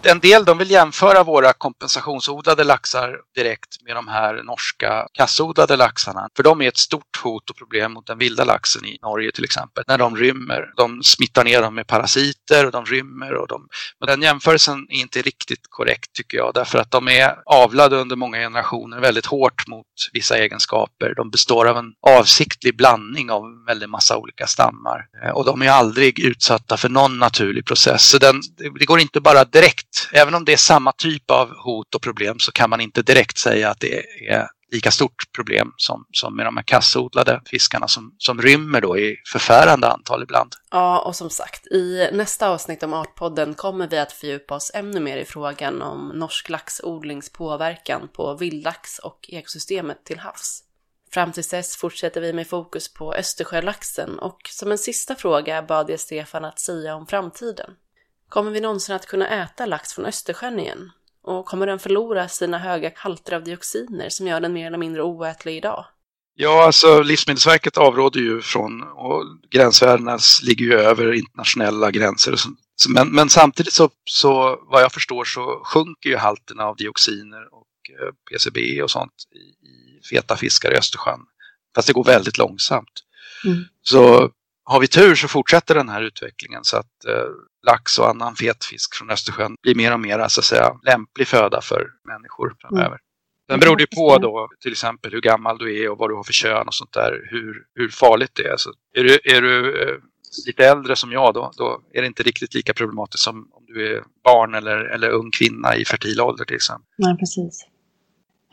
En 0.06 0.20
del 0.20 0.45
de 0.45 0.58
vill 0.58 0.72
jämföra 0.72 1.24
våra 1.24 1.54
kompensationsodlade 1.54 2.64
laxar 2.64 3.18
direkt 3.36 3.82
med 3.86 3.95
de 3.95 4.08
här 4.08 4.43
norska 4.43 5.08
kassodlade 5.14 5.76
laxarna. 5.76 6.30
För 6.36 6.43
de 6.43 6.62
är 6.62 6.68
ett 6.68 6.78
stort 6.78 7.18
hot 7.24 7.49
och 7.49 7.58
problem 7.58 7.93
mot 7.93 8.08
den 8.08 8.18
vilda 8.18 8.43
laxen 8.43 8.86
i 8.86 8.97
Norge 9.01 9.32
till 9.32 9.43
exempel. 9.43 9.84
När 9.88 9.97
de 9.97 10.18
rymmer. 10.18 10.74
De 10.76 11.04
smittar 11.04 11.43
ner 11.43 11.62
dem 11.62 11.76
med 11.76 11.88
parasiter 11.88 12.66
och 12.66 12.72
de 12.72 12.86
rymmer. 12.86 13.34
Och 13.34 13.47
de... 13.47 13.68
Men 13.99 14.08
den 14.08 14.22
jämförelsen 14.22 14.88
är 14.89 14.99
inte 14.99 15.22
riktigt 15.22 15.62
korrekt 15.70 16.14
tycker 16.14 16.38
jag. 16.38 16.54
Därför 16.54 16.80
att 16.80 16.91
de 16.91 17.08
är 17.08 17.36
avlade 17.45 17.95
under 17.95 18.16
många 18.16 18.38
generationer 18.38 18.99
väldigt 18.99 19.26
hårt 19.26 19.68
mot 19.68 19.86
vissa 20.14 20.38
egenskaper. 20.38 21.14
De 21.16 21.30
består 21.30 21.66
av 21.66 21.78
en 21.78 21.93
avsiktlig 22.08 22.78
blandning 22.78 23.32
av 23.32 23.45
en 23.45 23.66
väldig 23.66 23.89
massa 23.89 24.18
olika 24.18 24.47
stammar. 24.47 25.06
Eh, 25.24 25.32
och 25.32 25.45
de 25.45 25.62
är 25.62 25.70
aldrig 25.70 26.20
utsatta 26.20 26.78
för 26.78 26.89
någon 26.89 27.20
naturlig 27.20 27.66
process. 27.66 28.10
Så 28.10 28.18
den, 28.18 28.41
det 28.80 28.86
går 28.86 28.99
inte 28.99 29.22
bara 29.22 29.45
direkt. 29.45 29.92
Även 30.11 30.35
om 30.35 30.45
det 30.45 30.53
är 30.53 30.57
samma 30.57 30.91
typ 30.91 31.31
av 31.31 31.49
hot 31.57 31.95
och 31.95 32.01
problem 32.01 32.39
så 32.39 32.51
kan 32.51 32.69
man 32.69 32.81
inte 32.81 33.01
direkt 33.01 33.37
säga 33.37 33.69
att 33.69 33.79
det 33.79 34.03
är 34.29 34.47
lika 34.73 34.91
stort 34.91 35.31
problem 35.35 35.73
som, 35.77 36.05
som 36.11 36.35
med 36.35 36.45
de 36.45 36.57
här 36.57 36.63
kassodlade 36.63 37.41
fiskarna 37.45 37.87
som, 37.87 38.15
som 38.17 38.41
rymmer 38.41 38.81
då 38.81 38.97
i 38.97 39.15
förfärande 39.31 39.87
antal 39.87 40.23
ibland. 40.23 40.53
Ja, 40.71 40.99
och 40.99 41.15
som 41.15 41.29
sagt, 41.29 41.67
i 41.67 42.09
nästa 42.13 42.49
avsnitt 42.49 42.83
om 42.83 42.93
Artpodden 42.93 43.53
kommer 43.53 43.87
vi 43.87 43.99
att 43.99 44.11
fördjupa 44.11 44.55
oss 44.55 44.71
ännu 44.73 44.99
mer 44.99 45.17
i 45.17 45.25
frågan 45.25 45.81
om 45.81 46.07
norsk 46.07 46.49
laxodlings 46.49 47.29
påverkan 47.29 48.09
på 48.13 48.33
vildlax 48.33 48.99
och 48.99 49.19
ekosystemet 49.29 50.05
till 50.05 50.19
havs. 50.19 50.63
Fram 51.11 51.31
till 51.31 51.43
dess 51.43 51.77
fortsätter 51.77 52.21
vi 52.21 52.33
med 52.33 52.47
fokus 52.47 52.93
på 52.93 53.13
Östersjölaxen 53.13 54.19
och 54.19 54.39
som 54.49 54.71
en 54.71 54.77
sista 54.77 55.15
fråga 55.15 55.61
bad 55.61 55.89
jag 55.89 55.99
Stefan 55.99 56.45
att 56.45 56.59
säga 56.59 56.95
om 56.95 57.07
framtiden. 57.07 57.71
Kommer 58.34 58.51
vi 58.51 58.61
någonsin 58.61 58.95
att 58.95 59.05
kunna 59.05 59.27
äta 59.27 59.65
lax 59.65 59.93
från 59.93 60.05
Östersjön 60.05 60.59
igen? 60.59 60.91
Och 61.23 61.45
kommer 61.45 61.67
den 61.67 61.79
förlora 61.79 62.27
sina 62.27 62.57
höga 62.57 62.91
halter 62.95 63.34
av 63.34 63.43
dioxiner 63.43 64.09
som 64.09 64.27
gör 64.27 64.39
den 64.39 64.53
mer 64.53 64.67
eller 64.67 64.77
mindre 64.77 65.03
oätlig 65.03 65.57
idag? 65.57 65.86
Ja, 66.36 66.65
alltså 66.65 67.01
Livsmedelsverket 67.01 67.77
avråder 67.77 68.19
ju 68.19 68.41
från, 68.41 68.84
och 68.84 69.23
gränsvärdena 69.51 70.19
ligger 70.43 70.65
ju 70.65 70.73
över 70.73 71.13
internationella 71.13 71.91
gränser. 71.91 72.36
Men, 72.89 73.09
men 73.09 73.29
samtidigt 73.29 73.73
så, 73.73 73.89
så, 74.05 74.59
vad 74.71 74.81
jag 74.81 74.91
förstår 74.91 75.23
så 75.23 75.61
sjunker 75.65 76.09
ju 76.09 76.17
halterna 76.17 76.63
av 76.63 76.75
dioxiner 76.75 77.53
och 77.53 77.67
eh, 78.01 78.13
PCB 78.31 78.81
och 78.84 78.91
sånt 78.91 79.13
i, 79.31 79.67
i 79.67 80.01
feta 80.09 80.36
fiskar 80.36 80.73
i 80.73 80.77
Östersjön. 80.77 81.19
Fast 81.75 81.88
det 81.88 81.93
går 81.93 82.03
väldigt 82.03 82.38
långsamt. 82.38 83.03
Mm. 83.45 83.63
Så 83.81 84.31
har 84.66 84.80
vi 84.80 84.88
tur 84.88 85.16
så 85.16 85.28
fortsätter 85.28 85.76
den 85.76 85.89
här 85.89 86.01
utvecklingen 86.01 86.64
så 86.64 86.78
att 86.78 87.05
eh, 87.07 87.30
lax 87.68 87.99
och 87.99 88.09
annan 88.09 88.36
fet 88.36 88.66
fisk 88.66 88.95
från 88.95 89.09
Östersjön 89.09 89.55
blir 89.61 89.76
mer 89.76 89.93
och 89.93 89.99
mer 89.99 90.28
så 90.28 90.39
att 90.39 90.45
säga, 90.45 90.72
lämplig 90.86 91.28
föda 91.28 91.61
för 91.61 91.88
människor 92.07 92.55
framöver. 92.61 92.88
Mm. 92.88 92.99
Sen 93.51 93.59
beror 93.59 93.78
det 93.78 93.95
på 93.95 94.18
då 94.18 94.49
till 94.61 94.72
exempel 94.72 95.11
hur 95.11 95.22
gammal 95.22 95.57
du 95.57 95.84
är 95.84 95.89
och 95.89 95.97
vad 95.97 96.09
du 96.09 96.16
har 96.16 96.24
för 96.24 96.34
kön 96.34 96.68
och 96.68 96.74
sånt 96.74 96.93
där, 96.93 97.28
hur, 97.32 97.55
hur 97.76 97.89
farligt 97.89 98.32
det 98.34 98.47
är. 98.47 98.57
Så 98.57 98.70
är 98.93 99.03
du, 99.03 99.20
är 99.24 99.41
du 99.41 99.84
eh, 99.84 99.95
lite 100.47 100.68
äldre 100.68 100.95
som 100.95 101.11
jag 101.11 101.34
då, 101.34 101.51
då 101.57 101.82
är 101.93 102.01
det 102.01 102.07
inte 102.07 102.24
riktigt 102.24 102.53
lika 102.53 102.74
problematiskt 102.74 103.24
som 103.24 103.36
om 103.51 103.66
du 103.68 103.97
är 103.97 104.03
barn 104.24 104.53
eller, 104.53 104.78
eller 104.78 105.09
ung 105.09 105.32
kvinna 105.32 105.76
i 105.76 105.86
fertil 105.86 106.22
ålder 106.22 106.45
till 106.45 106.55
exempel. 106.55 106.86
Nej, 106.97 107.18
precis. 107.18 107.66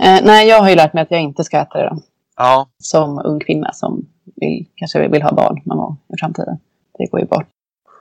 Eh, 0.03 0.21
nej, 0.23 0.49
jag 0.49 0.61
har 0.61 0.71
ju 0.71 0.77
lärt 0.77 0.95
mig 0.95 1.03
att 1.03 1.11
jag 1.11 1.21
inte 1.21 1.45
ska 1.45 1.61
äta 1.61 1.79
det 1.79 1.89
då. 1.89 2.03
Ja. 2.41 2.71
Som 2.79 3.19
ung 3.25 3.41
kvinna 3.41 3.73
som 3.73 4.07
vill, 4.37 4.67
kanske 4.77 5.09
vill 5.09 5.23
ha 5.23 5.33
barn 5.33 5.63
någon 5.65 5.79
gång 5.79 5.99
i 6.15 6.21
framtiden. 6.21 6.59
Det 6.99 7.07
går 7.11 7.21
ju 7.21 7.27
bort. 7.27 7.47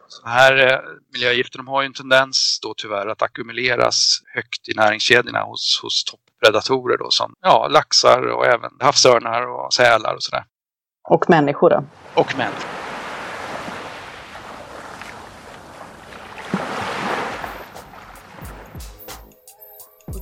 Så 0.07 0.27
här 0.27 0.71
eh, 0.71 0.79
miljögifter 1.13 1.57
de 1.57 1.67
har 1.67 1.81
ju 1.81 1.85
en 1.85 1.93
tendens 1.93 2.59
då 2.61 2.73
tyvärr 2.77 3.07
att 3.07 3.21
ackumuleras 3.21 4.21
högt 4.35 4.69
i 4.69 4.73
näringskedjorna 4.75 5.43
hos, 5.43 5.79
hos 5.83 6.03
toppredatorer 6.03 6.97
då 6.97 7.07
som 7.09 7.33
ja, 7.41 7.67
laxar 7.67 8.27
och 8.27 8.45
även 8.45 8.71
havsörnar 8.79 9.47
och 9.47 9.73
sälar 9.73 10.15
och 10.15 10.23
sådär. 10.23 10.43
Och 11.09 11.29
människor 11.29 11.69
då? 11.69 11.83
Och 12.13 12.37
människor. 12.37 12.78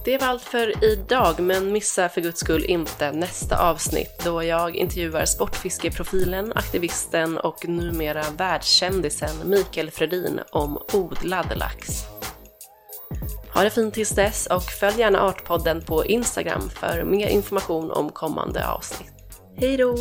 Det 0.06 0.18
var 0.18 0.28
allt 0.28 0.42
för 0.42 0.84
idag, 0.84 1.40
men 1.40 1.72
missa 1.72 2.10
för 2.10 2.22
guds 2.22 2.40
skull 2.40 2.66
inte 2.66 3.12
nästa 3.12 3.70
avsnitt 3.70 4.22
då 4.26 4.44
jag 4.44 4.76
intervjuar 4.76 5.26
sportfiskeprofilen, 5.26 6.52
aktivisten 6.56 7.38
och 7.38 7.68
numera 7.68 8.24
världskändisen 8.38 9.50
Mikael 9.50 9.92
Fredin 9.92 10.40
om 10.52 10.78
odlad 10.94 11.58
lax. 11.58 11.88
Ha 13.54 13.64
det 13.64 13.70
fint 13.70 13.94
tills 13.94 14.10
dess 14.10 14.48
och 14.48 14.64
följ 14.64 15.00
gärna 15.00 15.22
Artpodden 15.22 15.82
på 15.82 16.06
Instagram 16.06 16.70
för 16.70 17.04
mer 17.04 17.28
information 17.28 17.92
om 17.92 18.10
kommande 18.10 18.68
avsnitt. 18.68 19.14
Hej 19.56 19.78
då! 19.78 19.96